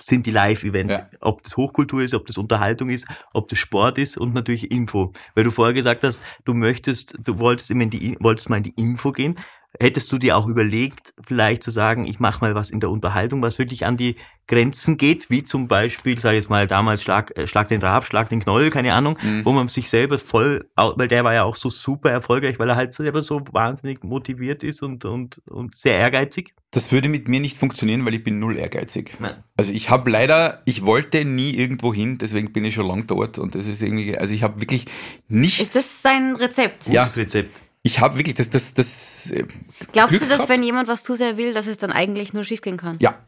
sind 0.00 0.26
die 0.26 0.30
Live-Events. 0.30 0.94
Ja. 0.94 1.08
Ob 1.20 1.42
das 1.42 1.56
Hochkultur 1.56 2.02
ist, 2.02 2.14
ob 2.14 2.26
das 2.26 2.38
Unterhaltung 2.38 2.90
ist, 2.90 3.06
ob 3.32 3.48
das 3.48 3.58
Sport 3.58 3.98
ist 3.98 4.18
und 4.18 4.34
natürlich 4.34 4.70
Info. 4.70 5.12
Weil 5.34 5.44
du 5.44 5.50
vorher 5.50 5.74
gesagt 5.74 6.04
hast, 6.04 6.20
du 6.44 6.54
möchtest, 6.54 7.16
du 7.22 7.38
wolltest 7.38 7.70
immer 7.70 7.84
in 7.84 7.90
die, 7.90 8.16
wolltest 8.20 8.50
mal 8.50 8.58
in 8.58 8.64
die 8.64 8.74
Info 8.76 9.12
gehen. 9.12 9.36
Hättest 9.80 10.12
du 10.12 10.18
dir 10.18 10.36
auch 10.36 10.46
überlegt, 10.46 11.14
vielleicht 11.24 11.62
zu 11.62 11.70
sagen, 11.70 12.06
ich 12.06 12.18
mache 12.20 12.40
mal 12.40 12.54
was 12.54 12.70
in 12.70 12.80
der 12.80 12.90
Unterhaltung, 12.90 13.42
was 13.42 13.58
wirklich 13.58 13.84
an 13.84 13.96
die 13.96 14.16
Grenzen 14.48 14.96
geht, 14.96 15.28
wie 15.28 15.42
zum 15.42 15.66
Beispiel, 15.66 16.20
sag 16.20 16.30
ich 16.30 16.36
jetzt 16.36 16.50
mal, 16.50 16.66
damals 16.66 17.02
Schlag, 17.02 17.36
äh, 17.36 17.46
Schlag 17.46 17.68
den 17.68 17.82
Rab, 17.82 18.06
Schlag 18.06 18.28
den 18.28 18.40
Knoll, 18.40 18.70
keine 18.70 18.94
Ahnung, 18.94 19.18
mhm. 19.20 19.44
wo 19.44 19.52
man 19.52 19.68
sich 19.68 19.90
selber 19.90 20.18
voll, 20.18 20.68
weil 20.76 21.08
der 21.08 21.24
war 21.24 21.34
ja 21.34 21.42
auch 21.42 21.56
so 21.56 21.68
super 21.68 22.10
erfolgreich, 22.10 22.58
weil 22.58 22.68
er 22.68 22.76
halt 22.76 22.92
selber 22.92 23.22
so 23.22 23.40
wahnsinnig 23.50 24.04
motiviert 24.04 24.62
ist 24.62 24.82
und, 24.82 25.04
und, 25.04 25.42
und 25.48 25.74
sehr 25.74 25.98
ehrgeizig. 25.98 26.54
Das 26.70 26.92
würde 26.92 27.08
mit 27.08 27.28
mir 27.28 27.40
nicht 27.40 27.56
funktionieren, 27.56 28.04
weil 28.04 28.14
ich 28.14 28.22
bin 28.22 28.38
null 28.38 28.56
ehrgeizig. 28.56 29.16
Nein. 29.18 29.34
Also 29.56 29.72
ich 29.72 29.90
habe 29.90 30.10
leider, 30.10 30.62
ich 30.64 30.86
wollte 30.86 31.24
nie 31.24 31.54
irgendwo 31.54 31.92
hin, 31.92 32.18
deswegen 32.18 32.52
bin 32.52 32.64
ich 32.64 32.74
schon 32.74 32.86
lang 32.86 33.06
dort 33.06 33.38
und 33.38 33.54
das 33.54 33.66
ist 33.66 33.82
irgendwie, 33.82 34.16
also 34.16 34.32
ich 34.32 34.42
habe 34.42 34.60
wirklich 34.60 34.86
nichts. 35.28 35.60
Ist 35.60 35.76
das 35.76 36.02
sein 36.02 36.36
Rezept? 36.36 36.86
Ja. 36.86 37.02
Gutes 37.02 37.16
Rezept 37.16 37.65
ich 37.86 38.00
habe 38.00 38.18
wirklich 38.18 38.34
das, 38.34 38.50
das, 38.50 38.74
das. 38.74 39.30
Äh, 39.30 39.44
Glaubst 39.92 40.10
Glück 40.10 40.22
du, 40.22 40.28
dass 40.28 40.38
gehabt? 40.38 40.48
wenn 40.48 40.62
jemand 40.62 40.88
was 40.88 41.02
zu 41.02 41.14
sehr 41.14 41.36
will, 41.36 41.54
dass 41.54 41.66
es 41.66 41.78
dann 41.78 41.92
eigentlich 41.92 42.32
nur 42.32 42.44
schiefgehen 42.44 42.76
kann? 42.76 42.96
Ja, 42.98 43.18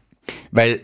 weil 0.51 0.81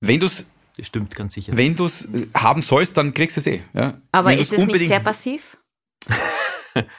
wenn 0.00 0.20
du 0.20 0.26
es 0.26 0.44
das 0.76 0.88
stimmt 0.88 1.14
ganz 1.14 1.32
sicher. 1.32 1.56
Wenn 1.56 1.74
du 1.74 1.86
es 1.86 2.04
äh, 2.04 2.26
haben 2.34 2.60
sollst, 2.60 2.98
dann 2.98 3.14
kriegst 3.14 3.36
du 3.36 3.40
es 3.40 3.46
eh. 3.46 3.62
Ja? 3.72 3.94
Aber 4.12 4.28
wenn 4.28 4.38
ist 4.38 4.52
es 4.52 4.66
nicht 4.66 4.88
sehr 4.88 5.00
passiv? 5.00 5.56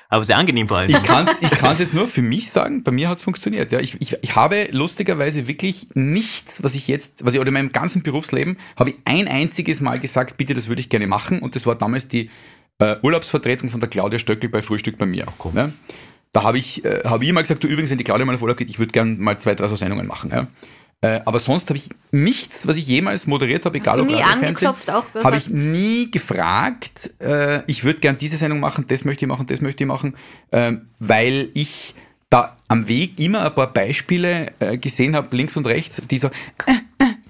Aber 0.09 0.23
sehr 0.23 0.37
angenehm 0.37 0.67
vor 0.67 0.77
allem. 0.77 0.89
Ich 0.89 1.03
kann 1.03 1.27
es 1.27 1.39
ich 1.39 1.51
kann's 1.51 1.77
jetzt 1.77 1.93
nur 1.93 2.07
für 2.07 2.23
mich 2.23 2.49
sagen, 2.49 2.81
bei 2.81 2.91
mir 2.91 3.09
hat 3.09 3.19
es 3.19 3.23
funktioniert. 3.23 3.71
Ja, 3.71 3.79
ich, 3.79 4.01
ich, 4.01 4.17
ich 4.19 4.35
habe 4.35 4.69
lustigerweise 4.71 5.47
wirklich 5.47 5.89
nichts, 5.93 6.63
was 6.63 6.73
ich 6.73 6.87
jetzt, 6.87 7.23
was 7.23 7.35
ich 7.35 7.39
oder 7.39 7.49
in 7.49 7.53
meinem 7.53 7.71
ganzen 7.71 8.01
Berufsleben, 8.01 8.57
habe 8.75 8.89
ich 8.89 8.95
ein 9.05 9.27
einziges 9.27 9.79
Mal 9.81 9.99
gesagt, 9.99 10.37
bitte, 10.37 10.55
das 10.55 10.67
würde 10.67 10.81
ich 10.81 10.89
gerne 10.89 11.05
machen. 11.05 11.39
Und 11.39 11.55
das 11.55 11.67
war 11.67 11.75
damals 11.75 12.07
die 12.07 12.31
äh, 12.79 12.95
Urlaubsvertretung 13.01 13.69
von 13.69 13.79
der 13.79 13.89
Claudia 13.89 14.19
Stöckel 14.19 14.49
bei 14.49 14.61
Frühstück 14.61 14.97
bei 14.97 15.05
mir. 15.05 15.25
Ach, 15.27 15.53
ne? 15.53 15.73
Da 16.31 16.43
habe 16.43 16.57
ich, 16.57 16.85
äh, 16.85 17.01
hab 17.05 17.21
ich 17.21 17.29
immer 17.29 17.41
gesagt, 17.41 17.63
du 17.63 17.67
übrigens, 17.67 17.89
wenn 17.89 17.97
die 17.97 18.03
Claudia 18.03 18.25
mal 18.25 18.35
auf 18.35 18.41
Urlaub 18.41 18.57
geht, 18.57 18.69
ich 18.69 18.79
würde 18.79 18.91
gerne 18.91 19.15
mal 19.15 19.39
zwei, 19.39 19.55
drei 19.55 19.67
so 19.67 19.75
Sendungen 19.75 20.07
machen. 20.07 20.29
Ja? 20.31 20.47
Äh, 21.01 21.21
aber 21.25 21.39
sonst 21.39 21.69
habe 21.69 21.77
ich 21.77 21.89
nichts, 22.11 22.67
was 22.67 22.75
ich 22.75 22.87
jemals 22.87 23.27
moderiert 23.27 23.65
habe, 23.65 23.77
egal 23.77 23.99
ob 23.99 24.09
Fernsehen, 24.39 24.73
habe 25.23 25.37
ich 25.37 25.49
nie 25.49 26.09
gefragt, 26.09 27.11
äh, 27.19 27.61
ich 27.67 27.83
würde 27.83 27.99
gern 27.99 28.17
diese 28.17 28.37
Sendung 28.37 28.59
machen, 28.59 28.85
das 28.87 29.05
möchte 29.05 29.25
ich 29.25 29.29
machen, 29.29 29.45
das 29.45 29.61
möchte 29.61 29.83
ich 29.83 29.87
machen, 29.87 30.15
äh, 30.51 30.73
weil 30.99 31.49
ich 31.53 31.93
da 32.29 32.57
am 32.67 32.87
Weg 32.87 33.19
immer 33.19 33.45
ein 33.45 33.55
paar 33.55 33.71
Beispiele 33.71 34.51
äh, 34.59 34.77
gesehen 34.77 35.15
habe, 35.15 35.35
links 35.35 35.55
und 35.55 35.67
rechts, 35.67 36.01
die 36.09 36.17
so, 36.17 36.27
äh, 36.27 36.71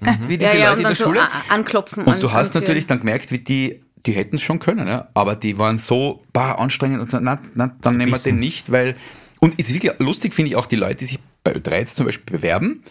äh, 0.04 0.12
mhm. 0.12 0.28
wie 0.28 0.38
diese 0.38 0.54
ja, 0.54 0.58
ja, 0.58 0.70
Leute 0.70 0.82
in 0.82 0.86
der 0.86 0.94
so 0.94 1.04
Schule. 1.04 1.20
Anklopfen. 1.48 2.04
Und 2.04 2.22
du 2.22 2.32
hast 2.32 2.54
natürlich 2.54 2.86
dann 2.86 3.00
gemerkt, 3.00 3.30
wie 3.30 3.38
die 3.38 3.80
die 4.06 4.12
hätten 4.12 4.36
es 4.36 4.42
schon 4.42 4.58
können, 4.58 4.86
ja? 4.88 5.08
aber 5.14 5.36
die 5.36 5.58
waren 5.58 5.78
so 5.78 6.24
bah, 6.32 6.52
anstrengend 6.52 7.00
und 7.00 7.10
so, 7.10 7.18
na, 7.20 7.40
na, 7.54 7.74
dann 7.80 7.96
nehmen 7.96 8.12
wir 8.12 8.18
den 8.18 8.38
nicht, 8.38 8.70
weil. 8.70 8.94
Und 9.40 9.54
es 9.58 9.68
ist 9.68 9.74
wirklich 9.74 9.92
lustig, 9.98 10.34
finde 10.34 10.50
ich 10.50 10.56
auch 10.56 10.66
die 10.66 10.76
Leute, 10.76 10.96
die 10.96 11.04
sich 11.04 11.18
bei 11.44 11.52
Ö3 11.52 11.78
jetzt 11.78 11.96
zum 11.96 12.06
Beispiel 12.06 12.38
bewerben, 12.38 12.82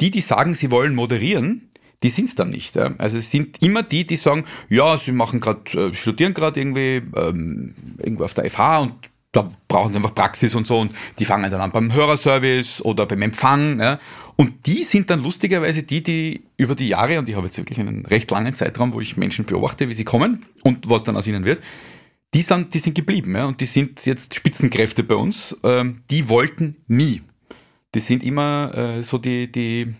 die, 0.00 0.10
die 0.10 0.20
sagen, 0.20 0.52
sie 0.52 0.70
wollen 0.70 0.94
moderieren, 0.94 1.70
die 2.02 2.08
sind 2.08 2.28
es 2.28 2.34
dann 2.34 2.50
nicht. 2.50 2.76
Ja? 2.76 2.94
Also 2.98 3.18
es 3.18 3.30
sind 3.30 3.62
immer 3.62 3.82
die, 3.82 4.04
die 4.06 4.16
sagen, 4.16 4.44
ja, 4.68 4.98
sie 4.98 5.12
machen 5.12 5.40
gerade, 5.40 5.90
äh, 5.90 5.94
studieren 5.94 6.34
gerade 6.34 6.60
irgendwie 6.60 7.02
ähm, 7.16 7.74
irgendwo 7.98 8.24
auf 8.24 8.34
der 8.34 8.50
FH 8.50 8.78
und 8.80 8.94
da 9.32 9.50
brauchen 9.68 9.92
sie 9.92 9.98
einfach 9.98 10.14
Praxis 10.14 10.54
und 10.54 10.66
so 10.66 10.78
und 10.78 10.94
die 11.18 11.24
fangen 11.24 11.50
dann 11.50 11.60
an 11.60 11.70
beim 11.70 11.92
Hörerservice 11.92 12.82
oder 12.82 13.06
beim 13.06 13.22
Empfang. 13.22 13.80
Ja? 13.80 13.98
Und 14.36 14.66
die 14.66 14.84
sind 14.84 15.08
dann 15.10 15.22
lustigerweise 15.22 15.82
die, 15.82 16.02
die 16.02 16.44
über 16.58 16.74
die 16.74 16.88
Jahre, 16.88 17.18
und 17.18 17.28
ich 17.28 17.34
habe 17.34 17.46
jetzt 17.46 17.56
wirklich 17.56 17.80
einen 17.80 18.04
recht 18.04 18.30
langen 18.30 18.54
Zeitraum, 18.54 18.92
wo 18.92 19.00
ich 19.00 19.16
Menschen 19.16 19.46
beobachte, 19.46 19.88
wie 19.88 19.94
sie 19.94 20.04
kommen 20.04 20.44
und 20.62 20.88
was 20.90 21.02
dann 21.02 21.16
aus 21.16 21.26
ihnen 21.26 21.44
wird, 21.44 21.62
die 22.34 22.42
sind, 22.42 22.74
die 22.74 22.78
sind 22.78 22.94
geblieben 22.94 23.34
ja, 23.34 23.46
und 23.46 23.60
die 23.60 23.64
sind 23.64 24.04
jetzt 24.04 24.34
Spitzenkräfte 24.34 25.02
bei 25.04 25.14
uns. 25.14 25.56
Ähm, 25.62 26.02
die 26.10 26.28
wollten 26.28 26.76
nie. 26.86 27.22
Die 27.94 28.00
sind 28.00 28.22
immer 28.22 28.72
äh, 28.74 29.02
so 29.02 29.16
die, 29.16 29.50
die, 29.50 29.94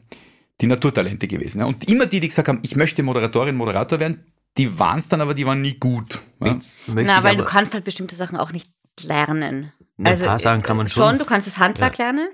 die 0.61 0.67
Naturtalente 0.67 1.29
gewesen. 1.29 1.61
Ja. 1.61 1.67
Und 1.67 1.89
immer 1.89 2.05
die, 2.05 2.21
die 2.21 2.29
gesagt 2.29 2.49
haben, 2.49 2.59
ich 2.63 2.77
möchte 2.77 3.03
Moderatorin, 3.03 3.57
Moderator 3.57 4.01
werden, 4.01 4.25
die 4.59 4.79
waren 4.79 4.99
es 4.99 5.09
dann, 5.09 5.23
aber 5.23 5.33
die 5.33 5.47
waren 5.47 5.63
nie 5.63 5.79
gut. 5.79 6.21
Ja. 6.43 6.59
Na, 6.87 7.25
weil 7.25 7.37
du 7.37 7.45
kannst 7.45 7.73
halt 7.73 7.85
bestimmte 7.85 8.17
Sachen 8.17 8.37
auch 8.37 8.53
nicht 8.53 8.71
lernen. 9.03 9.73
Ein 9.99 10.07
also, 10.07 10.27
paar 10.27 10.39
Sachen 10.39 10.63
kann 10.63 10.77
man 10.77 10.89
schon. 10.89 11.03
Schon, 11.03 11.19
du 11.19 11.25
kannst 11.25 11.47
das 11.47 11.59
Handwerk 11.59 11.99
ja. 11.99 12.07
lernen. 12.07 12.29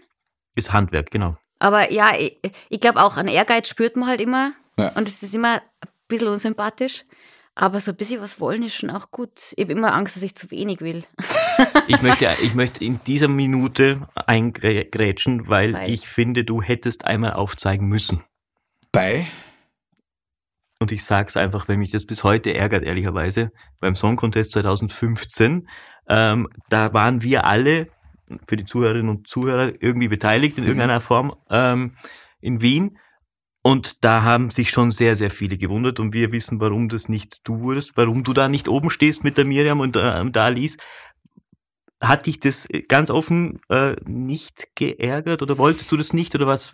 Ist 0.54 0.72
Handwerk, 0.72 1.10
genau. 1.10 1.36
Aber 1.62 1.92
ja, 1.92 2.18
ich, 2.18 2.36
ich 2.70 2.80
glaube 2.80 3.00
auch, 3.00 3.16
an 3.16 3.28
Ehrgeiz 3.28 3.68
spürt 3.68 3.94
man 3.94 4.08
halt 4.08 4.20
immer. 4.20 4.52
Ja. 4.76 4.88
Und 4.96 5.06
es 5.06 5.22
ist 5.22 5.32
immer 5.32 5.62
ein 5.80 5.88
bisschen 6.08 6.26
unsympathisch. 6.26 7.04
Aber 7.54 7.78
so 7.78 7.92
ein 7.92 7.96
bisschen 7.96 8.20
was 8.20 8.40
wollen 8.40 8.64
ist 8.64 8.74
schon 8.74 8.90
auch 8.90 9.12
gut. 9.12 9.52
Ich 9.54 9.62
habe 9.62 9.72
immer 9.72 9.94
Angst, 9.94 10.16
dass 10.16 10.24
ich 10.24 10.34
zu 10.34 10.50
wenig 10.50 10.80
will. 10.80 11.04
ich, 11.86 12.02
möchte, 12.02 12.28
ich 12.42 12.54
möchte 12.54 12.84
in 12.84 12.98
dieser 13.06 13.28
Minute 13.28 14.08
eingrätschen, 14.14 15.48
weil, 15.48 15.74
weil 15.74 15.90
ich 15.90 16.08
finde, 16.08 16.42
du 16.42 16.62
hättest 16.62 17.04
einmal 17.04 17.34
aufzeigen 17.34 17.86
müssen. 17.86 18.24
Bei? 18.90 19.24
Und 20.80 20.90
ich 20.90 21.04
sage 21.04 21.28
es 21.28 21.36
einfach, 21.36 21.68
wenn 21.68 21.78
mich 21.78 21.92
das 21.92 22.06
bis 22.06 22.24
heute 22.24 22.54
ärgert, 22.54 22.82
ehrlicherweise, 22.82 23.52
beim 23.78 23.94
Song 23.94 24.16
Contest 24.16 24.50
2015, 24.52 25.68
ähm, 26.08 26.48
da 26.70 26.92
waren 26.92 27.22
wir 27.22 27.44
alle 27.44 27.86
für 28.46 28.56
die 28.56 28.64
Zuhörerinnen 28.64 29.08
und 29.08 29.26
Zuhörer 29.26 29.72
irgendwie 29.80 30.08
beteiligt 30.08 30.58
in 30.58 30.64
mhm. 30.64 30.70
irgendeiner 30.70 31.00
Form 31.00 31.34
ähm, 31.50 31.96
in 32.40 32.60
Wien. 32.60 32.98
Und 33.62 34.04
da 34.04 34.22
haben 34.22 34.50
sich 34.50 34.70
schon 34.70 34.90
sehr, 34.90 35.14
sehr 35.14 35.30
viele 35.30 35.56
gewundert 35.56 36.00
und 36.00 36.14
wir 36.14 36.32
wissen, 36.32 36.60
warum 36.60 36.88
das 36.88 37.08
nicht 37.08 37.40
du 37.44 37.60
wurdest, 37.60 37.96
warum 37.96 38.24
du 38.24 38.32
da 38.32 38.48
nicht 38.48 38.68
oben 38.68 38.90
stehst 38.90 39.22
mit 39.22 39.38
der 39.38 39.44
Miriam 39.44 39.78
und 39.80 39.96
äh, 39.96 40.30
da 40.30 40.46
Alice. 40.46 40.76
Hat 42.00 42.26
dich 42.26 42.40
das 42.40 42.66
ganz 42.88 43.10
offen 43.10 43.60
äh, 43.68 43.94
nicht 44.04 44.74
geärgert 44.74 45.42
oder 45.42 45.56
wolltest 45.58 45.92
du 45.92 45.96
das 45.96 46.12
nicht 46.12 46.34
oder 46.34 46.48
was? 46.48 46.72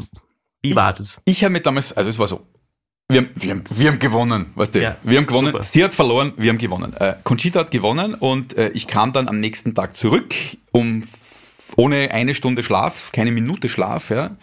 Wie 0.62 0.74
war 0.74 0.94
das? 0.94 1.20
Ich 1.26 1.44
habe 1.44 1.52
mir 1.52 1.60
damals, 1.60 1.94
also 1.94 2.08
es 2.08 2.18
war 2.18 2.26
so, 2.26 2.46
wir 3.10 3.22
haben, 3.22 3.30
wir 3.34 3.50
haben, 3.50 3.64
wir 3.70 3.88
haben 3.88 3.98
gewonnen, 3.98 4.46
weißt 4.54 4.74
du? 4.74 4.82
Ja, 4.82 4.96
wir 5.02 5.16
haben 5.16 5.26
gewonnen. 5.26 5.52
Super. 5.52 5.62
Sie 5.62 5.82
hat 5.82 5.94
verloren, 5.94 6.34
wir 6.36 6.50
haben 6.50 6.58
gewonnen. 6.58 6.94
Äh, 6.98 7.14
Conchita 7.24 7.60
hat 7.60 7.70
gewonnen 7.70 8.14
und 8.14 8.56
äh, 8.58 8.68
ich 8.70 8.86
kam 8.86 9.14
dann 9.14 9.28
am 9.28 9.40
nächsten 9.40 9.74
Tag 9.74 9.96
zurück, 9.96 10.34
um 10.72 11.02
ohne 11.76 12.10
eine 12.12 12.34
Stunde 12.34 12.62
Schlaf, 12.62 13.12
keine 13.12 13.30
Minute 13.30 13.68
Schlaf, 13.68 14.10
ja, 14.10 14.36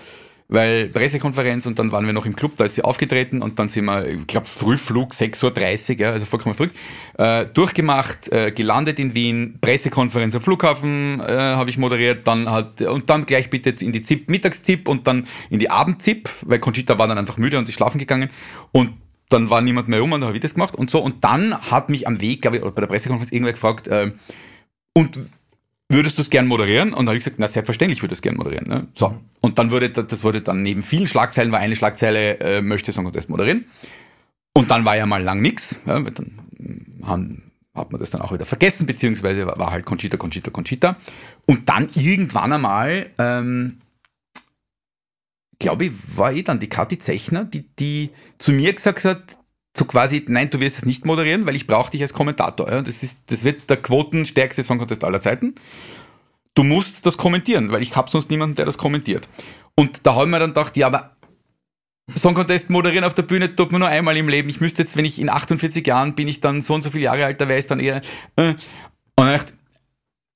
weil 0.48 0.90
Pressekonferenz 0.90 1.66
und 1.66 1.80
dann 1.80 1.92
waren 1.92 2.06
wir 2.06 2.14
noch 2.14 2.26
im 2.26 2.36
Club, 2.36 2.54
da 2.58 2.66
ist 2.66 2.76
sie 2.76 2.84
aufgetreten 2.84 3.42
und 3.42 3.58
dann 3.58 3.68
sind 3.68 3.86
wir, 3.86 4.08
ich 4.08 4.28
glaube, 4.28 4.46
Frühflug, 4.46 5.12
6.30 5.12 5.94
Uhr, 5.94 6.00
ja, 6.00 6.12
also 6.12 6.26
vollkommen 6.26 6.54
verrückt, 6.54 6.78
äh, 7.18 7.48
durchgemacht, 7.48 8.32
äh, 8.32 8.52
gelandet 8.52 9.00
in 9.00 9.16
Wien, 9.16 9.58
Pressekonferenz 9.60 10.36
am 10.36 10.42
Flughafen 10.42 11.20
äh, 11.20 11.26
habe 11.26 11.70
ich 11.70 11.78
moderiert, 11.78 12.28
dann 12.28 12.50
halt, 12.50 12.82
und 12.82 13.10
dann 13.10 13.26
gleich 13.26 13.50
bitte 13.50 13.72
in 13.84 13.92
die 13.92 14.04
ZIP, 14.04 14.30
Mittagszip 14.30 14.88
und 14.88 15.08
dann 15.08 15.26
in 15.50 15.60
die 15.60 15.72
Abendzip, 15.72 16.30
weil 16.44 16.60
Conchita 16.60 17.00
war 17.00 17.08
dann 17.08 17.18
einfach 17.18 17.38
müde 17.38 17.58
und 17.58 17.68
ist 17.68 17.76
schlafen 17.76 17.98
gegangen 17.98 18.30
und 18.72 18.92
dann 19.30 19.50
war 19.50 19.62
niemand 19.62 19.88
mehr 19.88 20.04
um 20.04 20.12
und 20.12 20.22
dann 20.22 20.28
habe 20.28 20.38
ich 20.38 20.42
das 20.42 20.54
gemacht 20.54 20.76
und 20.76 20.92
so. 20.92 21.00
Und 21.00 21.24
dann 21.24 21.60
hat 21.60 21.90
mich 21.90 22.08
am 22.08 22.22
Weg, 22.22 22.44
glaube 22.44 22.58
ich, 22.58 22.64
bei 22.64 22.82
der 22.82 22.88
Pressekonferenz 22.88 23.32
irgendwer 23.32 23.54
gefragt, 23.54 23.88
äh, 23.88 24.12
und 24.94 25.18
würdest 25.90 26.18
du 26.18 26.22
es 26.22 26.30
gern 26.30 26.48
moderieren? 26.48 26.90
Und 26.90 27.00
dann 27.00 27.10
habe 27.10 27.18
ich 27.18 27.24
gesagt, 27.24 27.40
na 27.40 27.48
selbstverständlich 27.48 28.02
würde 28.02 28.14
ich 28.14 28.18
es 28.18 28.22
gern 28.22 28.36
moderieren. 28.36 28.68
Ne? 28.68 28.88
So. 28.94 29.18
Und 29.42 29.58
dann 29.58 29.72
wurde, 29.72 29.90
das 29.90 30.24
wurde 30.24 30.42
dann 30.42 30.64
neben 30.64 30.84
vielen 30.84 31.08
Schlagzeilen, 31.08 31.52
war 31.52 31.60
eine 31.60 31.76
Schlagzeile, 31.76 32.40
äh, 32.40 32.62
möchte 32.62 32.92
Song 32.92 33.04
Contest 33.06 33.30
moderieren. 33.30 33.66
Und 34.54 34.72
dann 34.72 34.86
war 34.86 34.96
ja 34.96 35.06
mal 35.06 35.22
lang 35.22 35.42
nix. 35.42 35.76
Ja, 35.86 36.00
dann 36.00 36.40
haben, 37.04 37.52
hat 37.76 37.92
man 37.92 38.00
das 38.00 38.10
dann 38.10 38.22
auch 38.22 38.34
wieder 38.34 38.46
vergessen, 38.46 38.88
beziehungsweise 38.88 39.46
war, 39.46 39.58
war 39.60 39.72
halt 39.72 39.86
Conchita, 39.86 40.18
Conchita, 40.18 40.50
Conchita. 40.50 40.96
Und 41.46 41.70
dann 41.70 41.90
irgendwann 41.94 42.54
einmal, 42.54 43.12
ähm, 43.18 43.80
glaube 45.60 45.86
ich, 45.86 45.92
war 46.16 46.32
eh 46.32 46.42
dann 46.42 46.60
die 46.60 46.70
Kathi 46.70 46.98
Zechner, 46.98 47.46
die, 47.46 47.68
die 47.76 48.10
zu 48.38 48.52
mir 48.52 48.74
gesagt 48.74 49.06
hat, 49.06 49.38
so 49.78 49.86
quasi, 49.86 50.24
nein, 50.28 50.50
du 50.50 50.60
wirst 50.60 50.78
es 50.78 50.86
nicht 50.86 51.06
moderieren, 51.06 51.46
weil 51.46 51.56
ich 51.56 51.68
brauche 51.68 51.92
dich 51.92 52.02
als 52.02 52.14
Kommentator. 52.14 52.72
Ja? 52.72 52.82
Das, 52.82 53.04
ist, 53.04 53.20
das 53.28 53.44
wird 53.44 53.70
der 53.70 53.78
quotenstärkste 53.78 54.64
Song 54.64 54.78
Contest 54.78 55.04
aller 55.04 55.20
Zeiten. 55.20 55.56
Du 56.54 56.64
musst 56.64 57.06
das 57.06 57.18
kommentieren, 57.18 57.72
weil 57.72 57.82
ich 57.82 57.96
habe 57.96 58.10
sonst 58.10 58.30
niemanden, 58.30 58.56
der 58.56 58.66
das 58.66 58.78
kommentiert. 58.78 59.28
Und 59.76 60.06
da 60.06 60.16
haben 60.16 60.32
wir 60.32 60.40
dann 60.40 60.52
gedacht, 60.52 60.78
ja, 60.78 60.88
aber 60.88 61.18
Song 62.16 62.36
Contest 62.36 62.70
moderieren 62.70 63.04
auf 63.04 63.16
der 63.16 63.24
Bühne 63.24 63.54
tut 63.54 63.72
man 63.72 63.80
nur 63.82 63.90
einmal 63.90 64.16
im 64.16 64.30
Leben. 64.30 64.48
Ich 64.48 64.62
müsste 64.62 64.84
jetzt, 64.84 64.96
wenn 64.96 65.06
ich 65.06 65.20
in 65.20 65.30
48 65.30 65.86
Jahren 65.86 66.16
bin, 66.16 66.28
ich 66.28 66.40
dann 66.40 66.62
so 66.62 66.74
und 66.74 66.84
so 66.84 66.92
viele 66.92 67.06
Jahre 67.06 67.26
alt, 67.26 67.42
da 67.42 67.48
wäre 67.48 67.60
es 67.60 67.68
dann 67.68 67.80
eher. 67.80 68.02
Äh. 68.38 68.52
Und 68.52 68.60
dann 69.18 69.34
dachte 69.34 69.54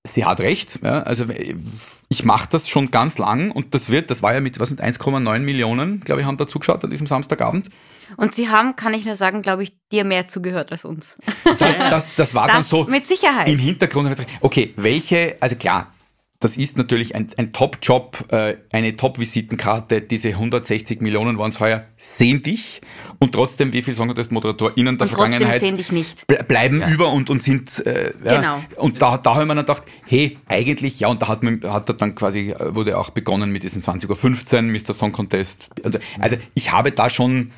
sie 0.03 0.25
hat 0.25 0.39
recht. 0.39 0.79
Ja? 0.83 1.03
Also 1.03 1.25
ich 2.09 2.25
mache 2.25 2.49
das 2.51 2.67
schon 2.67 2.91
ganz 2.91 3.17
lang 3.17 3.51
und 3.51 3.73
das 3.73 3.89
wird, 3.89 4.09
das 4.09 4.23
war 4.23 4.33
ja 4.33 4.39
mit 4.39 4.59
was 4.59 4.71
mit 4.71 4.81
1,9 4.81 5.39
Millionen, 5.39 6.01
glaube 6.01 6.21
ich, 6.21 6.27
haben 6.27 6.37
da 6.37 6.47
zugeschaut 6.47 6.83
an 6.83 6.89
diesem 6.89 7.07
Samstagabend. 7.07 7.69
Und 8.17 8.33
sie 8.33 8.49
haben, 8.49 8.75
kann 8.75 8.93
ich 8.93 9.05
nur 9.05 9.15
sagen, 9.15 9.41
glaube 9.41 9.63
ich, 9.63 9.73
dir 9.91 10.03
mehr 10.03 10.27
zugehört 10.27 10.71
als 10.71 10.85
uns. 10.85 11.17
Das, 11.57 11.77
das, 11.77 12.15
das 12.15 12.35
war 12.35 12.47
das 12.47 12.55
dann 12.55 12.63
so 12.63 12.83
mit 12.85 13.05
Sicherheit. 13.05 13.47
im 13.47 13.59
Hintergrund. 13.59 14.15
Okay, 14.41 14.73
welche, 14.77 15.37
also 15.39 15.55
klar, 15.55 15.91
das 16.41 16.55
ist 16.55 16.77
natürlich 16.77 17.15
ein, 17.15 17.29
ein 17.35 17.51
Top-Job, 17.51 18.31
äh, 18.31 18.55
eine 18.71 18.95
Top-Visitenkarte. 18.95 20.01
Diese 20.01 20.29
160 20.29 21.01
Millionen 21.01 21.37
waren 21.37 21.51
es 21.51 21.59
heuer, 21.59 21.83
sehen 21.97 22.41
dich. 22.41 22.79
Und 23.19 23.33
trotzdem, 23.33 23.73
wie 23.73 23.81
viele 23.81 23.95
sagen 23.95 24.15
das 24.15 24.31
ModeratorInnen 24.31 24.97
der 24.97 25.07
und 25.07 25.13
Vergangenheit 25.13 25.59
sehen 25.59 25.75
dich 25.75 25.91
nicht. 25.91 26.25
bleiben 26.47 26.79
ja. 26.79 26.89
über 26.89 27.11
und, 27.11 27.29
und 27.29 27.43
sind. 27.43 27.85
Äh, 27.85 28.13
ja. 28.23 28.37
Genau. 28.37 28.63
Und 28.77 29.01
da, 29.01 29.17
da 29.17 29.35
haben 29.35 29.47
wir 29.47 29.55
dann 29.55 29.65
gedacht, 29.65 29.83
hey, 30.05 30.37
eigentlich, 30.47 31.01
ja, 31.01 31.09
und 31.09 31.21
da 31.21 31.27
hat, 31.27 31.43
man, 31.43 31.59
hat 31.67 31.89
er 31.89 31.95
dann 31.95 32.15
quasi, 32.15 32.51
äh, 32.51 32.73
wurde 32.73 32.97
auch 32.97 33.09
begonnen 33.09 33.51
mit 33.51 33.63
diesem 33.63 33.81
20.15 33.81 34.55
Uhr, 34.55 34.61
Mr. 34.61 34.93
Song 34.93 35.11
Contest. 35.11 35.67
Also, 35.83 35.99
also 36.19 36.37
ich 36.53 36.71
habe 36.71 36.93
da 36.93 37.09
schon 37.09 37.51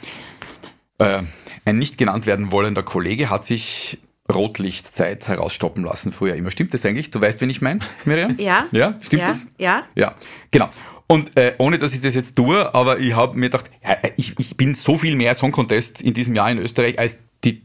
äh, 1.02 1.24
ein 1.66 1.78
nicht 1.78 1.98
genannt 1.98 2.26
werden 2.26 2.52
wollender 2.52 2.84
Kollege 2.84 3.30
hat 3.30 3.46
sich 3.46 4.00
Rotlichtzeit 4.32 5.28
herausstoppen 5.28 5.84
lassen 5.84 6.12
früher 6.12 6.36
immer. 6.36 6.52
Stimmt 6.52 6.74
das 6.74 6.86
eigentlich? 6.86 7.12
Du 7.12 7.22
weißt, 7.22 7.42
wen 7.42 7.50
ich 7.50 7.62
meine, 7.62 7.82
Miriam? 8.06 8.36
Ja. 8.38 8.68
Ja, 8.72 8.98
stimmt 9.02 9.24
ja. 9.24 9.28
das? 9.28 9.48
Ja. 9.58 9.84
Ja, 9.96 10.16
genau. 10.52 10.70
Und 11.08 11.36
äh, 11.38 11.56
ohne 11.58 11.78
dass 11.78 11.94
ich 11.94 12.02
das 12.02 12.16
jetzt 12.16 12.36
tue, 12.38 12.74
aber 12.74 13.00
ich 13.00 13.16
habe 13.16 13.38
mir 13.38 13.50
gedacht, 13.50 13.70
ja, 13.84 13.98
ich, 14.16 14.34
ich 14.40 14.56
bin 14.56 14.76
so 14.76 14.96
viel 14.96 15.16
mehr 15.18 15.36
Song 15.36 15.52
Contest 15.52 16.02
in 16.02 16.14
diesem 16.14 16.36
Jahr 16.36 16.50
in 16.50 16.58
Österreich 16.58 16.98
als 16.98 17.20
die 17.44 17.64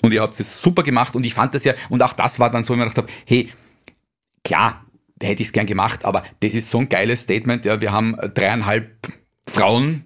und 0.00 0.12
ihr 0.12 0.22
habt 0.22 0.38
es 0.38 0.62
super 0.62 0.82
gemacht 0.82 1.16
und 1.16 1.26
ich 1.26 1.34
fand 1.34 1.54
das 1.54 1.64
ja 1.64 1.74
und 1.88 2.02
auch 2.02 2.12
das 2.12 2.38
war 2.38 2.50
dann 2.50 2.62
so, 2.62 2.74
wenn 2.74 2.86
ich 2.86 2.94
gedacht 2.94 3.08
habe, 3.08 3.12
hey, 3.26 3.52
klar, 4.44 4.84
hätte 5.20 5.42
ich 5.42 5.48
es 5.48 5.52
gern 5.52 5.66
gemacht, 5.66 6.04
aber 6.04 6.22
das 6.40 6.54
ist 6.54 6.70
so 6.70 6.78
ein 6.78 6.88
geiles 6.88 7.22
Statement. 7.22 7.64
Ja, 7.64 7.80
wir 7.80 7.90
haben 7.90 8.16
dreieinhalb 8.34 8.92
Frauen 9.48 10.04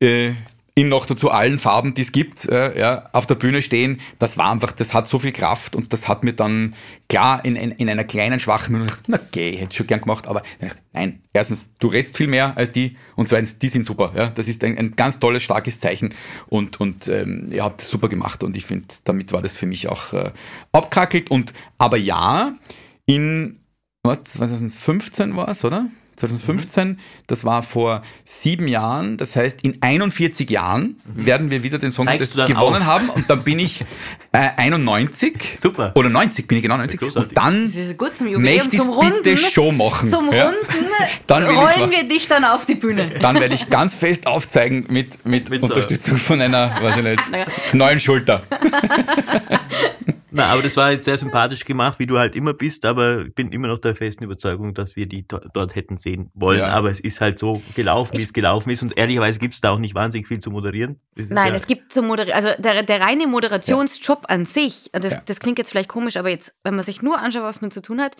äh, 0.00 0.32
in 0.78 0.88
noch 0.88 1.06
dazu 1.06 1.32
allen 1.32 1.58
Farben, 1.58 1.94
die 1.94 2.02
es 2.02 2.12
gibt, 2.12 2.44
äh, 2.44 2.78
ja, 2.78 3.08
auf 3.12 3.26
der 3.26 3.34
Bühne 3.34 3.62
stehen, 3.62 4.00
das 4.20 4.38
war 4.38 4.52
einfach, 4.52 4.70
das 4.70 4.94
hat 4.94 5.08
so 5.08 5.18
viel 5.18 5.32
Kraft 5.32 5.74
und 5.74 5.92
das 5.92 6.06
hat 6.06 6.22
mir 6.22 6.34
dann 6.34 6.72
klar 7.08 7.44
in, 7.44 7.56
in, 7.56 7.72
in 7.72 7.88
einer 7.88 8.04
kleinen, 8.04 8.38
schwachen 8.38 8.74
Minute 8.78 8.94
na 9.08 9.18
okay, 9.20 9.56
hätte 9.56 9.70
ich 9.72 9.76
schon 9.76 9.88
gern 9.88 10.02
gemacht, 10.02 10.28
aber 10.28 10.44
nein, 10.92 11.20
erstens, 11.32 11.70
du 11.80 11.88
redst 11.88 12.16
viel 12.16 12.28
mehr 12.28 12.56
als 12.56 12.70
die 12.70 12.96
und 13.16 13.28
zweitens, 13.28 13.58
die 13.58 13.66
sind 13.66 13.86
super, 13.86 14.12
ja, 14.14 14.28
das 14.28 14.46
ist 14.46 14.62
ein, 14.62 14.78
ein 14.78 14.94
ganz 14.94 15.18
tolles, 15.18 15.42
starkes 15.42 15.80
Zeichen 15.80 16.14
und, 16.46 16.80
und 16.80 17.08
ähm, 17.08 17.48
ihr 17.50 17.64
habt 17.64 17.82
es 17.82 17.90
super 17.90 18.08
gemacht 18.08 18.44
und 18.44 18.56
ich 18.56 18.64
finde, 18.64 18.86
damit 19.02 19.32
war 19.32 19.42
das 19.42 19.56
für 19.56 19.66
mich 19.66 19.88
auch 19.88 20.12
äh, 20.12 20.30
abkackelt 20.70 21.28
und, 21.28 21.54
aber 21.78 21.96
ja, 21.96 22.54
in, 23.04 23.58
was, 24.04 24.22
2015 24.22 25.34
war 25.34 25.48
es, 25.48 25.64
oder? 25.64 25.88
2015. 26.18 26.98
Das 27.26 27.44
war 27.44 27.62
vor 27.62 28.02
sieben 28.24 28.68
Jahren. 28.68 29.16
Das 29.16 29.36
heißt, 29.36 29.62
in 29.62 29.78
41 29.80 30.50
Jahren 30.50 30.96
mhm. 31.04 31.26
werden 31.26 31.50
wir 31.50 31.62
wieder 31.62 31.78
den 31.78 31.92
Song 31.92 32.06
Contest 32.06 32.34
gewonnen 32.34 32.82
auf? 32.82 32.84
haben. 32.84 33.08
Und 33.10 33.30
dann 33.30 33.44
bin 33.44 33.58
ich 33.58 33.84
äh, 34.32 34.50
91. 34.56 35.58
Super. 35.60 35.92
Oder 35.94 36.10
90, 36.10 36.46
bin 36.46 36.58
ich 36.58 36.62
genau 36.62 36.76
90. 36.76 37.02
Und 37.16 37.36
dann 37.36 37.62
das 37.62 37.76
ist 37.76 37.96
gut 37.96 38.16
zum 38.16 38.26
Jubiläum, 38.26 38.66
möchte 38.68 38.76
ich 38.76 38.82
bitte 39.22 39.36
Show 39.36 39.72
machen. 39.72 40.10
Zum 40.10 40.28
Runden 40.28 40.54
dann 41.26 41.44
rollen 41.44 41.90
wir 41.90 42.04
dich 42.04 42.28
dann 42.28 42.44
auf 42.44 42.66
die 42.66 42.74
Bühne. 42.74 43.06
Dann 43.20 43.40
werde 43.40 43.54
ich 43.54 43.70
ganz 43.70 43.94
fest 43.94 44.26
aufzeigen 44.26 44.86
mit, 44.88 45.24
mit, 45.24 45.50
mit 45.50 45.62
Unterstützung 45.62 46.16
so. 46.16 46.24
von 46.24 46.40
einer, 46.40 46.82
weiß 46.82 46.96
ich 46.96 47.02
nicht, 47.02 47.22
neuen 47.72 48.00
Schulter. 48.00 48.42
Na, 50.38 50.46
aber 50.52 50.62
das 50.62 50.76
war 50.76 50.92
jetzt 50.92 51.04
sehr 51.04 51.18
sympathisch 51.18 51.64
gemacht, 51.64 51.98
wie 51.98 52.06
du 52.06 52.18
halt 52.18 52.36
immer 52.36 52.54
bist, 52.54 52.84
aber 52.84 53.26
ich 53.26 53.34
bin 53.34 53.50
immer 53.50 53.66
noch 53.66 53.80
der 53.80 53.96
festen 53.96 54.22
Überzeugung, 54.22 54.72
dass 54.72 54.94
wir 54.94 55.06
die 55.06 55.26
dort 55.26 55.74
hätten 55.74 55.96
sehen 55.96 56.30
wollen. 56.32 56.60
Ja. 56.60 56.68
Aber 56.68 56.90
es 56.90 57.00
ist 57.00 57.20
halt 57.20 57.40
so 57.40 57.60
gelaufen, 57.74 58.16
wie 58.16 58.22
es 58.22 58.32
gelaufen 58.32 58.70
ist. 58.70 58.82
Und 58.82 58.96
ehrlicherweise 58.96 59.40
gibt 59.40 59.54
es 59.54 59.60
da 59.60 59.70
auch 59.70 59.78
nicht 59.78 59.96
wahnsinnig 59.96 60.28
viel 60.28 60.38
zu 60.38 60.52
moderieren. 60.52 61.00
Nein, 61.16 61.48
ja 61.48 61.54
es 61.54 61.66
gibt 61.66 61.92
zum 61.92 62.06
Moderieren, 62.06 62.36
also 62.36 62.50
der, 62.62 62.84
der 62.84 63.00
reine 63.00 63.26
Moderationsjob 63.26 64.26
ja. 64.28 64.34
an 64.36 64.44
sich, 64.44 64.90
das, 64.92 65.12
ja. 65.12 65.22
das 65.26 65.40
klingt 65.40 65.58
jetzt 65.58 65.70
vielleicht 65.70 65.88
komisch, 65.88 66.16
aber 66.16 66.30
jetzt, 66.30 66.54
wenn 66.62 66.76
man 66.76 66.84
sich 66.84 67.02
nur 67.02 67.18
anschaut, 67.18 67.42
was 67.42 67.60
man 67.60 67.72
zu 67.72 67.82
tun 67.82 68.00
hat, 68.00 68.16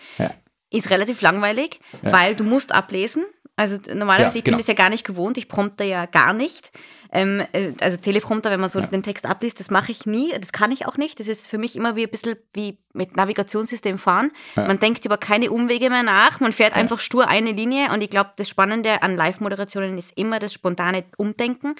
ist 0.71 0.89
relativ 0.89 1.21
langweilig, 1.21 1.79
weil 2.01 2.35
du 2.35 2.43
musst 2.43 2.73
ablesen. 2.73 3.25
Also 3.59 3.75
normalerweise, 3.93 4.35
ja, 4.35 4.39
ich 4.39 4.43
bin 4.45 4.51
genau. 4.51 4.57
das 4.59 4.67
ja 4.67 4.73
gar 4.73 4.89
nicht 4.89 5.05
gewohnt, 5.05 5.37
ich 5.37 5.49
prompte 5.49 5.83
ja 5.83 6.05
gar 6.05 6.31
nicht. 6.31 6.71
Ähm, 7.11 7.43
äh, 7.51 7.73
also 7.81 7.97
Teleprompter, 7.97 8.51
wenn 8.51 8.61
man 8.61 8.69
so 8.69 8.79
ja. 8.79 8.85
den 8.85 9.03
Text 9.03 9.25
abliest, 9.25 9.59
das 9.59 9.69
mache 9.69 9.91
ich 9.91 10.05
nie, 10.05 10.31
das 10.39 10.53
kann 10.53 10.71
ich 10.71 10.85
auch 10.85 10.95
nicht. 10.95 11.19
Das 11.19 11.27
ist 11.27 11.45
für 11.45 11.57
mich 11.57 11.75
immer 11.75 11.97
wie 11.97 12.03
ein 12.03 12.09
bisschen 12.09 12.37
wie 12.53 12.77
mit 12.93 13.17
Navigationssystem 13.17 13.97
fahren. 13.97 14.31
Ja. 14.55 14.65
Man 14.65 14.79
denkt 14.79 15.03
über 15.03 15.17
keine 15.17 15.51
Umwege 15.51 15.89
mehr 15.89 16.03
nach, 16.03 16.39
man 16.39 16.53
fährt 16.53 16.73
einfach 16.73 17.01
stur 17.01 17.27
eine 17.27 17.51
Linie 17.51 17.91
und 17.91 18.01
ich 18.01 18.09
glaube, 18.09 18.29
das 18.37 18.47
Spannende 18.47 19.03
an 19.03 19.17
Live-Moderationen 19.17 19.97
ist 19.97 20.17
immer 20.17 20.39
das 20.39 20.53
spontane 20.53 21.03
Umdenken. 21.17 21.75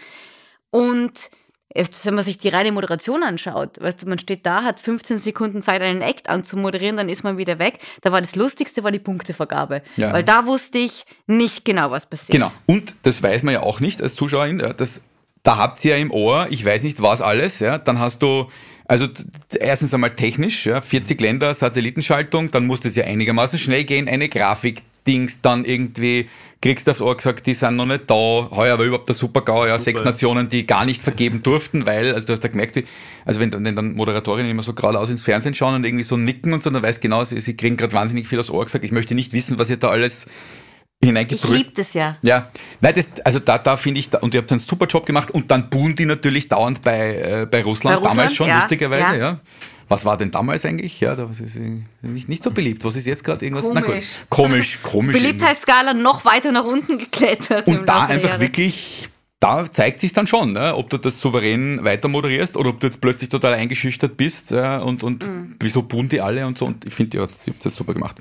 Und 0.72 1.30
Erst, 1.72 2.04
wenn 2.08 2.16
man 2.16 2.26
sich 2.26 2.40
die 2.40 2.50
reine 2.50 2.72
Moderation 2.72 3.22
anschaut, 3.22 3.80
weißt 3.80 4.02
du, 4.02 4.10
man 4.10 4.18
steht 4.18 4.46
da, 4.48 4.64
hat 4.64 4.80
15 4.80 5.20
Sekunden 5.20 5.62
Zeit, 5.62 5.84
einen 5.84 6.02
Act 6.02 6.28
anzumoderieren, 6.28 6.98
dann 6.98 7.10
ist 7.10 7.24
man 7.24 7.38
wieder 7.38 7.60
weg. 7.60 7.78
Da 8.02 8.12
war 8.12 8.22
das 8.22 8.36
Lustigste, 8.36 8.84
war 8.84 8.92
die 8.92 9.00
Punktevergabe. 9.00 9.84
Ja. 9.96 10.12
Weil 10.12 10.24
da 10.24 10.48
wusste 10.48 10.80
ich 10.80 11.06
nicht 11.28 11.66
genau, 11.66 11.92
was 11.92 12.08
passiert. 12.08 12.32
Genau. 12.32 12.52
Und 12.66 12.96
das 13.04 13.22
weiß 13.22 13.44
man 13.44 13.54
ja 13.54 13.62
auch 13.62 13.82
nicht 13.82 14.02
als 14.02 14.16
Zuschauerin. 14.16 14.64
Das, 14.78 15.02
da 15.44 15.58
habt 15.58 15.84
ihr 15.86 15.96
ja 15.96 16.02
im 16.02 16.10
Ohr, 16.10 16.48
ich 16.50 16.66
weiß 16.66 16.84
nicht 16.84 17.04
was 17.04 17.22
alles, 17.22 17.60
ja. 17.60 17.78
Dann 17.78 18.00
hast 18.00 18.24
du, 18.24 18.50
also 18.86 19.08
erstens 19.60 19.94
einmal 19.94 20.16
technisch, 20.16 20.66
ja, 20.66 20.82
40 20.82 21.22
Länder, 21.22 21.54
Satellitenschaltung, 21.54 22.50
dann 22.50 22.66
muss 22.66 22.80
das 22.80 22.96
ja 22.96 23.04
einigermaßen 23.04 23.60
schnell 23.60 23.84
gehen, 23.84 24.08
eine 24.08 24.28
Grafik, 24.28 24.82
Dings, 25.10 25.42
dann 25.42 25.66
irgendwie 25.66 26.30
kriegst 26.62 26.86
du 26.86 26.92
aufs 26.92 27.02
Ohr 27.02 27.18
gesagt, 27.18 27.48
die 27.48 27.54
sind 27.54 27.78
noch 27.78 27.86
nicht 27.86 28.10
da, 28.10 28.14
heuer 28.14 28.78
war 28.78 28.86
überhaupt 28.86 29.10
der 29.10 29.16
Super-GAU, 29.16 29.66
ja, 29.66 29.72
Super. 29.72 29.84
sechs 29.84 30.04
Nationen, 30.04 30.50
die 30.50 30.68
gar 30.68 30.86
nicht 30.86 31.02
vergeben 31.02 31.42
durften, 31.42 31.86
weil, 31.86 32.14
also 32.14 32.28
du 32.28 32.34
hast 32.34 32.44
ja 32.44 32.50
gemerkt, 32.50 32.80
also 33.26 33.40
wenn, 33.40 33.52
wenn 33.52 33.76
dann 33.76 33.96
Moderatorinnen 33.96 34.52
immer 34.52 34.62
so 34.62 34.74
geradeaus 34.74 35.10
ins 35.10 35.24
Fernsehen 35.24 35.54
schauen 35.56 35.76
und 35.76 35.84
irgendwie 35.84 36.04
so 36.04 36.16
nicken 36.16 36.54
und 36.54 36.62
so, 36.62 36.70
dann 36.70 36.84
weiß 36.84 37.00
genau, 37.00 37.24
sie, 37.24 37.42
sie 37.42 37.56
kriegen 37.56 37.76
gerade 37.76 37.94
wahnsinnig 37.94 38.28
viel 38.28 38.40
aufs 38.40 38.52
Ohr 38.52 38.64
gesagt, 38.66 38.84
ich 38.84 38.92
möchte 38.92 39.16
nicht 39.16 39.34
wissen, 39.34 39.58
was 39.58 39.70
ihr 39.70 39.78
da 39.78 39.90
alles 39.90 40.28
hineingedrückt. 41.04 41.54
Ich 41.54 41.60
liebe 41.60 41.72
das 41.76 41.94
ja. 41.94 42.18
Ja, 42.22 42.48
nein, 42.82 42.94
das, 42.94 43.14
also 43.24 43.40
da, 43.40 43.58
da 43.58 43.78
finde 43.78 44.02
ich, 44.02 44.14
und 44.22 44.34
ihr 44.34 44.42
habt 44.42 44.52
einen 44.52 44.60
super 44.60 44.86
Job 44.86 45.06
gemacht 45.06 45.32
und 45.32 45.50
dann 45.50 45.70
buhen 45.70 45.96
die 45.96 46.06
natürlich 46.06 46.50
dauernd 46.50 46.82
bei, 46.82 47.16
äh, 47.16 47.48
bei, 47.50 47.64
Russland, 47.64 47.96
bei 47.96 48.00
Russland, 48.00 48.06
damals 48.06 48.36
schon, 48.36 48.48
ja, 48.48 48.60
lustigerweise, 48.60 49.14
ja. 49.14 49.18
ja. 49.18 49.40
Was 49.90 50.06
war 50.06 50.18
denn 50.18 50.30
damals 50.30 50.66
eigentlich? 50.66 51.00
Ja, 51.00 51.16
das 51.16 51.42
ist 51.42 51.60
nicht, 52.02 52.30
nicht 52.30 52.44
so 52.44 52.52
beliebt. 52.52 52.86
Was 52.86 52.96
ist 52.96 53.08
jetzt 53.08 53.24
gerade 53.24 53.44
irgendwas? 53.44 53.68
Komisch. 53.68 53.84
Na 53.88 53.94
gut. 53.94 54.04
Komisch, 54.30 54.80
komisch. 54.84 55.14
Beliebtheitsskala 55.20 55.96
noch 55.96 56.26
weiter 56.26 56.52
nach 56.52 56.64
unten 56.64 57.00
geklettert. 57.00 57.68
Und 57.68 57.90
da 57.90 58.06
einfach 58.06 58.40
wirklich, 58.40 59.10
da 59.40 59.70
zeigt 59.72 60.00
sich 60.00 60.14
dann 60.14 60.28
schon, 60.28 60.54
ne, 60.54 60.76
ob 60.76 60.92
du 60.92 60.98
das 60.98 61.20
souverän 61.20 61.84
weiter 61.84 62.08
moderierst 62.08 62.56
oder 62.56 62.70
ob 62.70 62.80
du 62.80 62.88
jetzt 62.88 63.02
plötzlich 63.02 63.30
total 63.30 63.56
eingeschüchtert 63.56 64.16
bist 64.16 64.52
ja, 64.52 64.78
und, 64.78 65.04
und 65.04 65.28
mhm. 65.28 65.56
wieso 65.60 65.82
buhen 65.82 66.08
die 66.08 66.22
alle 66.22 66.46
und 66.46 66.60
so. 66.60 66.68
Und 66.68 66.86
ich 66.86 66.94
finde, 66.94 67.18
ihr 67.18 67.22
habt 67.24 67.66
das 67.66 67.76
super 67.76 67.96
gemacht. 67.96 68.18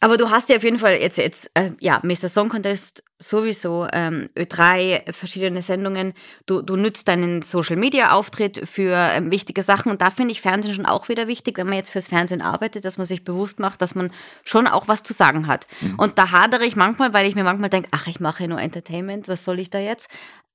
Aber 0.00 0.16
du 0.16 0.30
hast 0.30 0.48
ja 0.48 0.56
auf 0.56 0.64
jeden 0.64 0.78
Fall 0.78 0.94
jetzt, 0.94 1.18
jetzt 1.18 1.50
äh, 1.52 1.72
ja, 1.80 2.00
Mr. 2.02 2.30
Song 2.30 2.48
Contest 2.48 3.04
sowieso, 3.20 3.86
ähm, 3.92 4.30
Ö3, 4.36 5.12
verschiedene 5.12 5.62
Sendungen. 5.62 6.14
Du, 6.46 6.62
du 6.62 6.76
nützt 6.76 7.06
deinen 7.06 7.42
Social-Media-Auftritt 7.42 8.68
für 8.68 8.96
ähm, 8.96 9.30
wichtige 9.30 9.62
Sachen. 9.62 9.92
Und 9.92 10.00
da 10.00 10.10
finde 10.10 10.32
ich 10.32 10.40
Fernsehen 10.40 10.74
schon 10.74 10.86
auch 10.86 11.08
wieder 11.08 11.28
wichtig, 11.28 11.58
wenn 11.58 11.66
man 11.66 11.76
jetzt 11.76 11.90
fürs 11.90 12.08
Fernsehen 12.08 12.40
arbeitet, 12.40 12.84
dass 12.84 12.96
man 12.96 13.06
sich 13.06 13.22
bewusst 13.22 13.60
macht, 13.60 13.82
dass 13.82 13.94
man 13.94 14.10
schon 14.42 14.66
auch 14.66 14.88
was 14.88 15.02
zu 15.02 15.12
sagen 15.12 15.46
hat. 15.46 15.66
Mhm. 15.82 15.98
Und 15.98 16.18
da 16.18 16.30
hadere 16.30 16.64
ich 16.64 16.76
manchmal, 16.76 17.12
weil 17.12 17.28
ich 17.28 17.34
mir 17.34 17.44
manchmal 17.44 17.70
denke, 17.70 17.90
ach, 17.92 18.06
ich 18.06 18.20
mache 18.20 18.48
nur 18.48 18.60
Entertainment, 18.60 19.28
was 19.28 19.44
soll 19.44 19.60
ich 19.60 19.70
da 19.70 19.78
jetzt? 19.78 20.10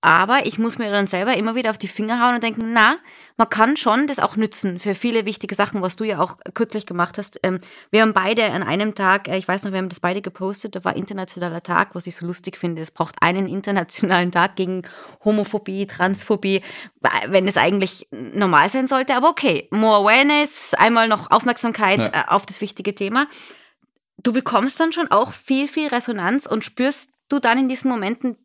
Aber 0.06 0.46
ich 0.46 0.60
muss 0.60 0.78
mir 0.78 0.92
dann 0.92 1.08
selber 1.08 1.36
immer 1.36 1.56
wieder 1.56 1.72
auf 1.72 1.80
die 1.80 1.88
Finger 1.88 2.22
hauen 2.22 2.36
und 2.36 2.44
denken, 2.44 2.74
na, 2.74 2.98
man 3.38 3.50
kann 3.50 3.76
schon 3.76 4.06
das 4.06 4.20
auch 4.20 4.36
nützen 4.36 4.78
für 4.78 4.94
viele 4.94 5.26
wichtige 5.26 5.56
Sachen, 5.56 5.82
was 5.82 5.96
du 5.96 6.04
ja 6.04 6.20
auch 6.20 6.38
kürzlich 6.54 6.86
gemacht 6.86 7.18
hast. 7.18 7.40
Ähm, 7.42 7.60
wir 7.90 8.04
haben 8.04 8.14
beide 8.14 8.46
an 8.52 8.62
einem 8.62 8.94
Tag, 8.94 9.28
äh, 9.28 9.36
ich 9.36 9.48
weiß 9.48 9.64
noch, 9.64 9.72
wir 9.72 9.80
haben 9.80 9.90
das 9.90 10.00
beide 10.00 10.22
gepostet, 10.22 10.76
da 10.76 10.84
war 10.84 10.96
internationaler 10.96 11.64
Tag, 11.64 11.96
was 11.96 12.06
ich 12.06 12.16
so 12.16 12.28
lustig 12.28 12.55
finde. 12.58 12.82
Es 12.82 12.92
braucht 12.92 13.16
einen 13.22 13.48
internationalen 13.48 14.32
Tag 14.32 14.56
gegen 14.56 14.84
Homophobie, 15.24 15.88
Transphobie, 15.88 16.62
wenn 17.28 17.48
es 17.48 17.58
eigentlich 17.58 18.08
normal 18.12 18.70
sein 18.70 18.88
sollte. 18.88 19.16
Aber 19.16 19.30
okay, 19.30 19.68
more 19.72 20.04
awareness, 20.04 20.74
einmal 20.74 21.08
noch 21.08 21.32
Aufmerksamkeit 21.32 22.00
ja. 22.00 22.08
Äh, 22.08 22.24
auf 22.28 22.46
das 22.46 22.62
wichtige 22.62 22.96
Thema. 22.96 23.28
Du 24.18 24.34
bekommst 24.34 24.80
dann 24.80 24.92
schon 24.92 25.12
auch 25.12 25.34
viel, 25.34 25.68
viel 25.68 25.88
Resonanz 25.88 26.46
und 26.46 26.64
spürst 26.64 27.12
du 27.30 27.40
dann 27.40 27.58
in 27.58 27.70
diesen 27.70 27.90
Momenten 27.90 28.38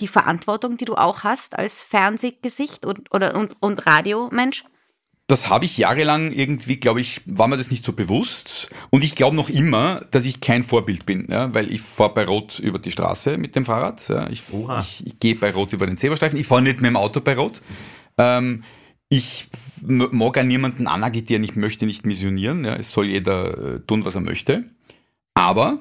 die 0.00 0.08
Verantwortung, 0.08 0.76
die 0.76 0.84
du 0.84 0.94
auch 0.94 1.24
hast 1.24 1.58
als 1.58 1.82
Fernsehgesicht 1.82 2.84
und, 2.84 3.12
oder, 3.12 3.34
und, 3.34 3.56
und 3.60 3.86
Radiomensch? 3.86 4.64
Das 5.32 5.48
habe 5.48 5.64
ich 5.64 5.78
jahrelang 5.78 6.30
irgendwie, 6.30 6.76
glaube 6.76 7.00
ich, 7.00 7.22
war 7.24 7.48
mir 7.48 7.56
das 7.56 7.70
nicht 7.70 7.86
so 7.86 7.94
bewusst. 7.94 8.68
Und 8.90 9.02
ich 9.02 9.14
glaube 9.14 9.34
noch 9.34 9.48
immer, 9.48 10.02
dass 10.10 10.26
ich 10.26 10.42
kein 10.42 10.62
Vorbild 10.62 11.06
bin, 11.06 11.26
ja, 11.30 11.54
weil 11.54 11.72
ich 11.72 11.80
fahre 11.80 12.12
bei 12.12 12.26
Rot 12.26 12.58
über 12.58 12.78
die 12.78 12.90
Straße 12.90 13.38
mit 13.38 13.56
dem 13.56 13.64
Fahrrad. 13.64 14.06
Ja, 14.10 14.28
ich, 14.28 14.42
ich, 14.80 15.06
ich 15.06 15.20
gehe 15.20 15.34
bei 15.34 15.50
Rot 15.50 15.72
über 15.72 15.86
den 15.86 15.96
Zebrastreifen. 15.96 16.38
Ich 16.38 16.46
fahre 16.46 16.60
nicht 16.60 16.82
mit 16.82 16.90
dem 16.90 16.98
Auto 16.98 17.22
bei 17.22 17.34
Rot. 17.34 17.62
Ähm, 18.18 18.62
ich 19.08 19.46
mag 19.80 20.36
auch 20.36 20.42
niemanden 20.42 20.86
anagitieren, 20.86 21.44
ich 21.44 21.56
möchte 21.56 21.86
nicht 21.86 22.04
missionieren. 22.04 22.62
Ja, 22.66 22.74
es 22.74 22.92
soll 22.92 23.06
jeder 23.06 23.76
äh, 23.76 23.80
tun, 23.80 24.04
was 24.04 24.16
er 24.16 24.20
möchte. 24.20 24.64
Aber 25.32 25.78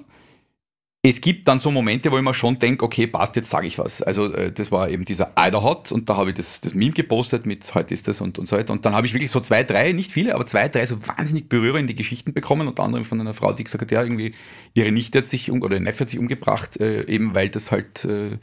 es 1.03 1.19
gibt 1.19 1.47
dann 1.47 1.57
so 1.57 1.71
Momente, 1.71 2.11
wo 2.11 2.17
ich 2.17 2.23
mir 2.23 2.33
schon 2.33 2.59
denke, 2.59 2.85
okay, 2.85 3.07
passt, 3.07 3.35
jetzt 3.35 3.49
sage 3.49 3.65
ich 3.65 3.79
was. 3.79 4.03
Also 4.03 4.31
äh, 4.33 4.51
das 4.51 4.71
war 4.71 4.87
eben 4.87 5.03
dieser 5.03 5.35
Eiderhot 5.35 5.91
und 5.91 6.07
da 6.07 6.15
habe 6.15 6.29
ich 6.29 6.35
das, 6.35 6.61
das 6.61 6.75
Meme 6.75 6.91
gepostet 6.91 7.47
mit 7.47 7.73
heute 7.73 7.95
ist 7.95 8.07
das 8.07 8.21
und, 8.21 8.37
und 8.37 8.47
so 8.47 8.55
weiter. 8.55 8.71
Und 8.71 8.85
dann 8.85 8.93
habe 8.93 9.07
ich 9.07 9.13
wirklich 9.13 9.31
so 9.31 9.39
zwei, 9.39 9.63
drei, 9.63 9.93
nicht 9.93 10.11
viele, 10.11 10.35
aber 10.35 10.45
zwei, 10.45 10.69
drei 10.69 10.85
so 10.85 11.07
wahnsinnig 11.07 11.49
berührende 11.49 11.95
Geschichten 11.95 12.33
bekommen, 12.33 12.67
unter 12.67 12.83
anderem 12.83 13.03
von 13.03 13.19
einer 13.19 13.33
Frau, 13.33 13.51
die 13.51 13.63
gesagt 13.63 13.81
hat, 13.81 13.89
ja, 13.89 14.03
irgendwie 14.03 14.35
ihre 14.75 14.91
Nichte 14.91 15.19
hat 15.19 15.27
sich 15.27 15.49
um, 15.49 15.63
oder 15.63 15.75
ihr 15.77 15.81
Neffe 15.81 16.01
hat 16.01 16.09
sich 16.09 16.19
umgebracht, 16.19 16.79
äh, 16.79 17.07
eben 17.07 17.33
weil 17.33 17.49
das 17.49 17.71
halt, 17.71 18.05
äh, 18.05 18.37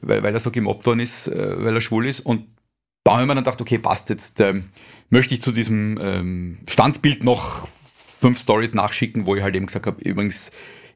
weil, 0.00 0.22
weil 0.22 0.32
er 0.32 0.40
so 0.40 0.50
gemobbt 0.50 0.86
worden 0.86 1.00
ist, 1.00 1.28
äh, 1.28 1.62
weil 1.62 1.74
er 1.74 1.82
schwul 1.82 2.06
ist. 2.06 2.20
Und 2.20 2.46
da 3.04 3.12
habe 3.12 3.22
ich 3.22 3.28
mir 3.28 3.34
dann 3.34 3.44
gedacht, 3.44 3.60
okay, 3.60 3.76
passt, 3.76 4.08
jetzt 4.08 4.40
ähm, 4.40 4.64
möchte 5.10 5.34
ich 5.34 5.42
zu 5.42 5.52
diesem 5.52 5.98
ähm, 6.00 6.58
Standbild 6.66 7.22
noch 7.22 7.68
fünf 7.94 8.40
Stories 8.40 8.72
nachschicken, 8.72 9.26
wo 9.26 9.36
ich 9.36 9.42
halt 9.42 9.54
eben 9.56 9.66
gesagt 9.66 9.86
habe, 9.86 10.00
übrigens, 10.00 10.52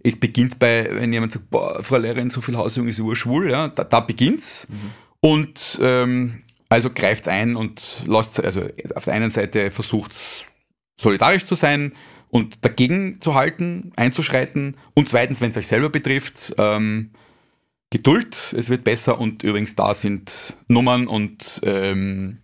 es 0.07 0.18
beginnt 0.18 0.59
bei, 0.59 0.88
wenn 0.92 1.12
jemand 1.12 1.32
sagt, 1.32 1.50
boah, 1.50 1.82
Frau 1.82 1.96
Lehrerin, 1.96 2.30
so 2.30 2.40
viel 2.40 2.57
Hausjung 2.57 2.86
ist 2.86 3.00
urschwul, 3.00 3.50
ja, 3.50 3.68
da, 3.68 3.82
da 3.82 4.00
beginnt's. 4.00 4.68
Mhm. 4.68 4.90
Und 5.20 5.78
ähm, 5.82 6.42
also 6.68 6.90
greift 6.90 7.26
ein 7.26 7.57
und 7.57 8.02
lasst, 8.07 8.42
also 8.42 8.68
auf 8.94 9.04
der 9.04 9.14
einen 9.14 9.30
Seite 9.30 9.70
versucht 9.70 10.14
solidarisch 11.00 11.44
zu 11.44 11.57
sein 11.57 11.92
und 12.30 12.64
dagegen 12.64 13.20
zu 13.20 13.34
halten, 13.34 13.92
einzuschreiten 13.96 14.76
und 14.94 15.09
zweitens, 15.09 15.40
wenn 15.40 15.50
es 15.50 15.57
euch 15.57 15.66
selber 15.66 15.90
betrifft, 15.90 16.54
ähm, 16.59 17.11
Geduld, 17.90 18.54
es 18.57 18.68
wird 18.68 18.84
besser 18.84 19.18
und 19.18 19.42
übrigens 19.42 19.76
da 19.76 19.94
sind 19.94 20.54
Nummern 20.68 21.07
und 21.07 21.61
ähm, 21.62 22.38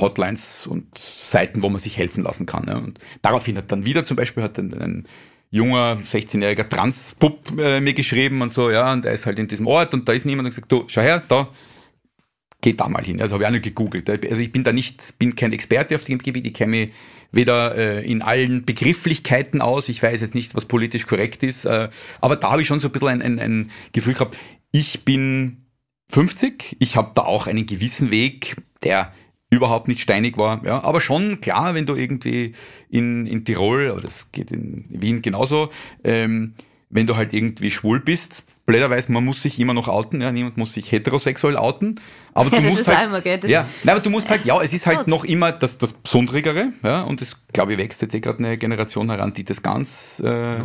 Hotlines 0.00 0.68
und 0.68 0.96
Seiten, 0.96 1.62
wo 1.62 1.68
man 1.68 1.80
sich 1.80 1.96
helfen 1.98 2.22
lassen 2.22 2.46
kann. 2.46 2.66
Ja. 2.68 2.76
Und 2.76 3.00
daraufhin 3.22 3.56
hat 3.56 3.72
dann 3.72 3.84
wieder 3.84 4.04
zum 4.04 4.16
Beispiel 4.16 4.42
hat 4.42 4.56
ein, 4.58 4.72
ein 4.74 5.08
junger 5.50 5.98
16-jähriger 5.98 6.68
Transpup 6.68 7.58
äh, 7.58 7.80
mir 7.80 7.94
geschrieben 7.94 8.42
und 8.42 8.52
so, 8.52 8.70
ja, 8.70 8.92
und 8.92 9.04
er 9.04 9.12
ist 9.12 9.26
halt 9.26 9.38
in 9.38 9.48
diesem 9.48 9.66
Ort 9.66 9.94
und 9.94 10.08
da 10.08 10.12
ist 10.12 10.26
niemand 10.26 10.46
und 10.46 10.50
gesagt, 10.50 10.70
du, 10.70 10.84
schau 10.86 11.00
her, 11.00 11.22
da, 11.26 11.48
geh 12.60 12.74
da 12.74 12.88
mal 12.88 13.02
hin. 13.04 13.20
Also 13.20 13.34
habe 13.34 13.44
ich 13.44 13.48
auch 13.48 13.52
nicht 13.52 13.64
gegoogelt. 13.64 14.10
Also 14.10 14.42
ich 14.42 14.52
bin 14.52 14.64
da 14.64 14.72
nicht, 14.72 15.18
bin 15.18 15.36
kein 15.36 15.52
Experte 15.52 15.94
auf 15.94 16.04
dem 16.04 16.18
Gebiet, 16.18 16.46
ich 16.46 16.54
kenne 16.54 16.70
mich 16.70 16.90
weder 17.30 17.76
äh, 17.76 18.10
in 18.10 18.22
allen 18.22 18.64
Begrifflichkeiten 18.64 19.60
aus, 19.60 19.88
ich 19.88 20.02
weiß 20.02 20.20
jetzt 20.20 20.34
nicht, 20.34 20.54
was 20.54 20.64
politisch 20.64 21.06
korrekt 21.06 21.42
ist, 21.42 21.66
äh, 21.66 21.88
aber 22.20 22.36
da 22.36 22.50
habe 22.50 22.62
ich 22.62 22.68
schon 22.68 22.80
so 22.80 22.88
ein 22.88 22.92
bisschen 22.92 23.08
ein, 23.08 23.22
ein, 23.22 23.38
ein 23.38 23.70
Gefühl 23.92 24.14
gehabt, 24.14 24.38
ich 24.72 25.04
bin 25.04 25.66
50, 26.10 26.76
ich 26.78 26.96
habe 26.96 27.12
da 27.14 27.22
auch 27.22 27.46
einen 27.46 27.66
gewissen 27.66 28.10
Weg, 28.10 28.56
der 28.82 29.12
überhaupt 29.50 29.88
nicht 29.88 30.00
steinig 30.00 30.36
war. 30.36 30.64
Ja, 30.64 30.82
aber 30.84 31.00
schon 31.00 31.40
klar, 31.40 31.74
wenn 31.74 31.86
du 31.86 31.94
irgendwie 31.94 32.54
in, 32.90 33.26
in 33.26 33.44
Tirol, 33.44 33.90
oder 33.90 34.02
das 34.02 34.30
geht 34.32 34.50
in 34.50 34.84
Wien 34.88 35.22
genauso, 35.22 35.70
ähm, 36.04 36.54
wenn 36.90 37.06
du 37.06 37.16
halt 37.16 37.34
irgendwie 37.34 37.70
schwul 37.70 38.00
bist, 38.00 38.44
blöderweise, 38.66 39.10
man 39.12 39.24
muss 39.24 39.42
sich 39.42 39.58
immer 39.58 39.74
noch 39.74 39.88
outen, 39.88 40.20
ja, 40.20 40.30
niemand 40.30 40.58
muss 40.58 40.74
sich 40.74 40.92
heterosexuell 40.92 41.56
outen. 41.56 41.98
Aber 42.34 42.50
du 42.56 42.60
musst 42.60 42.86
halt, 42.86 42.98
einmal, 42.98 43.22
ja, 43.46 43.66
nein, 43.84 43.94
aber 43.94 44.02
du 44.02 44.10
musst 44.10 44.30
halt, 44.30 44.44
ja, 44.44 44.60
es 44.62 44.72
ist 44.72 44.86
halt 44.86 45.08
noch 45.08 45.24
immer 45.24 45.52
das, 45.52 45.78
das 45.78 45.94
Besonderere, 45.94 46.72
ja, 46.82 47.02
und 47.02 47.20
das, 47.20 47.36
glaube 47.52 47.72
ich, 47.72 47.78
wächst 47.78 48.02
jetzt 48.02 48.14
eh 48.14 48.20
gerade 48.20 48.38
eine 48.38 48.58
Generation 48.58 49.10
heran, 49.10 49.32
die 49.32 49.44
das 49.44 49.62
ganz, 49.62 50.20
äh, 50.24 50.58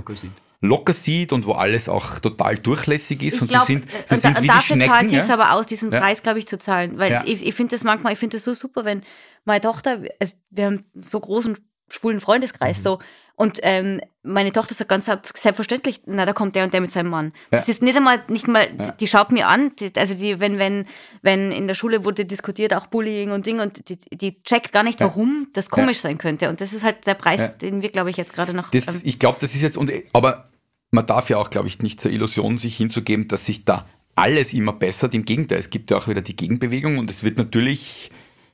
locker 0.63 0.93
sieht 0.93 1.33
und 1.33 1.45
wo 1.45 1.51
alles 1.51 1.89
auch 1.89 2.19
total 2.19 2.57
durchlässig 2.57 3.21
ist. 3.21 3.35
Ich 3.35 3.41
und 3.41 3.49
glaub, 3.49 3.65
sie 3.65 3.73
sind, 3.73 3.85
sie 4.05 4.15
sind 4.15 4.41
wie 4.41 4.47
dafür 4.47 4.77
die 4.77 4.85
zahlt 4.85 5.11
ja? 5.11 5.19
sich 5.19 5.31
aber 5.31 5.51
aus, 5.53 5.67
diesen 5.67 5.91
ja. 5.91 5.99
Preis, 5.99 6.23
glaube 6.23 6.39
ich, 6.39 6.47
zu 6.47 6.57
zahlen. 6.57 6.97
Weil 6.97 7.11
ja. 7.11 7.23
ich, 7.25 7.45
ich 7.45 7.53
finde 7.53 7.75
das 7.75 7.83
manchmal, 7.83 8.13
ich 8.13 8.19
finde 8.19 8.37
das 8.37 8.45
so 8.45 8.53
super, 8.53 8.85
wenn 8.85 9.03
meine 9.43 9.61
Tochter, 9.61 9.99
es, 10.19 10.37
wir 10.49 10.65
haben 10.65 10.85
so 10.95 11.19
großen 11.19 11.57
schwulen 11.89 12.21
Freundeskreis, 12.21 12.79
mhm. 12.79 12.83
so, 12.83 12.99
und 13.35 13.59
ähm, 13.63 13.99
meine 14.21 14.51
Tochter 14.51 14.75
sagt 14.75 14.89
ganz 14.89 15.05
selbstverständlich, 15.05 16.01
na, 16.05 16.25
da 16.25 16.33
kommt 16.33 16.55
der 16.55 16.63
und 16.63 16.73
der 16.73 16.81
mit 16.81 16.91
seinem 16.91 17.09
Mann. 17.09 17.33
Das 17.49 17.67
ist 17.67 17.81
nicht 17.81 17.97
einmal, 17.97 18.23
nicht 18.27 18.47
mal, 18.47 18.67
die, 18.71 18.91
die 18.99 19.07
schaut 19.07 19.31
mir 19.31 19.47
an, 19.47 19.71
die, 19.79 19.91
also 19.97 20.13
die, 20.13 20.39
wenn, 20.39 20.59
wenn, 20.59 20.85
wenn 21.23 21.51
in 21.51 21.67
der 21.67 21.73
Schule 21.73 22.05
wurde 22.05 22.25
diskutiert, 22.25 22.75
auch 22.75 22.85
Bullying 22.87 23.31
und 23.31 23.45
Ding, 23.45 23.59
und 23.59 23.89
die, 23.89 23.97
die 24.15 24.41
checkt 24.43 24.71
gar 24.71 24.83
nicht, 24.83 24.99
warum 24.99 25.47
das 25.53 25.71
komisch 25.71 25.99
sein 25.99 26.19
könnte. 26.19 26.49
Und 26.49 26.61
das 26.61 26.73
ist 26.73 26.83
halt 26.83 27.07
der 27.07 27.15
Preis, 27.15 27.57
den 27.57 27.81
wir, 27.81 27.89
glaube 27.89 28.11
ich, 28.11 28.17
jetzt 28.17 28.33
gerade 28.33 28.53
noch. 28.53 28.69
Das, 28.69 28.87
ähm, 28.87 29.01
ich 29.03 29.17
glaube, 29.17 29.39
das 29.41 29.55
ist 29.55 29.61
jetzt, 29.63 29.77
und 29.77 29.91
aber 30.13 30.52
man 30.93 31.05
darf 31.05 31.29
ja 31.29 31.37
auch, 31.37 31.49
glaube 31.49 31.67
ich, 31.67 31.79
nicht 31.81 31.99
zur 31.99 32.11
Illusion 32.11 32.57
sich 32.57 32.77
hinzugeben, 32.77 33.27
dass 33.27 33.45
sich 33.45 33.65
da 33.65 33.85
alles 34.15 34.53
immer 34.53 34.73
bessert. 34.73 35.13
Im 35.13 35.25
Gegenteil, 35.25 35.57
es 35.57 35.69
gibt 35.71 35.91
ja 35.91 35.97
auch 35.97 36.07
wieder 36.07 36.21
die 36.21 36.35
Gegenbewegung 36.35 36.99
und 36.99 37.09
es 37.09 37.23
wird 37.23 37.37
natürlich 37.37 38.11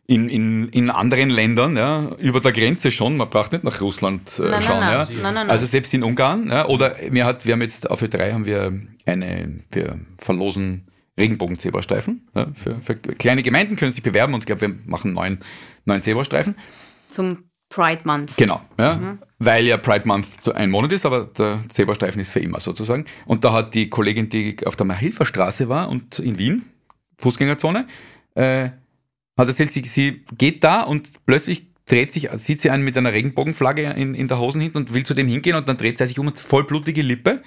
in, 0.08 0.30
in, 0.30 0.70
in 0.70 0.90
anderen 0.90 1.30
Ländern, 1.30 1.78
ja, 1.78 2.10
über 2.18 2.40
der 2.40 2.52
Grenze 2.52 2.90
schon, 2.90 3.18
man 3.18 3.30
braucht 3.30 3.52
nicht 3.52 3.64
nach 3.64 3.80
Russland 3.82 4.40
äh, 4.40 4.50
nein, 4.50 4.62
schauen. 4.62 4.80
Nein, 4.80 5.08
ja. 5.22 5.32
Nein, 5.32 5.50
also 5.50 5.66
selbst 5.66 5.94
in 5.94 6.02
Ungarn, 6.02 6.50
ja, 6.50 6.66
oder 6.66 6.96
mir 7.12 7.26
hat, 7.26 7.46
wir 7.46 7.54
haben 7.54 7.62
jetzt 7.62 7.92
auf 7.92 8.02
Ö3 8.02 8.34
haben 8.34 8.46
wir 8.46 8.74
eine, 9.06 9.60
wir 9.72 10.00
verlosen 10.18 10.88
Regenbogen-Zebrastreifen. 11.20 12.28
Ja, 12.34 12.48
für, 12.56 12.76
für 12.82 12.96
kleine 12.96 13.44
Gemeinden 13.44 13.76
können 13.76 13.92
sich 13.92 14.02
bewerben 14.02 14.34
und 14.34 14.40
ich 14.40 14.46
glaube, 14.46 14.62
wir 14.62 14.76
machen 14.86 15.14
neun, 15.14 15.40
neun 15.86 16.02
Zebrastreifen. 16.02 16.56
Zum 17.10 17.49
Pride 17.70 18.02
Month. 18.04 18.36
Genau, 18.38 18.62
ja. 18.78 18.96
Mhm. 18.96 19.20
Weil 19.38 19.66
ja 19.66 19.78
Pride 19.78 20.08
Month 20.08 20.54
ein 20.54 20.70
Monat 20.70 20.92
ist, 20.92 21.06
aber 21.06 21.26
der 21.26 21.60
Zebrastreifen 21.70 22.20
ist 22.20 22.32
für 22.32 22.40
immer 22.40 22.60
sozusagen. 22.60 23.06
Und 23.26 23.44
da 23.44 23.54
hat 23.54 23.74
die 23.74 23.90
Kollegin, 23.90 24.30
die 24.30 24.58
auf 24.66 24.76
der 24.76 24.86
Mahilfer 24.86 25.26
war 25.70 25.90
und 25.90 26.20
in 26.20 26.38
Wien, 26.38 26.66
Fußgängerzone, 27.20 27.88
äh, 28.36 28.70
hat 29.38 29.48
erzählt, 29.48 29.72
sie, 29.72 29.84
sie 29.86 30.26
geht 30.38 30.64
da 30.64 30.82
und 30.82 31.26
plötzlich 31.26 31.68
dreht 31.86 32.12
sich, 32.12 32.30
sieht 32.38 32.62
sie 32.62 32.70
einen 32.70 32.84
mit 32.84 32.98
einer 32.98 33.14
Regenbogenflagge 33.14 33.84
in, 33.84 34.14
in 34.14 34.28
der 34.28 34.40
Hosen 34.40 34.62
hinten 34.62 34.78
und 34.78 34.94
will 34.94 35.06
zu 35.06 35.14
dem 35.14 35.28
hingehen 35.28 35.56
und 35.56 35.68
dann 35.68 35.78
dreht 35.78 35.98
sie 35.98 36.08
sich 36.08 36.20
um 36.20 36.28
und 36.28 36.40
vollblutige 36.40 37.02
Lippe 37.02 37.42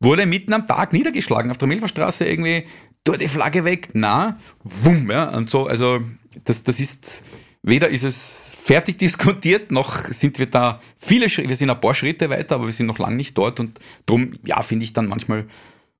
wurde 0.00 0.26
mitten 0.26 0.52
am 0.52 0.66
Tag 0.66 0.92
niedergeschlagen 0.92 1.50
auf 1.50 1.58
der 1.58 1.68
Milferstraße 1.68 2.26
irgendwie, 2.26 2.66
tu 3.04 3.12
die 3.12 3.28
Flagge 3.28 3.64
weg, 3.64 3.90
na, 3.92 4.38
wumm, 4.64 5.10
ja, 5.10 5.28
und 5.36 5.50
so, 5.50 5.66
also 5.66 6.00
das, 6.44 6.62
das 6.64 6.80
ist, 6.80 7.22
weder 7.62 7.88
ist 7.88 8.04
es 8.04 8.56
fertig 8.62 8.98
diskutiert, 9.06 9.70
noch 9.70 9.94
sind 10.06 10.38
wir 10.38 10.46
da 10.46 10.80
viele 10.96 11.28
Schritte, 11.28 11.48
wir 11.48 11.56
sind 11.56 11.70
ein 11.70 11.80
paar 11.80 11.94
Schritte 11.94 12.30
weiter, 12.30 12.54
aber 12.56 12.66
wir 12.66 12.72
sind 12.72 12.86
noch 12.86 12.98
lange 12.98 13.16
nicht 13.16 13.36
dort 13.36 13.60
und 13.60 13.78
darum, 14.06 14.32
ja, 14.44 14.60
finde 14.62 14.84
ich 14.84 14.92
dann 14.92 15.06
manchmal, 15.08 15.46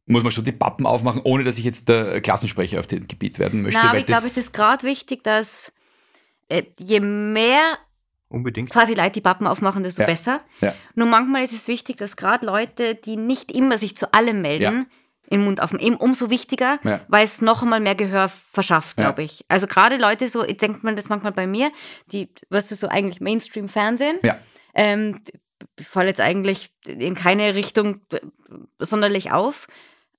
muss 0.06 0.22
man 0.22 0.32
schon 0.32 0.44
die 0.44 0.52
Pappen 0.52 0.86
aufmachen, 0.86 1.20
ohne 1.24 1.44
dass 1.44 1.58
ich 1.58 1.64
jetzt 1.64 1.88
der 1.88 2.20
Klassensprecher 2.20 2.80
auf 2.80 2.86
dem 2.86 3.06
Gebiet 3.06 3.38
werden 3.38 3.62
möchte. 3.62 3.80
Na, 3.82 3.90
aber 3.90 3.98
ich 3.98 4.06
glaube, 4.06 4.26
es 4.26 4.36
ist 4.36 4.52
gerade 4.52 4.84
wichtig, 4.86 5.22
dass 5.22 5.72
äh, 6.48 6.62
je 6.78 7.00
mehr 7.00 7.78
Unbedingt. 8.28 8.70
quasi 8.70 8.94
Leute 8.94 9.12
die 9.12 9.20
Pappen 9.20 9.46
aufmachen, 9.46 9.82
desto 9.82 10.02
Ja. 10.02 10.06
besser. 10.06 10.40
Ja. 10.61 10.74
Nur 10.94 11.06
manchmal 11.06 11.44
ist 11.44 11.52
es 11.52 11.68
wichtig, 11.68 11.96
dass 11.96 12.16
gerade 12.16 12.44
Leute, 12.46 12.94
die 12.94 13.16
nicht 13.16 13.52
immer 13.52 13.76
sich 13.78 13.96
zu 13.96 14.12
allem 14.14 14.40
melden, 14.40 14.62
Ja. 14.62 14.84
Im 15.30 15.44
Mund 15.44 15.62
auf 15.62 15.72
eben 15.72 15.96
umso 15.96 16.28
wichtiger, 16.28 16.78
Ja. 16.84 17.00
weil 17.08 17.24
es 17.24 17.40
noch 17.40 17.62
einmal 17.62 17.80
mehr 17.80 17.94
Gehör 17.94 18.28
verschafft, 18.28 18.98
Ja. 19.00 19.06
glaube 19.06 19.22
ich. 19.22 19.44
Also 19.48 19.66
gerade 19.66 19.96
Leute, 19.96 20.28
so 20.28 20.44
ich 20.44 20.58
denkt 20.58 20.84
man 20.84 20.96
das 20.96 21.08
manchmal 21.08 21.32
bei 21.32 21.46
mir, 21.46 21.70
die, 22.12 22.28
weißt 22.50 22.70
du, 22.70 22.74
so 22.74 22.88
eigentlich 22.88 23.20
Mainstream-Fernsehen, 23.20 24.18
Ja. 24.22 24.36
ähm, 24.74 25.22
ich 25.78 25.86
falle 25.86 26.08
jetzt 26.08 26.20
eigentlich 26.20 26.72
in 26.86 27.14
keine 27.14 27.54
Richtung 27.54 28.00
sonderlich 28.78 29.32
auf. 29.32 29.66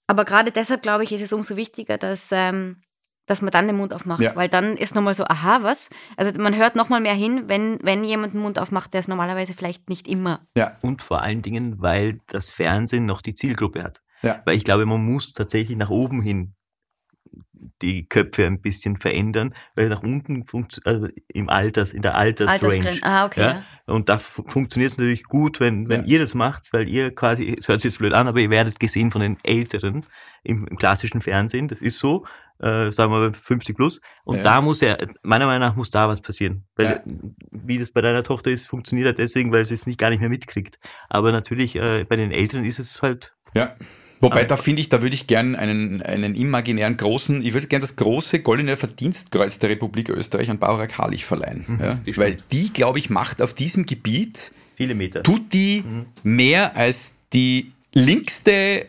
Aber 0.07 0.25
gerade 0.25 0.51
deshalb, 0.51 0.81
glaube 0.81 1.03
ich, 1.03 1.11
ist 1.11 1.21
es 1.21 1.33
umso 1.33 1.55
wichtiger, 1.55 1.97
dass, 1.97 2.29
ähm, 2.31 2.77
dass 3.25 3.41
man 3.41 3.51
dann 3.51 3.67
den 3.67 3.77
Mund 3.77 3.93
aufmacht. 3.93 4.21
Ja. 4.21 4.35
Weil 4.35 4.49
dann 4.49 4.75
ist 4.77 4.93
nochmal 4.95 5.13
so, 5.13 5.23
aha, 5.25 5.59
was? 5.63 5.89
Also 6.17 6.31
man 6.39 6.55
hört 6.55 6.75
nochmal 6.75 6.99
mehr 7.01 7.13
hin, 7.13 7.43
wenn, 7.47 7.79
wenn 7.81 8.03
jemand 8.03 8.33
den 8.33 8.41
Mund 8.41 8.59
aufmacht, 8.59 8.93
der 8.93 8.99
es 8.99 9.07
normalerweise 9.07 9.53
vielleicht 9.53 9.89
nicht 9.89 10.07
immer. 10.07 10.41
Ja, 10.57 10.75
Und 10.81 11.01
vor 11.01 11.21
allen 11.21 11.41
Dingen, 11.41 11.81
weil 11.81 12.19
das 12.27 12.49
Fernsehen 12.49 13.05
noch 13.05 13.21
die 13.21 13.33
Zielgruppe 13.33 13.83
hat. 13.83 14.01
Ja. 14.21 14.41
Weil 14.45 14.55
ich 14.55 14.63
glaube, 14.63 14.85
man 14.85 15.03
muss 15.03 15.33
tatsächlich 15.33 15.77
nach 15.77 15.89
oben 15.89 16.21
hin 16.21 16.53
die 17.81 18.07
Köpfe 18.07 18.45
ein 18.45 18.59
bisschen 18.61 18.97
verändern, 18.97 19.53
weil 19.75 19.87
nach 19.89 20.01
unten 20.01 20.45
also 20.83 21.07
im 21.27 21.49
Alters, 21.49 21.93
in 21.93 22.01
der 22.01 22.15
Altersrange. 22.15 22.53
Altersgrenze. 22.63 23.03
Ah, 23.03 23.25
okay. 23.25 23.41
Ja? 23.41 23.63
Ja. 23.87 23.93
Und 23.93 24.09
da 24.09 24.17
fu- 24.17 24.43
funktioniert 24.47 24.91
es 24.91 24.97
natürlich 24.97 25.23
gut, 25.25 25.59
wenn, 25.59 25.87
wenn 25.87 26.01
Ja. 26.01 26.07
ihr 26.07 26.19
das 26.19 26.33
macht, 26.33 26.73
weil 26.73 26.87
ihr 26.89 27.13
quasi, 27.13 27.55
es 27.57 27.67
hört 27.67 27.81
sich 27.81 27.91
jetzt 27.91 27.99
blöd 27.99 28.13
an, 28.13 28.27
aber 28.27 28.39
ihr 28.39 28.49
werdet 28.49 28.79
gesehen 28.79 29.11
von 29.11 29.21
den 29.21 29.37
Älteren 29.43 30.05
im, 30.43 30.65
im 30.67 30.77
klassischen 30.77 31.21
Fernsehen. 31.21 31.67
Das 31.67 31.81
ist 31.81 31.99
so, 31.99 32.25
äh, 32.59 32.91
sagen 32.91 33.11
wir 33.11 33.19
mal 33.19 33.33
50 33.33 33.75
plus. 33.75 34.01
Und 34.23 34.37
Ja. 34.37 34.43
da 34.43 34.61
muss 34.61 34.81
ja, 34.81 34.97
meiner 35.23 35.45
Meinung 35.45 35.67
nach 35.67 35.75
muss 35.75 35.91
da 35.91 36.07
was 36.07 36.21
passieren. 36.21 36.65
Weil, 36.75 36.85
Ja. 37.05 37.13
wie 37.51 37.77
das 37.77 37.91
bei 37.91 38.01
deiner 38.01 38.23
Tochter 38.23 38.49
ist, 38.49 38.65
funktioniert 38.67 39.07
er 39.07 39.13
deswegen, 39.13 39.51
weil 39.51 39.65
sie 39.65 39.75
es 39.75 39.85
nicht 39.85 39.99
gar 39.99 40.09
nicht 40.09 40.19
mehr 40.19 40.29
mitkriegt. 40.29 40.79
Aber 41.09 41.31
natürlich, 41.31 41.75
äh, 41.75 42.05
bei 42.09 42.15
den 42.15 42.31
Älteren 42.31 42.65
ist 42.65 42.79
es 42.79 43.01
halt, 43.03 43.35
Ja. 43.53 43.75
Wobei, 44.21 44.43
da 44.43 44.55
finde 44.55 44.81
ich, 44.81 44.89
da 44.89 45.01
würde 45.01 45.15
ich 45.15 45.27
gern 45.27 45.55
einen, 45.55 46.01
einen 46.01 46.35
imaginären 46.35 46.95
großen, 46.95 47.43
ich 47.43 47.53
würde 47.53 47.67
gern 47.67 47.81
das 47.81 47.95
große 47.95 48.41
goldene 48.41 48.77
Verdienstkreuz 48.77 49.59
der 49.59 49.71
Republik 49.71 50.09
Österreich 50.09 50.49
an 50.49 50.59
Barbara 50.59 50.87
Karlich 50.87 51.25
verleihen. 51.25 51.79
ja? 51.81 51.95
die 51.95 52.15
Weil 52.17 52.37
die, 52.51 52.71
glaube 52.71 52.99
ich, 52.99 53.09
macht 53.09 53.41
auf 53.41 53.53
diesem 53.53 53.85
Gebiet, 53.85 54.51
viele 54.75 54.95
Meter. 54.95 55.23
tut 55.23 55.53
die 55.53 55.83
mehr 56.23 56.75
als 56.75 57.15
die 57.33 57.71
linkste 57.93 58.85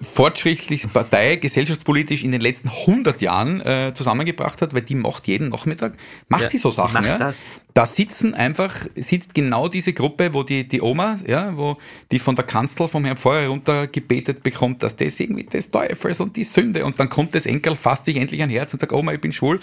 fortschrittlichste 0.00 0.88
Partei 0.88 1.36
gesellschaftspolitisch 1.36 2.24
in 2.24 2.32
den 2.32 2.40
letzten 2.40 2.68
100 2.68 3.20
Jahren 3.22 3.60
äh, 3.60 3.92
zusammengebracht 3.94 4.62
hat, 4.62 4.74
weil 4.74 4.82
die 4.82 4.94
macht 4.94 5.26
jeden 5.26 5.48
Nachmittag, 5.50 5.94
macht 6.28 6.42
Ja, 6.44 6.48
die 6.48 6.58
so 6.58 6.70
Sachen. 6.70 7.04
ja? 7.04 7.18
das. 7.18 7.40
Da 7.74 7.84
sitzen 7.84 8.32
einfach, 8.34 8.74
sitzt 8.94 9.34
genau 9.34 9.68
diese 9.68 9.92
Gruppe, 9.92 10.32
wo 10.32 10.42
die, 10.42 10.66
die 10.66 10.80
Oma, 10.80 11.16
ja, 11.26 11.56
wo 11.56 11.76
die 12.10 12.18
von 12.18 12.34
der 12.34 12.46
Kanzel 12.46 12.88
vom 12.88 13.04
Herrn 13.04 13.18
Pfarrer 13.18 13.48
runtergebetet 13.48 14.42
bekommt, 14.42 14.82
dass 14.82 14.96
das 14.96 15.20
irgendwie 15.20 15.44
des 15.44 15.70
Teufels 15.70 16.20
und 16.20 16.36
die 16.36 16.44
Sünde 16.44 16.84
und 16.86 16.98
dann 16.98 17.10
kommt 17.10 17.34
das 17.34 17.44
Enkel, 17.44 17.76
fasst 17.76 18.06
sich 18.06 18.16
endlich 18.16 18.42
ein 18.42 18.48
Herz 18.50 18.72
und 18.72 18.80
sagt, 18.80 18.92
Oma, 18.92 19.12
ich 19.12 19.20
bin 19.20 19.32
schwul. 19.32 19.60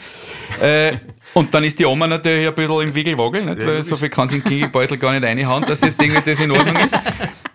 äh, 0.61 0.93
und 1.33 1.53
dann 1.53 1.63
ist 1.63 1.79
die 1.79 1.85
Oma 1.85 2.07
natürlich 2.07 2.47
ein 2.47 2.53
bisschen 2.55 2.81
im 2.81 2.95
Wiggelwagel, 2.95 3.45
nicht? 3.45 3.65
weil 3.65 3.83
so 3.83 3.97
viel 3.97 4.09
kann 4.09 4.29
sie 4.29 4.37
in 4.37 4.43
den 4.43 4.49
Kingelbeutel 4.49 4.97
gar 4.97 5.11
nicht 5.11 5.23
reinhauen, 5.23 5.63
dass 5.65 5.81
jetzt 5.81 6.01
irgendwie 6.01 6.21
das 6.23 6.39
in 6.39 6.51
Ordnung 6.51 6.75
ist. 6.77 6.97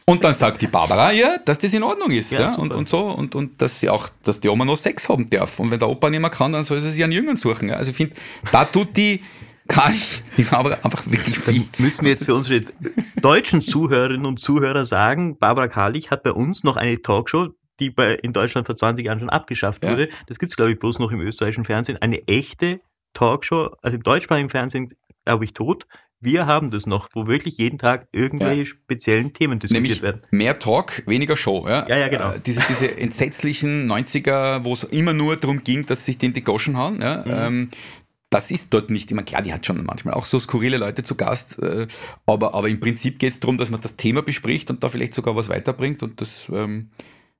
Und 0.04 0.24
dann 0.24 0.32
sagt 0.34 0.62
die 0.62 0.66
Barbara 0.66 1.12
ja, 1.12 1.36
dass 1.44 1.58
das 1.58 1.74
in 1.74 1.82
Ordnung 1.82 2.10
ist. 2.10 2.32
Ja, 2.32 2.40
Ja, 2.40 2.54
und, 2.54 2.72
und 2.74 2.88
so. 2.88 2.98
Und, 2.98 3.34
und 3.34 3.60
dass 3.60 3.78
sie 3.80 3.90
auch, 3.90 4.08
dass 4.24 4.40
die 4.40 4.48
Oma 4.48 4.64
noch 4.64 4.76
Sex 4.76 5.08
haben 5.08 5.28
darf. 5.28 5.58
Und 5.60 5.70
wenn 5.70 5.78
der 5.78 5.88
Opa 5.88 6.08
nicht 6.08 6.20
mehr 6.20 6.30
kann, 6.30 6.52
dann 6.52 6.64
soll 6.64 6.80
sie 6.80 6.90
sich 6.90 7.04
einen 7.04 7.12
Jüngern 7.12 7.36
suchen. 7.36 7.68
Ja. 7.68 7.76
Also 7.76 7.90
ich 7.90 7.96
finde, 7.96 8.14
da 8.50 8.64
tut 8.64 8.96
die, 8.96 9.20
kann 9.68 9.92
ich, 9.92 10.22
die 10.38 10.44
Barbara 10.44 10.78
einfach 10.82 11.02
wirklich 11.06 11.38
viel. 11.38 11.66
Müssen 11.76 12.04
wir 12.04 12.10
jetzt 12.12 12.24
für 12.24 12.34
unsere 12.34 12.64
deutschen 13.20 13.60
Zuhörerinnen 13.60 14.24
und 14.24 14.40
Zuhörer 14.40 14.86
sagen, 14.86 15.36
Barbara 15.38 15.68
Karlich 15.68 16.10
hat 16.10 16.22
bei 16.22 16.32
uns 16.32 16.64
noch 16.64 16.76
eine 16.76 17.02
Talkshow, 17.02 17.48
die 17.78 17.90
bei, 17.90 18.14
in 18.14 18.32
Deutschland 18.32 18.66
vor 18.66 18.76
20 18.76 19.04
Jahren 19.04 19.20
schon 19.20 19.30
abgeschafft 19.30 19.84
Ja. 19.84 19.90
wurde. 19.90 20.08
Das 20.26 20.38
gibt's 20.38 20.56
glaube 20.56 20.72
ich, 20.72 20.78
bloß 20.78 20.98
noch 21.00 21.12
im 21.12 21.20
österreichischen 21.20 21.64
Fernsehen. 21.64 21.98
Eine 22.00 22.26
echte 22.26 22.80
Talkshow, 23.18 23.70
also 23.82 23.96
im 23.96 24.02
deutschsprachigen 24.02 24.48
Fernsehen, 24.50 24.94
glaube 25.24 25.44
ich, 25.44 25.52
tot. 25.52 25.86
Wir 26.20 26.46
haben 26.46 26.70
das 26.72 26.86
noch, 26.86 27.08
wo 27.14 27.26
wirklich 27.28 27.58
jeden 27.58 27.78
Tag 27.78 28.08
irgendwelche 28.12 28.60
Ja. 28.62 28.66
speziellen 28.66 29.32
Themen 29.32 29.58
diskutiert 29.60 29.82
Nämlich 29.84 30.02
werden. 30.02 30.22
mehr 30.32 30.58
Talk, 30.58 31.04
weniger 31.06 31.36
Show. 31.36 31.64
Ja, 31.68 31.86
Ja, 31.88 31.96
ja, 31.96 32.08
genau. 32.08 32.32
Äh, 32.32 32.40
Diese, 32.44 32.60
diese 32.68 32.96
entsetzlichen 32.98 33.86
90er, 33.90 34.64
wo 34.64 34.72
es 34.72 34.82
immer 34.84 35.12
nur 35.12 35.36
darum 35.36 35.62
ging, 35.62 35.86
dass 35.86 36.04
sich 36.04 36.18
die 36.18 36.26
in 36.26 36.32
die 36.32 36.42
Goschen 36.42 36.76
hauen. 36.76 37.00
Ja, 37.00 37.18
Mhm. 37.24 37.32
ähm, 37.32 37.68
das 38.30 38.50
ist 38.50 38.74
dort 38.74 38.90
nicht 38.90 39.10
immer 39.12 39.22
klar, 39.22 39.42
die 39.42 39.52
hat 39.52 39.64
schon 39.64 39.82
manchmal 39.84 40.14
auch 40.14 40.26
so 40.26 40.38
skurrile 40.40 40.76
Leute 40.78 41.02
zu 41.04 41.14
Gast, 41.14 41.58
äh, 41.62 41.86
aber, 42.26 42.52
aber 42.54 42.68
im 42.68 42.78
Prinzip 42.80 43.18
geht 43.20 43.32
es 43.32 43.40
darum, 43.40 43.56
dass 43.56 43.70
man 43.70 43.80
das 43.80 43.96
Thema 43.96 44.20
bespricht 44.22 44.70
und 44.70 44.82
da 44.82 44.88
vielleicht 44.88 45.14
sogar 45.14 45.34
was 45.36 45.48
weiterbringt 45.48 46.02
und 46.02 46.20
das, 46.20 46.48
ähm, 46.52 46.90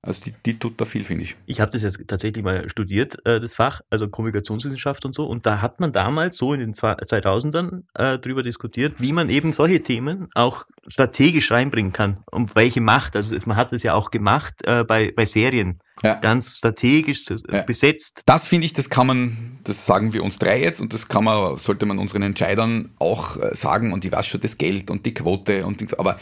also 0.01 0.22
die, 0.24 0.32
die 0.46 0.59
tut 0.59 0.80
da 0.80 0.84
viel, 0.84 1.03
finde 1.05 1.24
ich. 1.24 1.36
Ich 1.46 1.61
habe 1.61 1.70
das 1.72 1.82
jetzt 1.82 1.99
tatsächlich 2.07 2.44
mal 2.44 2.68
studiert, 2.70 3.16
äh, 3.26 3.40
das 3.40 3.55
Fach, 3.55 3.80
also 3.90 4.09
Kommunikationswissenschaft 4.09 5.05
und 5.05 5.14
so. 5.14 5.26
Und 5.26 5.44
da 5.44 5.61
hat 5.61 5.80
man 5.80 5.92
damals 5.92 6.36
so 6.36 6.55
in 6.55 6.61
den 6.61 6.72
zwei- 6.74 6.94
2000ern 6.94 7.82
äh, 7.94 8.18
drüber 8.18 8.42
diskutiert, 8.42 9.01
wie 9.01 9.12
man 9.12 9.28
eben 9.28 9.53
solche 9.53 9.82
Themen 9.82 10.28
auch 10.34 10.64
strategisch 10.86 11.51
reinbringen 11.51 11.92
kann. 11.92 12.18
Und 12.30 12.55
welche 12.55 12.80
Macht, 12.80 13.16
also 13.16 13.36
man 13.46 13.57
hat 13.57 13.72
es 13.72 13.82
ja 13.82 13.94
auch 13.94 14.11
gemacht 14.11 14.55
äh, 14.64 14.84
bei, 14.84 15.12
bei 15.14 15.24
Serien, 15.24 15.80
Ja. 16.05 16.14
ganz 16.14 16.57
strategisch 16.59 17.24
äh, 17.30 17.36
Ja. 17.51 17.62
besetzt. 17.62 18.22
Das 18.24 18.46
finde 18.46 18.66
ich, 18.66 18.72
das 18.74 18.88
kann 18.90 19.09
man, 19.09 19.59
das 19.64 19.84
sagen 19.84 20.12
wir 20.12 20.22
uns 20.22 20.38
drei 20.38 20.62
jetzt 20.62 20.80
und 20.80 20.92
das 20.94 21.09
kann 21.09 21.24
man, 21.24 21.57
sollte 21.57 21.86
man 21.86 21.99
unseren 21.99 22.22
Entscheidern 22.22 22.90
auch 23.01 23.36
äh, 23.36 23.55
sagen 23.55 23.92
und 23.92 24.05
ich 24.05 24.12
weiß 24.12 24.26
schon 24.26 24.40
das 24.40 24.57
Geld 24.59 24.90
und 24.90 25.05
die 25.07 25.12
Quote 25.14 25.66
und 25.66 25.80
Dings, 25.80 25.92
aber 25.94 26.18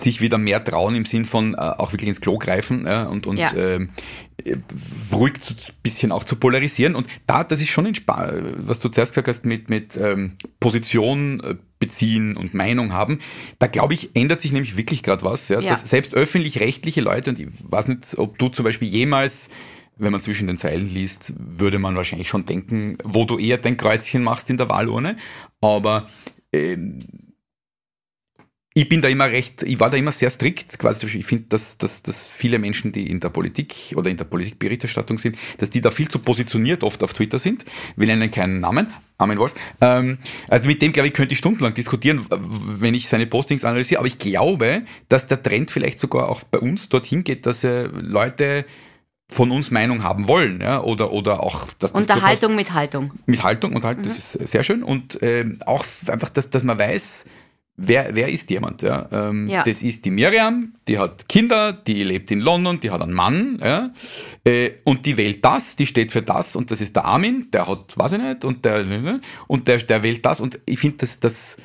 sich 0.00 0.20
wieder 0.20 0.38
mehr 0.38 0.62
trauen 0.64 0.94
im 0.94 1.04
Sinn 1.04 1.24
von 1.24 1.54
äh, 1.54 1.58
auch 1.58 1.92
wirklich 1.92 2.08
ins 2.08 2.20
Klo 2.20 2.38
greifen 2.38 2.86
ja, 2.86 3.04
und, 3.04 3.26
und 3.26 3.36
Ja. 3.38 3.54
ähm, 3.54 3.90
äh, 4.44 4.56
ruhig 5.12 5.40
zu, 5.40 5.54
bisschen 5.82 6.12
auch 6.12 6.24
zu 6.24 6.36
polarisieren. 6.36 6.94
Und 6.94 7.06
da, 7.26 7.44
das 7.44 7.60
ist 7.60 7.68
schon 7.68 7.86
in 7.86 7.94
Spa 7.94 8.32
was 8.56 8.80
du 8.80 8.88
zuerst 8.88 9.12
gesagt 9.12 9.28
hast, 9.28 9.44
mit, 9.44 9.70
mit 9.70 9.96
ähm, 9.96 10.36
Position 10.58 11.40
äh, 11.40 11.56
beziehen 11.78 12.36
und 12.36 12.52
Meinung 12.54 12.92
haben, 12.92 13.20
da 13.58 13.66
glaube 13.66 13.94
ich, 13.94 14.10
ändert 14.14 14.40
sich 14.42 14.52
nämlich 14.52 14.76
wirklich 14.76 15.02
gerade 15.02 15.22
was. 15.24 15.48
Ja, 15.48 15.60
Ja. 15.60 15.70
Dass 15.70 15.88
selbst 15.88 16.14
öffentlich-rechtliche 16.14 17.00
Leute, 17.00 17.30
und 17.30 17.38
ich 17.38 17.48
weiß 17.62 17.88
nicht, 17.88 18.18
ob 18.18 18.38
du 18.38 18.48
zum 18.48 18.64
Beispiel 18.64 18.88
jemals 18.88 19.50
wenn 20.00 20.12
man 20.12 20.20
zwischen 20.22 20.46
den 20.46 20.56
Zeilen 20.56 20.88
liest, 20.88 21.34
würde 21.36 21.78
man 21.78 21.94
wahrscheinlich 21.94 22.28
schon 22.28 22.46
denken, 22.46 22.96
wo 23.04 23.26
du 23.26 23.38
eher 23.38 23.58
dein 23.58 23.76
Kreuzchen 23.76 24.22
machst 24.22 24.48
in 24.48 24.56
der 24.56 24.70
Wahlurne. 24.70 25.18
Aber 25.60 26.08
ähm, 26.52 27.00
ich 28.80 28.88
bin 28.88 29.02
da 29.02 29.08
immer 29.08 29.26
recht, 29.26 29.62
ich 29.62 29.78
war 29.78 29.90
da 29.90 29.98
immer 29.98 30.10
sehr 30.10 30.30
strikt, 30.30 30.78
quasi. 30.78 31.06
Ich 31.06 31.26
finde, 31.26 31.44
dass, 31.50 31.76
dass, 31.76 32.02
dass 32.02 32.26
viele 32.28 32.58
Menschen, 32.58 32.92
die 32.92 33.10
in 33.10 33.20
der 33.20 33.28
Politik 33.28 33.92
oder 33.94 34.08
in 34.08 34.16
der 34.16 34.24
Politikberichterstattung 34.24 35.18
sind, 35.18 35.36
dass 35.58 35.68
die 35.68 35.82
da 35.82 35.90
viel 35.90 36.08
zu 36.08 36.18
positioniert 36.18 36.82
oft 36.82 37.02
auf 37.02 37.12
Twitter 37.12 37.38
sind. 37.38 37.66
Wir 37.96 38.06
nennen 38.06 38.30
keinen 38.30 38.60
Namen. 38.60 38.86
Armin 39.18 39.38
Wolf. 39.38 39.54
Ähm, 39.82 40.16
also 40.48 40.66
mit 40.66 40.80
dem, 40.80 40.92
glaube 40.92 41.08
ich, 41.08 41.12
könnte 41.12 41.32
ich 41.32 41.38
stundenlang 41.38 41.74
diskutieren, 41.74 42.24
wenn 42.30 42.94
ich 42.94 43.08
seine 43.10 43.26
Postings 43.26 43.66
analysiere. 43.66 43.98
Aber 43.98 44.06
ich 44.06 44.18
glaube, 44.18 44.82
dass 45.10 45.26
der 45.26 45.42
Trend 45.42 45.70
vielleicht 45.70 45.98
sogar 45.98 46.30
auch 46.30 46.42
bei 46.44 46.58
uns 46.58 46.88
dorthin 46.88 47.22
geht, 47.22 47.44
dass 47.44 47.62
äh, 47.62 47.82
Leute 47.92 48.64
von 49.28 49.50
uns 49.50 49.70
Meinung 49.70 50.02
haben 50.02 50.26
wollen, 50.26 50.60
ja, 50.62 50.80
oder, 50.80 51.12
oder 51.12 51.42
auch, 51.42 51.66
dass 51.78 51.92
das 51.92 52.00
Unterhaltung 52.00 52.56
mit 52.56 52.72
Haltung. 52.72 53.12
mit 53.26 53.42
Haltung 53.42 53.74
und 53.74 53.84
halt, 53.84 54.04
das 54.04 54.18
ist 54.18 54.48
sehr 54.48 54.62
schön. 54.62 54.82
Und 54.82 55.18
ähm, 55.20 55.60
auch 55.66 55.84
einfach, 56.06 56.30
dass, 56.30 56.48
dass 56.48 56.64
man 56.64 56.78
weiß, 56.78 57.26
wer, 57.76 58.14
wer 58.14 58.28
ist 58.28 58.50
jemand. 58.50 58.82
Ja? 58.82 59.08
Ähm, 59.10 59.48
Ja. 59.48 59.62
Das 59.62 59.82
ist 59.82 60.04
die 60.04 60.10
Miriam, 60.10 60.74
die 60.88 60.98
hat 60.98 61.28
Kinder, 61.28 61.72
die 61.72 62.02
lebt 62.02 62.30
in 62.30 62.40
London, 62.40 62.80
die 62.80 62.90
hat 62.90 63.02
einen 63.02 63.12
Mann 63.12 63.58
ja? 63.62 63.90
äh, 64.44 64.72
und 64.84 65.06
die 65.06 65.16
wählt 65.16 65.44
das, 65.44 65.76
die 65.76 65.86
steht 65.86 66.12
für 66.12 66.22
das 66.22 66.56
und 66.56 66.70
das 66.70 66.80
ist 66.80 66.96
der 66.96 67.04
Armin, 67.04 67.50
der 67.52 67.66
hat, 67.66 67.96
weiß 67.96 68.12
ich 68.12 68.20
nicht, 68.20 68.44
und 68.44 68.64
der, 68.64 68.84
und 69.46 69.68
der, 69.68 69.78
der 69.78 70.02
wählt 70.02 70.24
das 70.24 70.40
und 70.40 70.60
ich 70.66 70.78
finde, 70.78 70.98
dass 70.98 71.20
das 71.20 71.56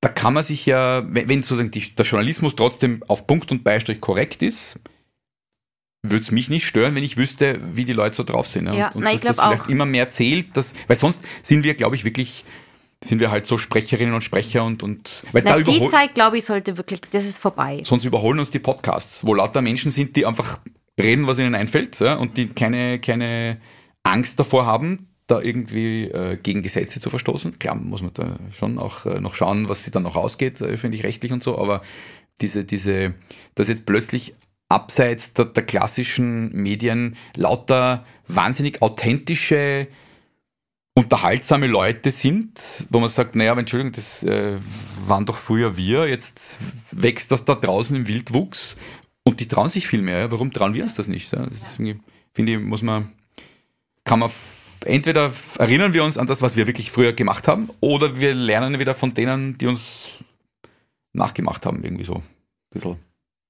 da 0.00 0.08
kann 0.12 0.34
man 0.34 0.42
sich 0.42 0.66
ja, 0.66 1.02
wenn, 1.08 1.42
sozusagen 1.42 1.70
die, 1.70 1.94
der 1.94 2.04
Journalismus 2.04 2.54
trotzdem 2.54 3.02
auf 3.08 3.26
Punkt 3.26 3.50
und 3.50 3.64
Beistrich 3.64 4.00
korrekt 4.00 4.42
ist, 4.42 4.78
würde 6.02 6.22
es 6.22 6.30
mich 6.30 6.48
nicht 6.48 6.66
stören, 6.66 6.94
wenn 6.94 7.02
ich 7.02 7.16
wüsste, 7.16 7.60
wie 7.72 7.84
die 7.84 7.92
Leute 7.92 8.14
so 8.14 8.22
drauf 8.22 8.46
sind. 8.46 8.72
Ja, 8.72 8.88
und 8.88 8.96
und 8.96 9.04
na, 9.04 9.12
dass 9.12 9.22
das 9.22 9.40
vielleicht 9.40 9.62
auch. 9.62 9.68
immer 9.68 9.86
mehr 9.86 10.10
zählt, 10.10 10.56
dass, 10.56 10.74
weil 10.86 10.96
sonst 10.96 11.24
sind 11.42 11.64
wir, 11.64 11.74
glaube 11.74 11.96
ich, 11.96 12.04
wirklich 12.04 12.44
sind 13.06 13.20
wir 13.20 13.30
halt 13.30 13.46
so 13.46 13.58
Sprecherinnen 13.58 14.14
und 14.14 14.22
Sprecher 14.22 14.64
und, 14.64 14.82
und 14.82 15.24
weil 15.32 15.42
Na, 15.44 15.56
da 15.56 15.62
die 15.62 15.88
Zeit, 15.88 16.14
glaube 16.14 16.38
ich, 16.38 16.44
sollte 16.44 16.76
wirklich, 16.76 17.00
das 17.10 17.24
ist 17.24 17.38
vorbei. 17.38 17.82
Sonst 17.84 18.04
überholen 18.04 18.38
uns 18.38 18.50
die 18.50 18.58
Podcasts, 18.58 19.24
wo 19.26 19.34
lauter 19.34 19.62
Menschen 19.62 19.90
sind, 19.90 20.16
die 20.16 20.26
einfach 20.26 20.58
reden, 20.98 21.26
was 21.26 21.38
ihnen 21.38 21.54
einfällt 21.54 22.00
ja, 22.00 22.14
und 22.14 22.36
die 22.36 22.48
keine, 22.48 22.98
keine 22.98 23.58
Angst 24.02 24.38
davor 24.38 24.66
haben, 24.66 25.08
da 25.26 25.40
irgendwie 25.40 26.04
äh, 26.04 26.36
gegen 26.36 26.62
Gesetze 26.62 27.00
zu 27.00 27.10
verstoßen. 27.10 27.58
Klar 27.58 27.74
muss 27.74 28.02
man 28.02 28.12
da 28.14 28.36
schon 28.52 28.78
auch 28.78 29.06
äh, 29.06 29.20
noch 29.20 29.34
schauen, 29.34 29.68
was 29.68 29.84
sie 29.84 29.90
dann 29.90 30.04
noch 30.04 30.16
ausgeht, 30.16 30.60
äh, 30.60 30.64
öffentlich-rechtlich 30.64 31.32
und 31.32 31.42
so, 31.42 31.58
aber 31.58 31.82
diese, 32.40 32.64
diese, 32.64 33.14
dass 33.54 33.68
jetzt 33.68 33.86
plötzlich 33.86 34.34
abseits 34.68 35.32
der, 35.32 35.46
der 35.46 35.64
klassischen 35.64 36.52
Medien 36.52 37.16
lauter 37.34 38.04
wahnsinnig 38.26 38.82
authentische 38.82 39.88
unterhaltsame 40.96 41.66
Leute 41.66 42.10
sind, 42.10 42.86
wo 42.88 43.00
man 43.00 43.10
sagt, 43.10 43.36
naja, 43.36 43.56
Entschuldigung, 43.56 43.92
das 43.92 44.22
äh, 44.22 44.58
waren 45.06 45.26
doch 45.26 45.36
früher 45.36 45.76
wir, 45.76 46.08
jetzt 46.08 46.56
wächst 46.90 47.30
das 47.30 47.44
da 47.44 47.54
draußen 47.54 47.94
im 47.94 48.08
Wildwuchs 48.08 48.78
und 49.22 49.40
die 49.40 49.46
trauen 49.46 49.68
sich 49.68 49.86
viel 49.86 50.00
mehr. 50.00 50.18
Ja? 50.20 50.30
Warum 50.32 50.52
trauen 50.52 50.72
wir 50.72 50.82
uns 50.82 50.94
das 50.94 51.06
nicht? 51.06 51.32
Ja? 51.32 51.44
Das 51.44 51.74
finde 51.74 52.00
ich, 52.34 52.58
muss 52.58 52.80
man, 52.80 53.12
kann 54.04 54.20
man 54.20 54.30
entweder 54.86 55.30
erinnern 55.58 55.92
wir 55.92 56.02
uns 56.02 56.16
an 56.16 56.26
das, 56.26 56.40
was 56.40 56.56
wir 56.56 56.66
wirklich 56.66 56.90
früher 56.90 57.12
gemacht 57.12 57.46
haben, 57.46 57.68
oder 57.80 58.18
wir 58.18 58.34
lernen 58.34 58.78
wieder 58.78 58.94
von 58.94 59.12
denen, 59.12 59.58
die 59.58 59.66
uns 59.66 60.24
nachgemacht 61.12 61.66
haben, 61.66 61.84
irgendwie 61.84 62.04
so. 62.04 62.22
Bisschen. 62.70 62.96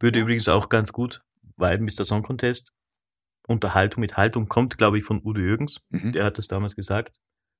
Würde 0.00 0.18
übrigens 0.18 0.48
auch 0.48 0.68
ganz 0.68 0.92
gut, 0.92 1.22
weil 1.56 1.78
Mr. 1.78 2.04
Song 2.04 2.24
Contest 2.24 2.72
Unterhaltung 3.46 4.00
mit 4.00 4.16
Haltung 4.16 4.48
kommt, 4.48 4.76
glaube 4.76 4.98
ich, 4.98 5.04
von 5.04 5.20
Udo 5.24 5.40
Jürgens. 5.40 5.80
Mhm. 5.90 6.10
Der 6.10 6.24
hat 6.24 6.38
das 6.38 6.48
damals 6.48 6.74
gesagt. 6.74 7.16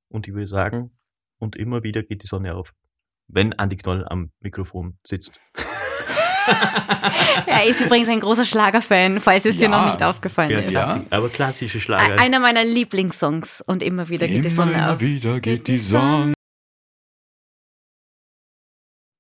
Und 0.09 0.29
ich 0.29 0.35
würde 0.35 0.47
sagen, 0.47 0.97
und 1.39 1.57
immer 1.57 1.83
wieder 1.83 2.03
geht 2.03 2.23
die 2.23 2.27
Sonne 2.27 2.55
auf, 2.55 2.73
wenn 3.29 3.53
Andi 3.53 3.77
Knoll 3.77 4.07
am 4.09 4.33
Mikrofon 4.41 4.99
sitzt. 5.05 5.39
er 7.47 7.67
ist 7.67 7.81
übrigens 7.81 8.09
ein 8.09 8.21
großer 8.21 8.45
Schlagerfan, 8.45 9.21
falls 9.21 9.45
es 9.45 9.57
ja. 9.57 9.63
dir 9.63 9.69
noch 9.69 9.87
nicht 9.87 10.03
aufgefallen 10.03 10.51
ja, 10.51 10.59
ist. 10.61 10.73
Ja, 10.73 11.05
aber 11.11 11.29
klassische 11.29 11.81
Schlager. 11.81 12.19
Einer 12.21 12.41
meiner 12.41 12.65
Lieblingssongs 12.65 13.63
und 13.63 13.83
immer 13.83 14.09
wieder 14.09 14.27
geht 14.27 14.37
immer, 14.37 14.45
die 14.45 14.51
Sonne 14.51 14.73
immer 14.73 14.93
auf. 14.93 15.01
Immer 15.03 15.11
wieder 15.11 15.41
geht 15.41 15.67
die 15.69 15.79
Sonne. 15.79 16.35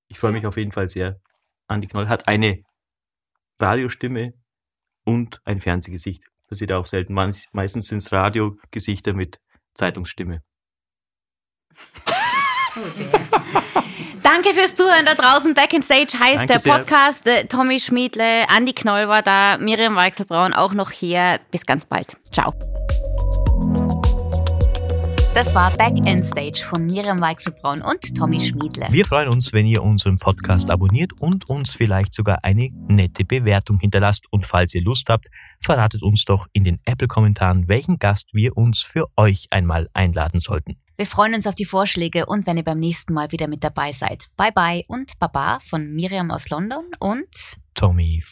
Ich 0.09 0.19
freue 0.19 0.33
mich 0.33 0.47
auf 0.47 0.57
jeden 0.57 0.73
Fall 0.73 0.89
sehr. 0.89 1.21
Andi 1.69 1.89
Knoll 1.89 2.09
hat 2.09 2.29
eine 2.29 2.63
Radiostimme 3.61 4.35
und 5.05 5.41
ein 5.45 5.61
Fernsehgesicht. 5.61 6.25
Das 6.49 6.59
sieht 6.59 6.71
er 6.71 6.79
auch 6.79 6.87
selten. 6.87 7.13
Meistens 7.13 7.89
sind 7.89 7.99
es 7.99 8.13
Radiogesichter 8.13 9.15
mit 9.15 9.41
Zeitungsstimme. 9.75 10.43
Danke 14.23 14.51
fürs 14.51 14.77
Zuhören 14.77 15.07
da 15.07 15.15
draußen. 15.15 15.55
Back 15.55 15.73
in 15.73 15.83
Stage 15.83 16.19
heißt 16.19 16.49
Danke 16.49 16.63
der 16.63 16.71
Podcast. 16.71 17.25
Sehr. 17.25 17.49
Tommy 17.49 17.81
Schmiedle, 17.81 18.49
Andi 18.49 18.73
Knoll 18.73 19.09
war 19.09 19.23
da, 19.23 19.57
Miriam 19.59 19.97
Weichselbraun 19.97 20.53
auch 20.53 20.75
noch 20.75 20.91
hier. 20.91 21.41
Bis 21.51 21.65
ganz 21.65 21.87
bald. 21.87 22.17
Ciao. 22.33 22.53
Das 25.37 25.55
war 25.55 25.71
Back 25.73 25.99
in 26.07 26.23
Stage 26.23 26.65
von 26.65 26.87
Miriam 26.87 27.21
Weichselbraun 27.21 27.83
und 27.83 28.17
Tommy 28.17 28.41
Schmiedle. 28.41 28.87
Wir 28.89 29.05
freuen 29.05 29.29
uns, 29.29 29.53
wenn 29.53 29.67
ihr 29.67 29.83
unseren 29.83 30.17
Podcast 30.17 30.71
abonniert 30.71 31.13
und 31.21 31.49
uns 31.49 31.73
vielleicht 31.73 32.15
sogar 32.15 32.39
eine 32.43 32.71
nette 32.89 33.25
Bewertung 33.25 33.79
hinterlasst. 33.79 34.25
Und 34.31 34.47
falls 34.47 34.75
ihr 34.75 34.83
Lust 34.83 35.11
habt, 35.11 35.29
verratet 35.61 36.03
uns 36.03 36.25
doch 36.25 36.47
in 36.55 36.65
den 36.65 36.79
Apple-Kommentaren, 36.87 37.69
welchen 37.69 37.99
Gast 37.99 38.31
wir 38.33 38.57
uns 38.57 38.81
für 38.81 39.09
euch 39.17 39.49
einmal 39.51 39.89
einladen 39.93 40.41
sollten. 40.41 40.79
Wir 40.99 41.05
freuen 41.05 41.35
uns 41.35 41.47
auf 41.47 41.55
die 41.55 41.67
Vorschläge 41.67 42.25
und 42.25 42.47
wenn 42.47 42.57
ihr 42.57 42.65
beim 42.65 42.79
nächsten 42.79 43.13
Mal 43.13 43.31
wieder 43.31 43.49
mit 43.49 43.63
dabei 43.63 43.93
seid. 43.93 44.29
Bye 44.39 44.53
bye 44.53 44.83
und 44.89 45.19
Baba 45.19 45.59
von 45.61 45.93
Miriam 45.93 46.31
aus 46.31 46.49
London 46.49 46.87
und 46.99 47.59
Tommy 47.75 48.23